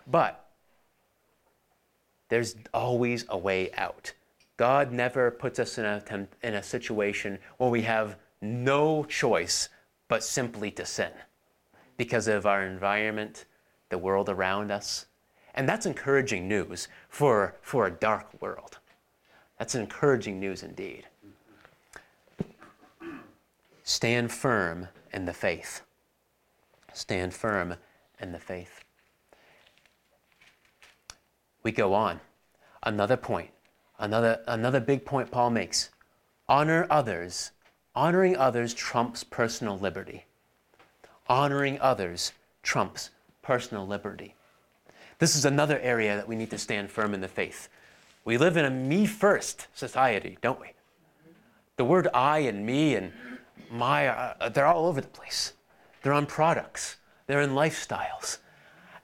But 0.07 0.49
there's 2.29 2.57
always 2.73 3.27
a 3.29 3.37
way 3.37 3.71
out. 3.75 4.13
God 4.63 4.93
never 4.93 5.33
puts 5.33 5.59
us 5.59 5.77
in 5.77 5.85
a, 5.85 6.29
in 6.45 6.55
a 6.55 6.63
situation 6.63 7.41
where 7.57 7.69
we 7.69 7.83
have 7.83 8.15
no 8.41 9.03
choice 9.03 9.69
but 10.07 10.23
simply 10.23 10.71
to 10.71 10.87
sin 10.87 11.11
because 11.97 12.29
of 12.29 12.47
our 12.47 12.63
environment, 12.65 13.47
the 13.89 13.99
world 13.99 14.29
around 14.29 14.71
us. 14.71 15.07
And 15.57 15.69
that's 15.69 15.85
encouraging 15.85 16.47
news 16.47 16.87
for, 17.09 17.57
for 17.61 17.87
a 17.87 17.91
dark 17.91 18.41
world. 18.41 18.79
That's 19.59 19.75
encouraging 19.75 20.39
news 20.39 20.63
indeed. 20.63 21.09
Stand 23.83 24.31
firm 24.31 24.87
in 25.13 25.25
the 25.25 25.35
faith. 25.35 25.81
Stand 26.93 27.35
firm 27.35 27.75
in 28.21 28.31
the 28.31 28.39
faith. 28.39 28.85
We 31.65 31.73
go 31.73 31.95
on. 31.95 32.21
Another 32.85 33.17
point, 33.17 33.51
another, 34.03 34.43
another 34.47 34.81
big 34.81 35.07
point 35.07 35.31
Paul 35.31 35.51
makes 35.51 35.91
honor 36.49 36.87
others. 36.91 37.53
Honoring 37.95 38.37
others 38.37 38.75
trumps 38.75 39.25
personal 39.25 39.79
liberty. 39.79 40.25
Honoring 41.29 41.81
others 41.81 42.33
trumps 42.63 43.11
personal 43.43 43.87
liberty. 43.87 44.35
This 45.19 45.37
is 45.37 45.45
another 45.45 45.79
area 45.79 46.17
that 46.17 46.27
we 46.27 46.37
need 46.37 46.51
to 46.51 46.59
stand 46.59 46.91
firm 46.91 47.15
in 47.15 47.21
the 47.21 47.29
faith. 47.29 47.69
We 48.25 48.39
live 48.39 48.57
in 48.57 48.65
a 48.65 48.71
me 48.71 49.07
first 49.07 49.69
society, 49.75 50.37
don't 50.43 50.61
we? 50.61 50.73
The 51.77 51.85
word 51.85 52.09
I 52.13 52.41
and 52.41 52.67
me 52.67 52.95
and 52.95 53.13
my, 53.71 54.09
uh, 54.09 54.49
they're 54.49 54.67
all 54.67 54.87
over 54.87 55.01
the 55.01 55.09
place. 55.09 55.53
They're 56.03 56.13
on 56.13 56.27
products, 56.27 56.97
they're 57.27 57.41
in 57.41 57.51
lifestyles. 57.51 58.39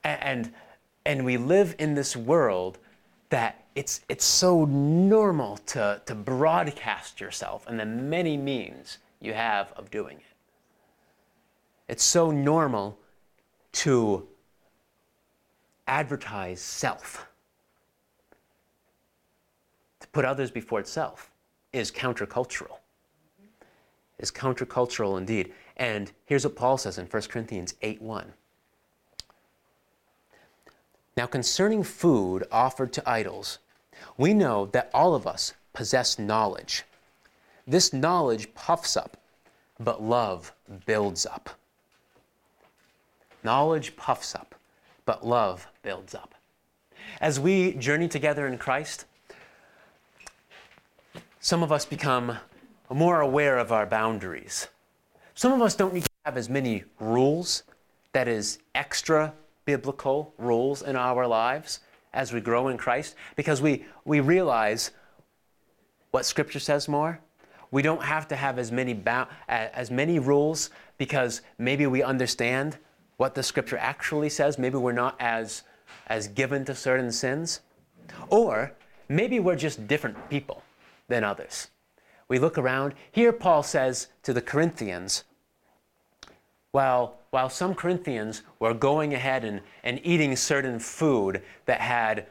And, 0.03 0.23
and, 0.23 0.53
and 1.05 1.25
we 1.25 1.37
live 1.37 1.75
in 1.79 1.95
this 1.95 2.15
world 2.15 2.79
that 3.29 3.65
it's, 3.75 4.01
it's 4.09 4.25
so 4.25 4.65
normal 4.65 5.57
to, 5.57 6.01
to 6.05 6.15
broadcast 6.15 7.21
yourself 7.21 7.65
and 7.67 7.79
the 7.79 7.85
many 7.85 8.37
means 8.37 8.97
you 9.21 9.33
have 9.33 9.71
of 9.73 9.91
doing 9.91 10.17
it. 10.17 10.23
It's 11.87 12.03
so 12.03 12.31
normal 12.31 12.97
to 13.73 14.27
advertise 15.87 16.61
self. 16.61 17.27
To 19.99 20.07
put 20.09 20.23
others 20.23 20.51
before 20.51 20.79
itself 20.79 21.31
is 21.73 21.91
countercultural. 21.91 22.77
Is 24.19 24.31
countercultural 24.31 25.17
indeed. 25.17 25.53
And 25.77 26.11
here's 26.25 26.43
what 26.45 26.55
Paul 26.55 26.77
says 26.77 26.97
in 26.97 27.05
1 27.05 27.23
Corinthians 27.23 27.73
8 27.81 28.01
1. 28.01 28.33
Now, 31.19 31.27
concerning 31.27 31.83
food 31.83 32.47
offered 32.49 32.93
to 32.93 33.03
idols, 33.05 33.59
we 34.15 34.33
know 34.33 34.67
that 34.67 34.89
all 34.93 35.15
of 35.15 35.27
us 35.27 35.53
possess 35.73 36.17
knowledge. 36.17 36.85
This 37.67 37.91
knowledge 37.91 38.53
puffs 38.53 38.95
up, 38.95 39.17
but 39.81 40.01
love 40.01 40.53
builds 40.85 41.25
up. 41.25 41.49
Knowledge 43.43 43.97
puffs 43.97 44.33
up, 44.33 44.55
but 45.03 45.27
love 45.27 45.67
builds 45.83 46.15
up. 46.15 46.35
As 47.19 47.37
we 47.37 47.73
journey 47.73 48.07
together 48.07 48.47
in 48.47 48.57
Christ, 48.57 49.03
some 51.41 51.63
of 51.63 51.69
us 51.73 51.83
become 51.83 52.37
more 52.89 53.19
aware 53.19 53.57
of 53.57 53.73
our 53.73 53.85
boundaries. 53.85 54.69
Some 55.35 55.51
of 55.51 55.61
us 55.61 55.75
don't 55.75 55.93
need 55.93 56.05
to 56.05 56.09
have 56.23 56.37
as 56.37 56.47
many 56.47 56.85
rules, 56.97 57.63
that 58.13 58.29
is, 58.29 58.59
extra 58.73 59.33
biblical 59.69 60.33
rules 60.39 60.81
in 60.81 60.95
our 60.95 61.27
lives 61.27 61.79
as 62.11 62.33
we 62.33 62.41
grow 62.41 62.69
in 62.69 62.75
Christ 62.75 63.13
because 63.35 63.61
we, 63.61 63.85
we 64.03 64.19
realize 64.19 64.89
what 66.09 66.25
Scripture 66.25 66.59
says 66.59 66.87
more. 66.87 67.19
We 67.69 67.83
don't 67.83 68.01
have 68.01 68.27
to 68.29 68.35
have 68.35 68.57
as 68.57 68.71
many, 68.71 68.95
ba- 68.95 69.27
as 69.47 69.91
many 69.91 70.17
rules 70.17 70.71
because 70.97 71.43
maybe 71.59 71.85
we 71.85 72.01
understand 72.01 72.79
what 73.17 73.35
the 73.35 73.43
Scripture 73.43 73.77
actually 73.77 74.29
says. 74.29 74.57
Maybe 74.57 74.77
we're 74.77 74.91
not 74.91 75.15
as, 75.19 75.61
as 76.07 76.27
given 76.27 76.65
to 76.65 76.73
certain 76.73 77.11
sins. 77.11 77.59
Or 78.29 78.71
maybe 79.07 79.39
we're 79.39 79.55
just 79.55 79.87
different 79.87 80.31
people 80.31 80.63
than 81.09 81.23
others. 81.23 81.69
We 82.27 82.39
look 82.39 82.57
around. 82.57 82.95
Here, 83.11 83.31
Paul 83.31 83.61
says 83.61 84.07
to 84.23 84.33
the 84.33 84.41
Corinthians, 84.41 85.25
while, 86.71 87.18
while 87.31 87.49
some 87.49 87.75
Corinthians 87.75 88.41
were 88.59 88.73
going 88.73 89.13
ahead 89.13 89.43
and, 89.43 89.61
and 89.83 89.99
eating 90.03 90.35
certain 90.35 90.79
food 90.79 91.41
that 91.65 91.79
had, 91.81 92.25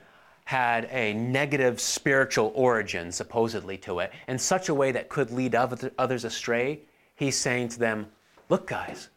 had 0.45 0.89
a 0.91 1.15
negative 1.15 1.81
spiritual 1.81 2.53
origin, 2.55 3.13
supposedly, 3.13 3.77
to 3.79 4.01
it, 4.01 4.13
in 4.27 4.39
such 4.39 4.69
a 4.69 4.75
way 4.75 4.93
that 4.93 5.09
could 5.09 5.31
lead 5.31 5.55
others 5.55 6.25
astray, 6.25 6.81
he's 7.15 7.37
saying 7.37 7.69
to 7.69 7.79
them, 7.79 8.07
Look, 8.49 8.67
guys, 8.67 9.11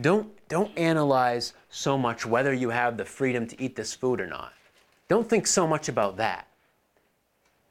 don't, 0.00 0.28
don't 0.48 0.76
analyze 0.78 1.54
so 1.70 1.98
much 1.98 2.24
whether 2.24 2.52
you 2.52 2.70
have 2.70 2.96
the 2.96 3.04
freedom 3.04 3.46
to 3.48 3.62
eat 3.62 3.76
this 3.76 3.94
food 3.94 4.20
or 4.20 4.26
not. 4.26 4.52
Don't 5.08 5.28
think 5.28 5.46
so 5.46 5.66
much 5.66 5.88
about 5.88 6.16
that. 6.16 6.48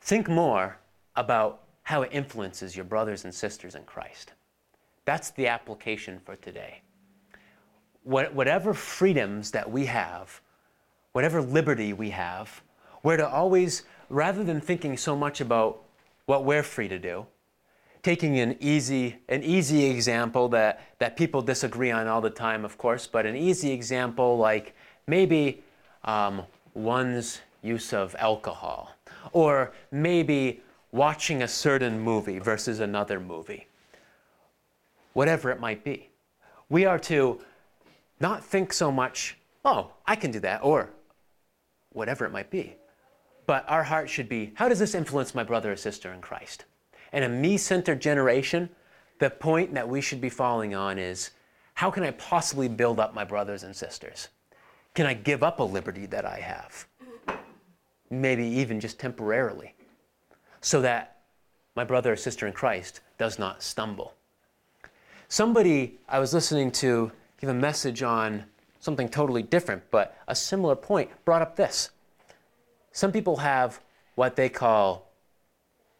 Think 0.01 0.27
more 0.29 0.77
about 1.15 1.61
how 1.83 2.01
it 2.01 2.09
influences 2.11 2.75
your 2.75 2.85
brothers 2.85 3.25
and 3.25 3.33
sisters 3.33 3.75
in 3.75 3.83
Christ. 3.83 4.33
That's 5.05 5.31
the 5.31 5.47
application 5.47 6.19
for 6.23 6.35
today. 6.35 6.81
What, 8.03 8.33
whatever 8.33 8.73
freedoms 8.73 9.51
that 9.51 9.69
we 9.69 9.85
have, 9.85 10.41
whatever 11.13 11.41
liberty 11.41 11.93
we 11.93 12.09
have, 12.09 12.61
we're 13.01 13.17
to 13.17 13.27
always, 13.27 13.83
rather 14.09 14.43
than 14.43 14.61
thinking 14.61 14.97
so 14.97 15.15
much 15.15 15.41
about 15.41 15.81
what 16.25 16.45
we're 16.45 16.63
free 16.63 16.87
to 16.87 16.99
do, 16.99 17.25
taking 18.01 18.39
an 18.39 18.57
easy, 18.59 19.17
an 19.29 19.43
easy 19.43 19.85
example 19.85 20.49
that, 20.49 20.81
that 20.99 21.15
people 21.15 21.41
disagree 21.41 21.91
on 21.91 22.07
all 22.07 22.21
the 22.21 22.29
time, 22.29 22.65
of 22.65 22.77
course, 22.77 23.07
but 23.07 23.25
an 23.25 23.35
easy 23.35 23.71
example 23.71 24.37
like 24.37 24.75
maybe 25.07 25.63
um, 26.03 26.43
one's 26.73 27.39
use 27.61 27.93
of 27.93 28.15
alcohol, 28.19 28.91
or 29.31 29.71
maybe 29.91 30.61
watching 30.91 31.43
a 31.43 31.47
certain 31.47 31.99
movie 31.99 32.39
versus 32.39 32.79
another 32.79 33.19
movie 33.19 33.67
whatever 35.13 35.51
it 35.51 35.59
might 35.59 35.83
be. 35.83 36.09
We 36.69 36.85
are 36.85 36.99
to 36.99 37.39
not 38.23 38.43
think 38.43 38.73
so 38.73 38.91
much, 38.91 39.37
oh, 39.63 39.91
I 40.07 40.15
can 40.15 40.31
do 40.31 40.39
that, 40.39 40.61
or 40.63 40.89
whatever 41.91 42.25
it 42.25 42.31
might 42.31 42.49
be. 42.49 42.75
But 43.45 43.65
our 43.67 43.83
heart 43.83 44.09
should 44.09 44.29
be, 44.29 44.53
how 44.55 44.69
does 44.69 44.79
this 44.79 44.95
influence 44.95 45.35
my 45.35 45.43
brother 45.43 45.73
or 45.73 45.75
sister 45.75 46.11
in 46.13 46.21
Christ? 46.21 46.63
In 47.11 47.23
a 47.23 47.29
me 47.29 47.57
centered 47.57 48.01
generation, 48.01 48.69
the 49.19 49.29
point 49.29 49.73
that 49.73 49.87
we 49.87 49.99
should 50.01 50.21
be 50.21 50.29
falling 50.29 50.73
on 50.73 50.97
is, 50.97 51.31
how 51.75 51.91
can 51.91 52.03
I 52.03 52.11
possibly 52.11 52.69
build 52.69 52.99
up 52.99 53.13
my 53.13 53.25
brothers 53.25 53.63
and 53.63 53.75
sisters? 53.75 54.29
Can 54.95 55.05
I 55.05 55.13
give 55.13 55.43
up 55.43 55.59
a 55.59 55.63
liberty 55.63 56.05
that 56.07 56.25
I 56.25 56.39
have? 56.39 56.87
Maybe 58.09 58.45
even 58.45 58.79
just 58.79 58.99
temporarily, 58.99 59.75
so 60.61 60.81
that 60.81 61.17
my 61.75 61.83
brother 61.83 62.13
or 62.13 62.15
sister 62.15 62.47
in 62.47 62.53
Christ 62.53 63.01
does 63.17 63.37
not 63.37 63.61
stumble. 63.63 64.13
Somebody 65.27 65.99
I 66.07 66.19
was 66.19 66.33
listening 66.33 66.71
to 66.73 67.11
give 67.43 67.49
a 67.49 67.53
message 67.53 68.01
on 68.01 68.45
something 68.79 69.09
totally 69.09 69.43
different, 69.43 69.83
but 69.91 70.17
a 70.29 70.35
similar 70.35 70.77
point, 70.77 71.09
brought 71.25 71.41
up 71.41 71.57
this. 71.57 71.89
Some 72.93 73.11
people 73.11 73.35
have 73.35 73.81
what 74.15 74.37
they 74.37 74.47
call 74.47 75.09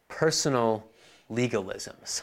personal 0.08 0.86
legalisms. 1.30 2.22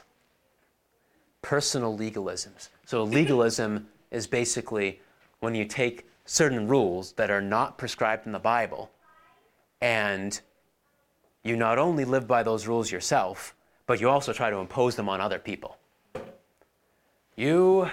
Personal 1.44 1.96
legalisms. 1.96 2.70
So, 2.88 3.04
legalism 3.20 3.90
is 4.10 4.26
basically 4.26 5.00
when 5.40 5.54
you 5.54 5.66
take 5.66 6.08
certain 6.26 6.68
rules 6.68 7.12
that 7.14 7.30
are 7.30 7.42
not 7.42 7.78
prescribed 7.78 8.26
in 8.26 8.32
the 8.32 8.40
Bible 8.40 8.90
and 9.82 10.42
you 11.44 11.56
not 11.56 11.78
only 11.78 12.06
live 12.06 12.28
by 12.28 12.42
those 12.42 12.66
rules 12.66 12.92
yourself, 12.92 13.54
but 13.86 14.02
you 14.02 14.10
also 14.10 14.34
try 14.34 14.50
to 14.50 14.58
impose 14.58 14.96
them 14.96 15.08
on 15.08 15.22
other 15.22 15.38
people. 15.38 15.78
You, 17.36 17.88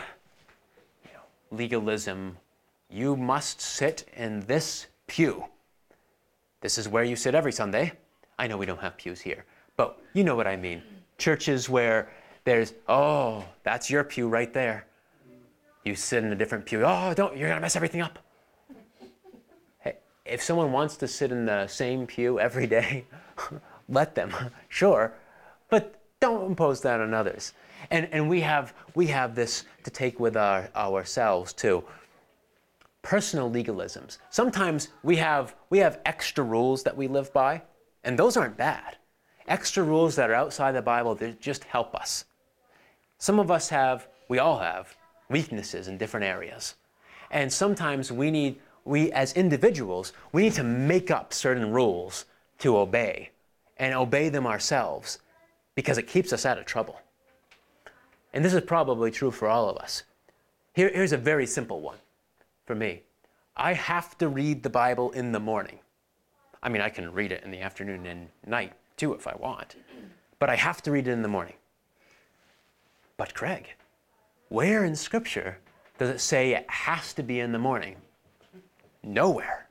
legalism, 1.51 2.37
you 2.89 3.17
must 3.17 3.61
sit 3.61 4.09
in 4.17 4.41
this 4.41 4.87
pew. 5.07 5.45
This 6.61 6.79
is 6.79 6.89
where 6.89 7.05
you 7.05 7.17
sit 7.17 7.35
every 7.35 7.53
Sunday. 7.53 7.93
I 8.39 8.47
know 8.47 8.57
we 8.57 8.67
don't 8.67 8.81
have 8.81 8.97
pews 8.97 9.21
here, 9.21 9.45
but 9.77 10.01
you 10.13 10.25
know 10.25 10.37
what 10.37 10.47
I 10.47 10.57
mean. 10.57 10.83
Churches 11.19 11.69
where 11.69 12.11
there's, 12.45 12.75
oh, 12.89 13.45
that's 13.63 13.91
your 13.91 14.05
pew 14.05 14.29
right 14.29 14.53
there. 14.53 14.87
You 15.85 15.95
sit 15.95 16.25
in 16.25 16.33
a 16.33 16.37
different 16.37 16.67
pew. 16.67 16.85
Oh, 16.85 17.15
don't, 17.15 17.37
you're 17.37 17.49
going 17.49 17.59
to 17.59 17.63
mess 17.63 17.77
everything 17.77 18.01
up. 18.01 18.19
Hey, 19.79 19.97
if 20.25 20.43
someone 20.43 20.73
wants 20.73 20.97
to 20.99 21.09
sit 21.09 21.31
in 21.33 21.47
the 21.47 21.67
same 21.67 22.07
pew 22.07 22.39
every 22.41 22.67
day, 22.67 23.05
let 23.89 24.15
them, 24.15 24.35
sure, 24.69 25.15
but 25.69 26.01
don't 26.21 26.47
impose 26.47 26.81
that 26.83 27.01
on 27.01 27.15
others. 27.15 27.53
And, 27.91 28.09
and 28.13 28.29
we, 28.29 28.41
have, 28.41 28.75
we 28.95 29.07
have 29.09 29.35
this 29.35 29.65
to 29.85 29.91
take 29.91 30.21
with 30.21 30.37
our, 30.37 30.69
ourselves 30.75 31.53
too. 31.53 31.85
Personal 33.03 33.51
legalisms. 33.51 34.19
Sometimes 34.31 34.89
we 35.03 35.17
have, 35.17 35.55
we 35.71 35.79
have 35.79 36.01
extra 36.05 36.45
rules 36.45 36.83
that 36.83 36.97
we 36.97 37.09
live 37.09 37.33
by, 37.33 37.63
and 38.05 38.19
those 38.19 38.37
aren't 38.37 38.57
bad. 38.57 38.97
Extra 39.47 39.83
rules 39.83 40.17
that 40.17 40.31
are 40.31 40.35
outside 40.35 40.73
the 40.73 40.83
Bible 40.83 41.15
that 41.17 41.41
just 41.41 41.65
help 41.65 41.95
us. 41.95 42.25
Some 43.19 43.39
of 43.39 43.51
us 43.51 43.69
have 43.71 44.09
We 44.29 44.39
all 44.39 44.59
have 44.59 44.95
weaknesses 45.31 45.89
in 45.89 45.97
different 45.97 46.25
areas. 46.25 46.75
And 47.31 47.53
sometimes 47.53 48.13
we 48.13 48.31
need, 48.31 48.61
we 48.85 49.11
as 49.13 49.33
individuals, 49.33 50.13
we 50.33 50.43
need 50.43 50.55
to 50.55 50.65
make 50.65 51.11
up 51.11 51.33
certain 51.33 51.71
rules 51.71 52.27
to 52.59 52.77
obey 52.77 53.31
and 53.79 53.95
obey 53.95 54.29
them 54.29 54.47
ourselves 54.47 55.19
because 55.75 55.99
it 55.99 56.07
keeps 56.07 56.33
us 56.33 56.45
out 56.45 56.59
of 56.59 56.67
trouble. 56.67 57.01
And 58.33 58.45
this 58.45 58.55
is 58.55 58.61
probably 58.63 59.11
true 59.11 59.31
for 59.31 59.49
all 59.49 59.69
of 59.69 59.77
us. 59.77 60.03
Here, 60.75 60.91
here's 60.93 61.13
a 61.13 61.17
very 61.17 61.47
simple 61.47 61.81
one 61.81 61.99
for 62.67 62.75
me 62.75 63.03
I 63.57 63.73
have 63.73 64.17
to 64.19 64.29
read 64.29 64.63
the 64.63 64.71
Bible 64.71 65.11
in 65.13 65.33
the 65.33 65.41
morning. 65.41 65.81
I 66.63 66.69
mean, 66.69 66.83
I 66.83 66.89
can 66.91 67.13
read 67.13 67.33
it 67.33 67.43
in 67.45 67.51
the 67.51 67.61
afternoon 67.61 68.07
and 68.07 68.29
night 68.47 68.73
too 68.97 69.15
if 69.15 69.27
I 69.27 69.35
want, 69.37 69.77
but 70.39 70.51
I 70.51 70.57
have 70.57 70.83
to 70.83 70.91
read 70.91 71.09
it 71.09 71.13
in 71.13 71.23
the 71.23 71.29
morning. 71.29 71.55
But, 73.17 73.35
Craig, 73.35 73.75
where 74.49 74.85
in 74.85 74.95
Scripture 74.95 75.59
does 75.99 76.09
it 76.09 76.21
say 76.21 76.53
it 76.53 76.71
has 76.71 77.13
to 77.15 77.23
be 77.23 77.41
in 77.41 77.51
the 77.51 77.59
morning? 77.59 77.97
Nowhere. 79.03 79.67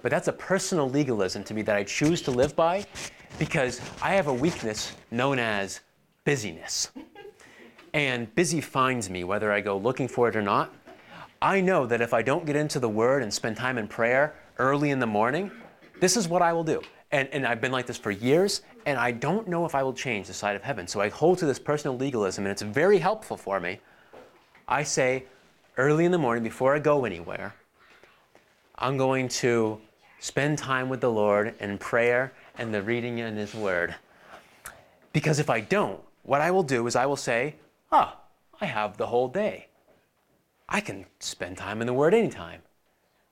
But 0.00 0.10
that's 0.10 0.28
a 0.28 0.32
personal 0.32 0.88
legalism 0.88 1.44
to 1.44 1.54
me 1.54 1.62
that 1.62 1.76
I 1.76 1.84
choose 1.84 2.22
to 2.22 2.30
live 2.30 2.54
by 2.56 2.86
because 3.38 3.80
I 4.02 4.14
have 4.14 4.28
a 4.28 4.32
weakness 4.32 4.92
known 5.10 5.38
as 5.38 5.80
busyness. 6.24 6.90
And 7.94 8.34
busy 8.34 8.60
finds 8.60 9.08
me 9.08 9.22
whether 9.22 9.52
I 9.52 9.60
go 9.60 9.78
looking 9.78 10.08
for 10.08 10.28
it 10.28 10.34
or 10.34 10.42
not. 10.42 10.74
I 11.40 11.60
know 11.60 11.86
that 11.86 12.00
if 12.00 12.12
I 12.12 12.22
don't 12.22 12.44
get 12.44 12.56
into 12.56 12.80
the 12.80 12.88
Word 12.88 13.22
and 13.22 13.32
spend 13.32 13.56
time 13.56 13.78
in 13.78 13.86
prayer 13.86 14.34
early 14.58 14.90
in 14.90 14.98
the 14.98 15.06
morning, 15.06 15.52
this 16.00 16.16
is 16.16 16.28
what 16.28 16.42
I 16.42 16.52
will 16.52 16.64
do. 16.64 16.82
And, 17.12 17.28
and 17.28 17.46
I've 17.46 17.60
been 17.60 17.70
like 17.70 17.86
this 17.86 17.96
for 17.96 18.10
years, 18.10 18.62
and 18.84 18.98
I 18.98 19.12
don't 19.12 19.46
know 19.46 19.64
if 19.64 19.76
I 19.76 19.84
will 19.84 19.92
change 19.92 20.26
the 20.26 20.34
side 20.34 20.56
of 20.56 20.62
heaven. 20.64 20.88
So 20.88 21.00
I 21.00 21.08
hold 21.08 21.38
to 21.38 21.46
this 21.46 21.60
personal 21.60 21.96
legalism, 21.96 22.44
and 22.44 22.50
it's 22.50 22.62
very 22.62 22.98
helpful 22.98 23.36
for 23.36 23.60
me. 23.60 23.78
I 24.66 24.82
say 24.82 25.26
early 25.76 26.04
in 26.04 26.10
the 26.10 26.18
morning, 26.18 26.42
before 26.42 26.74
I 26.74 26.80
go 26.80 27.04
anywhere, 27.04 27.54
I'm 28.76 28.96
going 28.96 29.28
to 29.28 29.80
spend 30.18 30.58
time 30.58 30.88
with 30.88 31.00
the 31.00 31.10
Lord 31.10 31.54
in 31.60 31.78
prayer 31.78 32.32
and 32.58 32.74
the 32.74 32.82
reading 32.82 33.18
in 33.18 33.36
His 33.36 33.54
Word. 33.54 33.94
Because 35.12 35.38
if 35.38 35.48
I 35.48 35.60
don't, 35.60 36.00
what 36.24 36.40
I 36.40 36.50
will 36.50 36.64
do 36.64 36.88
is 36.88 36.96
I 36.96 37.06
will 37.06 37.16
say, 37.16 37.54
ah, 37.94 38.16
I 38.60 38.66
have 38.66 38.96
the 38.96 39.06
whole 39.06 39.28
day. 39.28 39.68
I 40.68 40.80
can 40.80 41.06
spend 41.20 41.56
time 41.56 41.80
in 41.80 41.86
the 41.86 41.94
Word 41.94 42.12
anytime. 42.12 42.62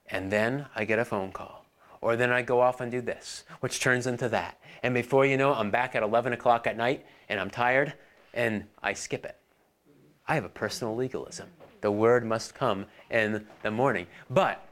And 0.07 0.31
then 0.31 0.67
I 0.75 0.85
get 0.85 0.99
a 0.99 1.05
phone 1.05 1.31
call. 1.31 1.65
Or 2.01 2.15
then 2.15 2.31
I 2.31 2.41
go 2.41 2.61
off 2.61 2.81
and 2.81 2.91
do 2.91 3.01
this, 3.01 3.43
which 3.59 3.79
turns 3.79 4.07
into 4.07 4.29
that. 4.29 4.59
And 4.81 4.93
before 4.93 5.25
you 5.25 5.37
know 5.37 5.53
I'm 5.53 5.71
back 5.71 5.95
at 5.95 6.03
11 6.03 6.33
o'clock 6.33 6.67
at 6.67 6.77
night 6.77 7.05
and 7.29 7.39
I'm 7.39 7.49
tired 7.49 7.93
and 8.33 8.65
I 8.81 8.93
skip 8.93 9.25
it. 9.25 9.37
I 10.27 10.35
have 10.35 10.45
a 10.45 10.49
personal 10.49 10.95
legalism. 10.95 11.49
The 11.81 11.91
Word 11.91 12.25
must 12.25 12.55
come 12.55 12.85
in 13.09 13.45
the 13.63 13.71
morning. 13.71 14.07
But 14.29 14.65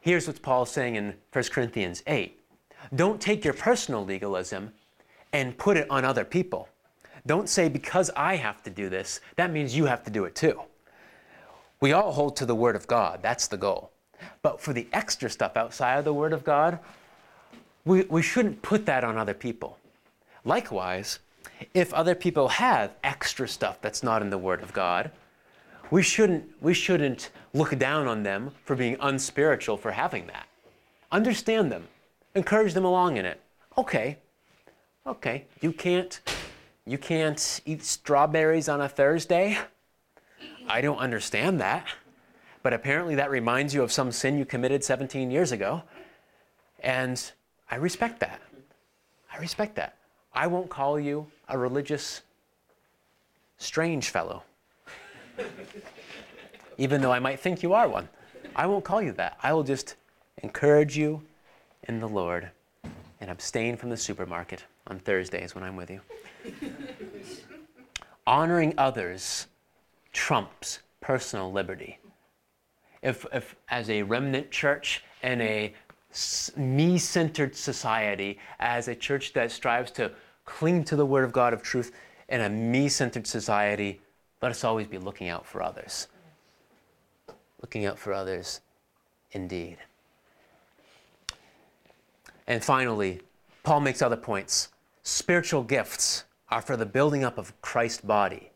here's 0.00 0.26
what 0.28 0.40
Paul's 0.40 0.70
saying 0.70 0.96
in 0.96 1.14
1 1.32 1.44
Corinthians 1.50 2.02
8 2.06 2.38
don't 2.94 3.20
take 3.20 3.44
your 3.44 3.54
personal 3.54 4.04
legalism 4.04 4.72
and 5.32 5.56
put 5.56 5.76
it 5.76 5.88
on 5.88 6.04
other 6.04 6.24
people. 6.24 6.68
Don't 7.26 7.48
say, 7.48 7.68
because 7.68 8.10
I 8.16 8.36
have 8.36 8.62
to 8.64 8.70
do 8.70 8.88
this, 8.88 9.20
that 9.36 9.52
means 9.52 9.76
you 9.76 9.86
have 9.86 10.02
to 10.04 10.10
do 10.10 10.24
it 10.24 10.34
too. 10.34 10.60
We 11.80 11.92
all 11.92 12.12
hold 12.12 12.36
to 12.36 12.46
the 12.46 12.54
Word 12.54 12.76
of 12.76 12.86
God, 12.86 13.20
that's 13.22 13.48
the 13.48 13.56
goal. 13.56 13.90
But 14.42 14.60
for 14.60 14.72
the 14.72 14.88
extra 14.92 15.30
stuff 15.30 15.56
outside 15.56 15.98
of 15.98 16.04
the 16.04 16.14
Word 16.14 16.32
of 16.32 16.44
God, 16.44 16.78
we, 17.84 18.02
we 18.04 18.22
shouldn't 18.22 18.62
put 18.62 18.86
that 18.86 19.04
on 19.04 19.18
other 19.18 19.34
people. 19.34 19.78
Likewise, 20.44 21.18
if 21.74 21.92
other 21.94 22.14
people 22.14 22.48
have 22.48 22.92
extra 23.04 23.46
stuff 23.46 23.80
that's 23.80 24.02
not 24.02 24.22
in 24.22 24.30
the 24.30 24.38
Word 24.38 24.62
of 24.62 24.72
God, 24.72 25.10
we 25.90 26.02
shouldn't, 26.02 26.44
we 26.60 26.74
shouldn't 26.74 27.30
look 27.52 27.78
down 27.78 28.06
on 28.06 28.22
them 28.22 28.50
for 28.64 28.74
being 28.74 28.96
unspiritual 29.00 29.76
for 29.76 29.90
having 29.92 30.26
that. 30.28 30.46
Understand 31.10 31.70
them, 31.70 31.86
encourage 32.34 32.74
them 32.74 32.84
along 32.84 33.16
in 33.16 33.26
it. 33.26 33.40
Okay, 33.76 34.18
okay, 35.06 35.44
you 35.60 35.72
can't 35.72 36.20
you 36.86 36.98
can't 36.98 37.60
eat 37.64 37.84
strawberries 37.84 38.68
on 38.68 38.80
a 38.80 38.88
Thursday? 38.88 39.58
I 40.68 40.80
don't 40.80 40.98
understand 40.98 41.60
that. 41.60 41.86
But 42.62 42.72
apparently 42.72 43.14
that 43.16 43.30
reminds 43.30 43.74
you 43.74 43.82
of 43.82 43.92
some 43.92 44.12
sin 44.12 44.38
you 44.38 44.44
committed 44.44 44.84
17 44.84 45.30
years 45.30 45.52
ago. 45.52 45.82
And 46.80 47.20
I 47.70 47.76
respect 47.76 48.20
that. 48.20 48.40
I 49.32 49.38
respect 49.38 49.76
that. 49.76 49.96
I 50.34 50.46
won't 50.46 50.70
call 50.70 50.98
you 50.98 51.26
a 51.48 51.58
religious 51.58 52.22
strange 53.58 54.10
fellow. 54.10 54.42
Even 56.78 57.00
though 57.00 57.12
I 57.12 57.18
might 57.18 57.40
think 57.40 57.62
you 57.62 57.74
are 57.74 57.88
one. 57.88 58.08
I 58.56 58.66
won't 58.66 58.84
call 58.84 59.00
you 59.00 59.12
that. 59.12 59.38
I 59.42 59.52
will 59.52 59.62
just 59.62 59.96
encourage 60.42 60.96
you 60.96 61.22
in 61.88 62.00
the 62.00 62.08
Lord 62.08 62.50
and 63.20 63.30
abstain 63.30 63.76
from 63.76 63.90
the 63.90 63.96
supermarket 63.96 64.64
on 64.86 64.98
Thursdays 64.98 65.54
when 65.54 65.64
I'm 65.64 65.76
with 65.76 65.90
you. 65.90 66.00
Honoring 68.26 68.74
others 68.78 69.46
trumps 70.12 70.80
personal 71.00 71.50
liberty. 71.52 71.98
If, 73.02 73.26
if, 73.32 73.56
as 73.68 73.90
a 73.90 74.02
remnant 74.02 74.50
church 74.50 75.02
and 75.22 75.42
a 75.42 75.74
me 76.56 76.98
centered 76.98 77.56
society, 77.56 78.38
as 78.60 78.88
a 78.88 78.94
church 78.94 79.32
that 79.32 79.50
strives 79.50 79.90
to 79.92 80.12
cling 80.44 80.84
to 80.84 80.96
the 80.96 81.06
Word 81.06 81.24
of 81.24 81.32
God 81.32 81.52
of 81.52 81.62
truth, 81.62 81.92
in 82.28 82.40
a 82.40 82.48
me 82.48 82.88
centered 82.88 83.26
society, 83.26 84.00
let 84.40 84.50
us 84.50 84.64
always 84.64 84.86
be 84.86 84.98
looking 84.98 85.28
out 85.28 85.46
for 85.46 85.62
others. 85.62 86.08
Looking 87.60 87.86
out 87.86 87.98
for 87.98 88.12
others 88.12 88.60
indeed. 89.32 89.78
And 92.46 92.62
finally, 92.62 93.20
Paul 93.62 93.80
makes 93.80 94.02
other 94.02 94.16
points. 94.16 94.68
Spiritual 95.02 95.62
gifts 95.62 96.24
are 96.52 96.60
for 96.60 96.76
the 96.76 96.84
building 96.84 97.24
up 97.24 97.38
of 97.38 97.58
Christ's 97.62 98.02
body, 98.02 98.50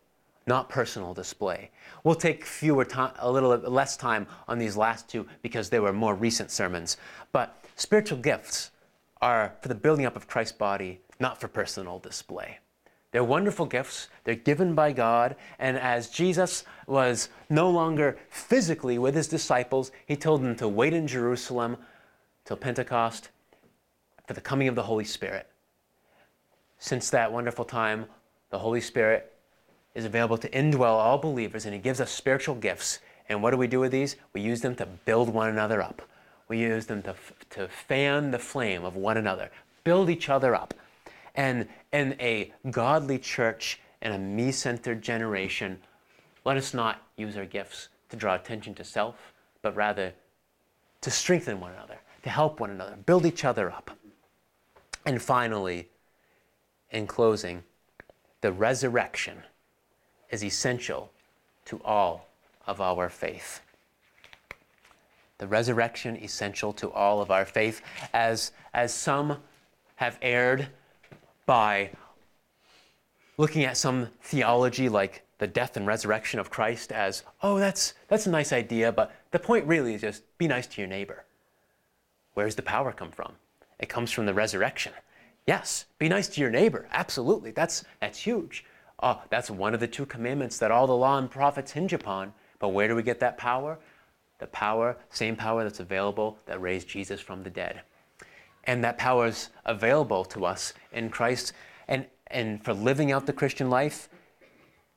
not 0.47 0.69
personal 0.69 1.15
display. 1.15 1.71
We'll 2.05 2.15
take 2.15 2.45
fewer 2.45 2.85
time, 2.85 3.15
a 3.19 3.33
little 3.33 3.57
less 3.57 3.97
time 3.97 4.27
on 4.47 4.59
these 4.59 4.77
last 4.77 5.09
two 5.09 5.27
because 5.41 5.71
they 5.71 5.81
were 5.81 5.95
more 5.95 6.15
recent 6.15 6.51
sermons. 6.51 6.99
But 7.33 7.65
spiritual 7.75 8.19
gifts 8.19 8.71
are 9.23 9.55
for 9.63 9.69
the 9.69 9.75
building 9.75 10.05
up 10.05 10.15
of 10.15 10.29
Christ's 10.29 10.59
body, 10.59 11.01
not 11.21 11.41
for 11.41 11.49
personal 11.49 11.99
display. 11.99 12.59
They're 13.13 13.25
wonderful 13.25 13.65
gifts. 13.65 14.09
They're 14.25 14.35
given 14.35 14.75
by 14.75 14.93
God. 14.93 15.35
And 15.59 15.79
as 15.79 16.11
Jesus 16.11 16.65
was 16.87 17.31
no 17.49 17.71
longer 17.71 18.19
physically 18.29 18.99
with 18.99 19.15
his 19.15 19.27
disciples, 19.27 19.91
he 20.05 20.17
told 20.17 20.43
them 20.43 20.55
to 20.57 20.69
wait 20.69 20.93
in 20.93 21.07
Jerusalem 21.07 21.79
till 22.45 22.59
Pentecost 22.59 23.31
for 24.27 24.35
the 24.35 24.43
coming 24.43 24.69
of 24.69 24.75
the 24.75 24.83
Holy 24.83 25.07
Spirit 25.07 25.49
since 26.87 27.11
that 27.11 27.33
wonderful 27.33 27.65
time, 27.65 28.07
the 28.51 28.59
Holy 28.61 28.81
Spirit 28.81 29.33
is 29.97 30.05
available 30.05 30.39
to 30.39 30.49
indwell 30.51 30.93
all 30.93 31.19
believers 31.19 31.65
and 31.65 31.75
He 31.75 31.81
gives 31.81 32.01
us 32.01 32.13
spiritual 32.13 32.55
gifts. 32.55 33.01
And 33.29 33.43
what 33.43 33.51
do 33.51 33.57
we 33.57 33.67
do 33.67 33.81
with 33.81 33.91
these? 33.91 34.15
We 34.33 34.41
use 34.41 34.61
them 34.61 34.77
to 34.77 34.87
build 34.87 35.29
one 35.29 35.49
another 35.49 35.83
up. 35.83 36.01
We 36.47 36.61
use 36.61 36.87
them 36.87 37.03
to, 37.03 37.17
to 37.51 37.67
fan 37.67 38.31
the 38.31 38.39
flame 38.39 38.85
of 38.85 38.95
one 38.95 39.17
another, 39.17 39.51
build 39.83 40.09
each 40.09 40.29
other 40.29 40.55
up. 40.55 40.75
And 41.35 41.67
in 41.93 42.15
a 42.21 42.53
godly 42.71 43.19
church 43.19 43.81
and 44.01 44.15
a 44.15 44.19
me 44.19 44.53
centered 44.53 45.03
generation, 45.03 45.81
let 46.45 46.57
us 46.57 46.73
not 46.73 47.03
use 47.17 47.37
our 47.37 47.47
gifts 47.47 47.89
to 48.11 48.17
draw 48.17 48.37
attention 48.37 48.77
to 48.77 48.85
self, 48.85 49.33
but 49.61 49.75
rather 49.75 50.13
to 51.01 51.11
strengthen 51.11 51.59
one 51.59 51.73
another, 51.73 51.99
to 52.23 52.31
help 52.31 52.61
one 52.61 52.71
another, 52.71 52.95
build 53.07 53.27
each 53.27 53.45
other 53.45 53.73
up. 53.73 53.91
And 55.05 55.21
finally, 55.21 55.89
in 56.91 57.07
closing, 57.07 57.63
the 58.41 58.53
resurrection 58.53 59.43
is 60.31 60.45
essential 60.45 61.11
to 61.65 61.81
all 61.85 62.29
of 62.67 62.81
our 62.81 63.09
faith. 63.09 63.61
The 65.39 65.47
resurrection 65.47 66.17
essential 66.17 66.73
to 66.75 66.91
all 66.91 67.21
of 67.21 67.31
our 67.31 67.45
faith, 67.45 67.83
as, 68.13 68.53
as 68.73 68.95
some 68.95 69.39
have 69.97 70.19
erred 70.23 70.69
by 71.45 71.91
looking 73.37 73.65
at 73.65 73.77
some 73.77 74.09
theology 74.23 74.89
like 74.89 75.23
the 75.39 75.47
death 75.47 75.77
and 75.77 75.87
resurrection 75.87 76.41
of 76.41 76.49
Christ 76.49 76.91
as, 76.91 77.23
oh, 77.43 77.59
that's, 77.59 77.93
that's 78.09 78.27
a 78.27 78.31
nice 78.31 78.53
idea, 78.53 78.91
but 78.91 79.15
the 79.31 79.39
point 79.39 79.67
really 79.67 79.95
is 79.95 80.01
just 80.01 80.23
be 80.39 80.49
nice 80.49 80.67
to 80.69 80.81
your 80.81 80.89
neighbor. 80.89 81.25
Where 82.35 82.47
does 82.47 82.55
the 82.55 82.63
power 82.63 82.93
come 82.93 83.11
from? 83.11 83.33
It 83.79 83.89
comes 83.89 84.11
from 84.11 84.25
the 84.25 84.35
resurrection. 84.35 84.93
Yes, 85.47 85.87
be 85.99 86.09
nice 86.09 86.29
to 86.29 86.41
your 86.41 86.51
neighbor. 86.51 86.89
Absolutely. 86.91 87.53
That's, 87.53 87.85
that's 88.01 88.19
huge. 88.19 88.65
Uh, 88.99 89.17
that's 89.31 89.51
one 89.51 89.75
of 89.75 89.81
the 89.81 89.87
two 89.87 90.07
commandments 90.07 90.59
that 90.59 90.71
all 90.71 90.87
the 90.87 90.97
law 90.97 91.19
and 91.19 91.31
prophets 91.31 91.73
hinge 91.73 91.93
upon. 91.93 92.33
But 92.59 92.71
where 92.71 92.89
do 92.89 92.97
we 92.97 93.03
get 93.03 93.21
that 93.21 93.39
power? 93.39 93.79
The 94.39 94.49
power, 94.49 94.97
same 95.11 95.37
power 95.37 95.63
that's 95.63 95.81
available 95.81 96.39
that 96.47 96.61
raised 96.61 96.89
Jesus 96.89 97.21
from 97.21 97.43
the 97.43 97.51
dead. 97.51 97.83
And 98.65 98.83
that 98.83 98.99
power 98.99 99.27
is 99.27 99.51
available 99.65 100.25
to 100.27 100.45
us 100.45 100.73
in 100.93 101.11
Christ. 101.11 101.53
And, 101.87 102.07
and 102.27 102.65
for 102.65 102.75
living 102.75 103.13
out 103.13 103.27
the 103.27 103.33
Christian 103.33 103.71
life, 103.71 104.09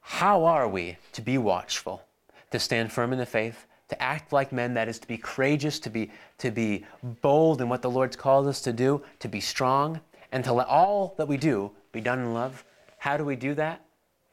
How 0.02 0.46
are 0.46 0.68
we 0.68 0.98
to 1.14 1.22
be 1.22 1.38
watchful, 1.38 2.04
to 2.52 2.60
stand 2.60 2.92
firm 2.92 3.14
in 3.14 3.20
the 3.20 3.26
faith, 3.26 3.68
to 3.90 4.02
act 4.02 4.34
like 4.34 4.52
men, 4.52 4.74
that 4.74 4.88
is, 4.88 5.00
to 5.00 5.08
be 5.08 5.18
courageous, 5.18 5.80
to 5.80 5.90
be, 5.90 6.12
to 6.40 6.52
be 6.52 6.86
bold 7.22 7.62
in 7.62 7.70
what 7.70 7.82
the 7.82 7.90
Lord's 7.90 8.16
called 8.16 8.48
us 8.48 8.62
to 8.62 8.74
do, 8.74 9.04
to 9.20 9.28
be 9.28 9.40
strong, 9.40 10.00
and 10.32 10.44
to 10.44 10.54
let 10.54 10.68
all 10.68 11.16
that 11.18 11.28
we 11.28 11.38
do 11.38 11.72
be 11.92 12.02
done 12.02 12.20
in 12.20 12.34
love? 12.34 12.64
How 12.98 13.18
do 13.18 13.26
we 13.26 13.36
do 13.36 13.54
that? 13.56 13.82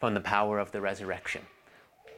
From 0.01 0.15
the 0.15 0.21
power 0.21 0.59
of 0.59 0.73
the 0.73 0.81
resurrection. 0.81 1.43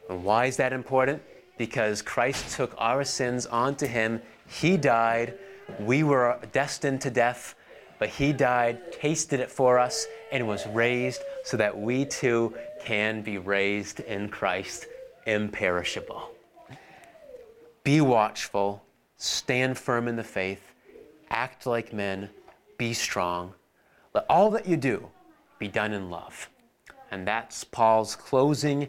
And 0.08 0.24
why 0.24 0.46
is 0.46 0.56
that 0.56 0.72
important? 0.72 1.22
Because 1.58 2.02
Christ 2.02 2.56
took 2.56 2.74
our 2.78 3.04
sins 3.04 3.46
onto 3.46 3.86
him. 3.86 4.20
He 4.48 4.76
died. 4.76 5.34
We 5.78 6.02
were 6.02 6.38
destined 6.52 7.00
to 7.02 7.10
death, 7.10 7.54
but 7.98 8.08
he 8.08 8.32
died, 8.32 8.92
tasted 8.92 9.40
it 9.40 9.50
for 9.50 9.78
us, 9.78 10.06
and 10.32 10.48
was 10.48 10.66
raised 10.68 11.22
so 11.44 11.56
that 11.56 11.78
we 11.78 12.04
too 12.04 12.54
can 12.84 13.22
be 13.22 13.38
raised 13.38 14.00
in 14.00 14.28
Christ 14.28 14.86
imperishable. 15.26 16.30
Be 17.84 18.00
watchful, 18.00 18.82
stand 19.16 19.76
firm 19.78 20.08
in 20.08 20.16
the 20.16 20.24
faith, 20.24 20.72
act 21.30 21.66
like 21.66 21.92
men, 21.92 22.30
be 22.78 22.94
strong. 22.94 23.52
Let 24.14 24.26
all 24.28 24.50
that 24.50 24.66
you 24.66 24.76
do 24.76 25.08
be 25.58 25.68
done 25.68 25.92
in 25.92 26.10
love. 26.10 26.48
And 27.10 27.26
that's 27.26 27.64
Paul's 27.64 28.16
closing 28.16 28.88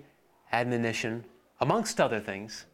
admonition, 0.51 1.26
amongst 1.59 2.01
other 2.01 2.20
things. 2.20 2.65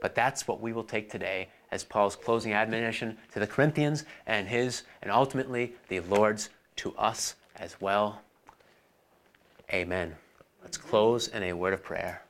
But 0.00 0.14
that's 0.14 0.46
what 0.46 0.60
we 0.60 0.72
will 0.72 0.84
take 0.84 1.10
today 1.10 1.48
as 1.70 1.82
Paul's 1.84 2.16
closing 2.16 2.52
admonition 2.52 3.16
to 3.32 3.40
the 3.40 3.46
Corinthians 3.46 4.04
and 4.26 4.46
his, 4.46 4.82
and 5.02 5.10
ultimately 5.10 5.74
the 5.88 6.00
Lord's 6.00 6.50
to 6.76 6.94
us 6.96 7.36
as 7.56 7.80
well. 7.80 8.20
Amen. 9.72 10.14
Let's 10.62 10.76
close 10.76 11.28
in 11.28 11.42
a 11.42 11.52
word 11.52 11.74
of 11.74 11.82
prayer. 11.82 12.22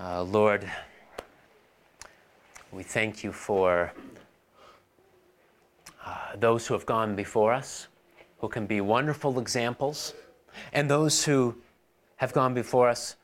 Uh, 0.00 0.22
Lord, 0.22 0.70
we 2.70 2.82
thank 2.82 3.22
you 3.22 3.32
for 3.32 3.92
uh, 6.12 6.36
those 6.36 6.66
who 6.66 6.74
have 6.74 6.84
gone 6.84 7.16
before 7.16 7.52
us, 7.52 7.88
who 8.38 8.48
can 8.48 8.66
be 8.66 8.80
wonderful 8.80 9.38
examples, 9.38 10.14
and 10.72 10.90
those 10.90 11.24
who 11.24 11.56
have 12.16 12.32
gone 12.32 12.54
before 12.54 12.88
us 12.88 13.16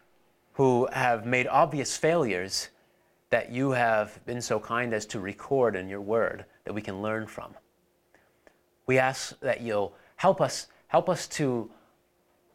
who 0.55 0.89
have 0.93 1.25
made 1.25 1.47
obvious 1.47 1.97
failures 1.97 2.71
that 3.31 3.53
you 3.53 3.71
have 3.71 4.19
been 4.27 4.41
so 4.41 4.59
kind 4.59 4.93
as 4.93 5.07
to 5.07 5.21
record 5.21 5.77
in 5.77 5.89
your 5.89 6.01
word 6.01 6.45
that 6.65 6.73
we 6.73 6.83
can 6.83 7.01
learn 7.03 7.27
from. 7.27 7.55
We 8.87 8.99
ask 8.99 9.39
that 9.41 9.61
you'll 9.61 9.95
help 10.17 10.41
us 10.41 10.67
help 10.89 11.09
us 11.09 11.29
to 11.29 11.71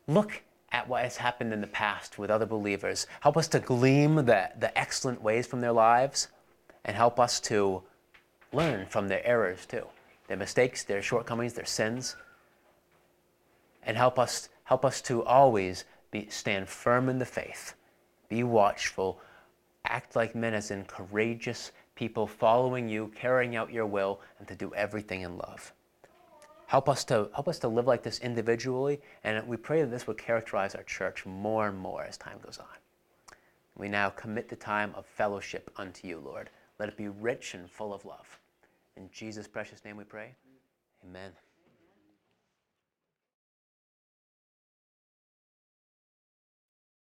look 0.07 0.41
at 0.71 0.89
what 0.89 1.03
has 1.03 1.15
happened 1.15 1.53
in 1.53 1.61
the 1.61 1.67
past 1.67 2.17
with 2.17 2.31
other 2.31 2.47
believers. 2.47 3.05
Help 3.21 3.37
us 3.37 3.47
to 3.49 3.59
glean 3.59 4.15
the, 4.15 4.49
the 4.59 4.75
excellent 4.75 5.21
ways 5.21 5.45
from 5.45 5.61
their 5.61 5.71
lives 5.71 6.29
and 6.83 6.97
help 6.97 7.19
us 7.19 7.39
to 7.39 7.83
learn 8.51 8.87
from 8.87 9.07
their 9.07 9.25
errors 9.25 9.65
too, 9.65 9.85
their 10.27 10.37
mistakes, 10.37 10.83
their 10.83 11.01
shortcomings, 11.01 11.53
their 11.53 11.65
sins. 11.65 12.15
And 13.85 13.97
help 13.97 14.17
us 14.17 14.49
help 14.63 14.85
us 14.85 15.01
to 15.01 15.23
always 15.23 15.85
be, 16.11 16.27
stand 16.29 16.69
firm 16.69 17.09
in 17.09 17.19
the 17.19 17.25
faith, 17.25 17.75
be 18.29 18.43
watchful, 18.43 19.19
act 19.85 20.15
like 20.15 20.35
men 20.35 20.53
as 20.53 20.71
in 20.71 20.85
courageous 20.85 21.71
people 21.95 22.25
following 22.25 22.87
you, 22.87 23.11
carrying 23.15 23.55
out 23.55 23.71
your 23.71 23.85
will, 23.85 24.21
and 24.39 24.47
to 24.47 24.55
do 24.55 24.73
everything 24.73 25.21
in 25.21 25.37
love. 25.37 25.73
Help 26.67 26.89
us 26.89 27.03
to 27.03 27.29
help 27.35 27.47
us 27.47 27.59
to 27.59 27.67
live 27.67 27.85
like 27.85 28.01
this 28.01 28.19
individually, 28.19 28.99
and 29.23 29.45
we 29.47 29.57
pray 29.57 29.81
that 29.81 29.91
this 29.91 30.07
would 30.07 30.17
characterize 30.17 30.73
our 30.73 30.83
church 30.83 31.25
more 31.25 31.67
and 31.67 31.77
more 31.77 32.03
as 32.03 32.17
time 32.17 32.39
goes 32.43 32.57
on. 32.57 33.37
We 33.75 33.89
now 33.89 34.09
commit 34.09 34.49
the 34.49 34.55
time 34.55 34.93
of 34.95 35.05
fellowship 35.05 35.69
unto 35.77 36.07
you, 36.07 36.19
Lord. 36.19 36.49
Let 36.79 36.89
it 36.89 36.97
be 36.97 37.09
rich 37.09 37.53
and 37.53 37.69
full 37.69 37.93
of 37.93 38.05
love. 38.05 38.39
In 38.95 39.09
Jesus' 39.11 39.47
precious 39.47 39.83
name 39.83 39.97
we 39.97 40.03
pray. 40.03 40.35
Amen. 41.03 41.31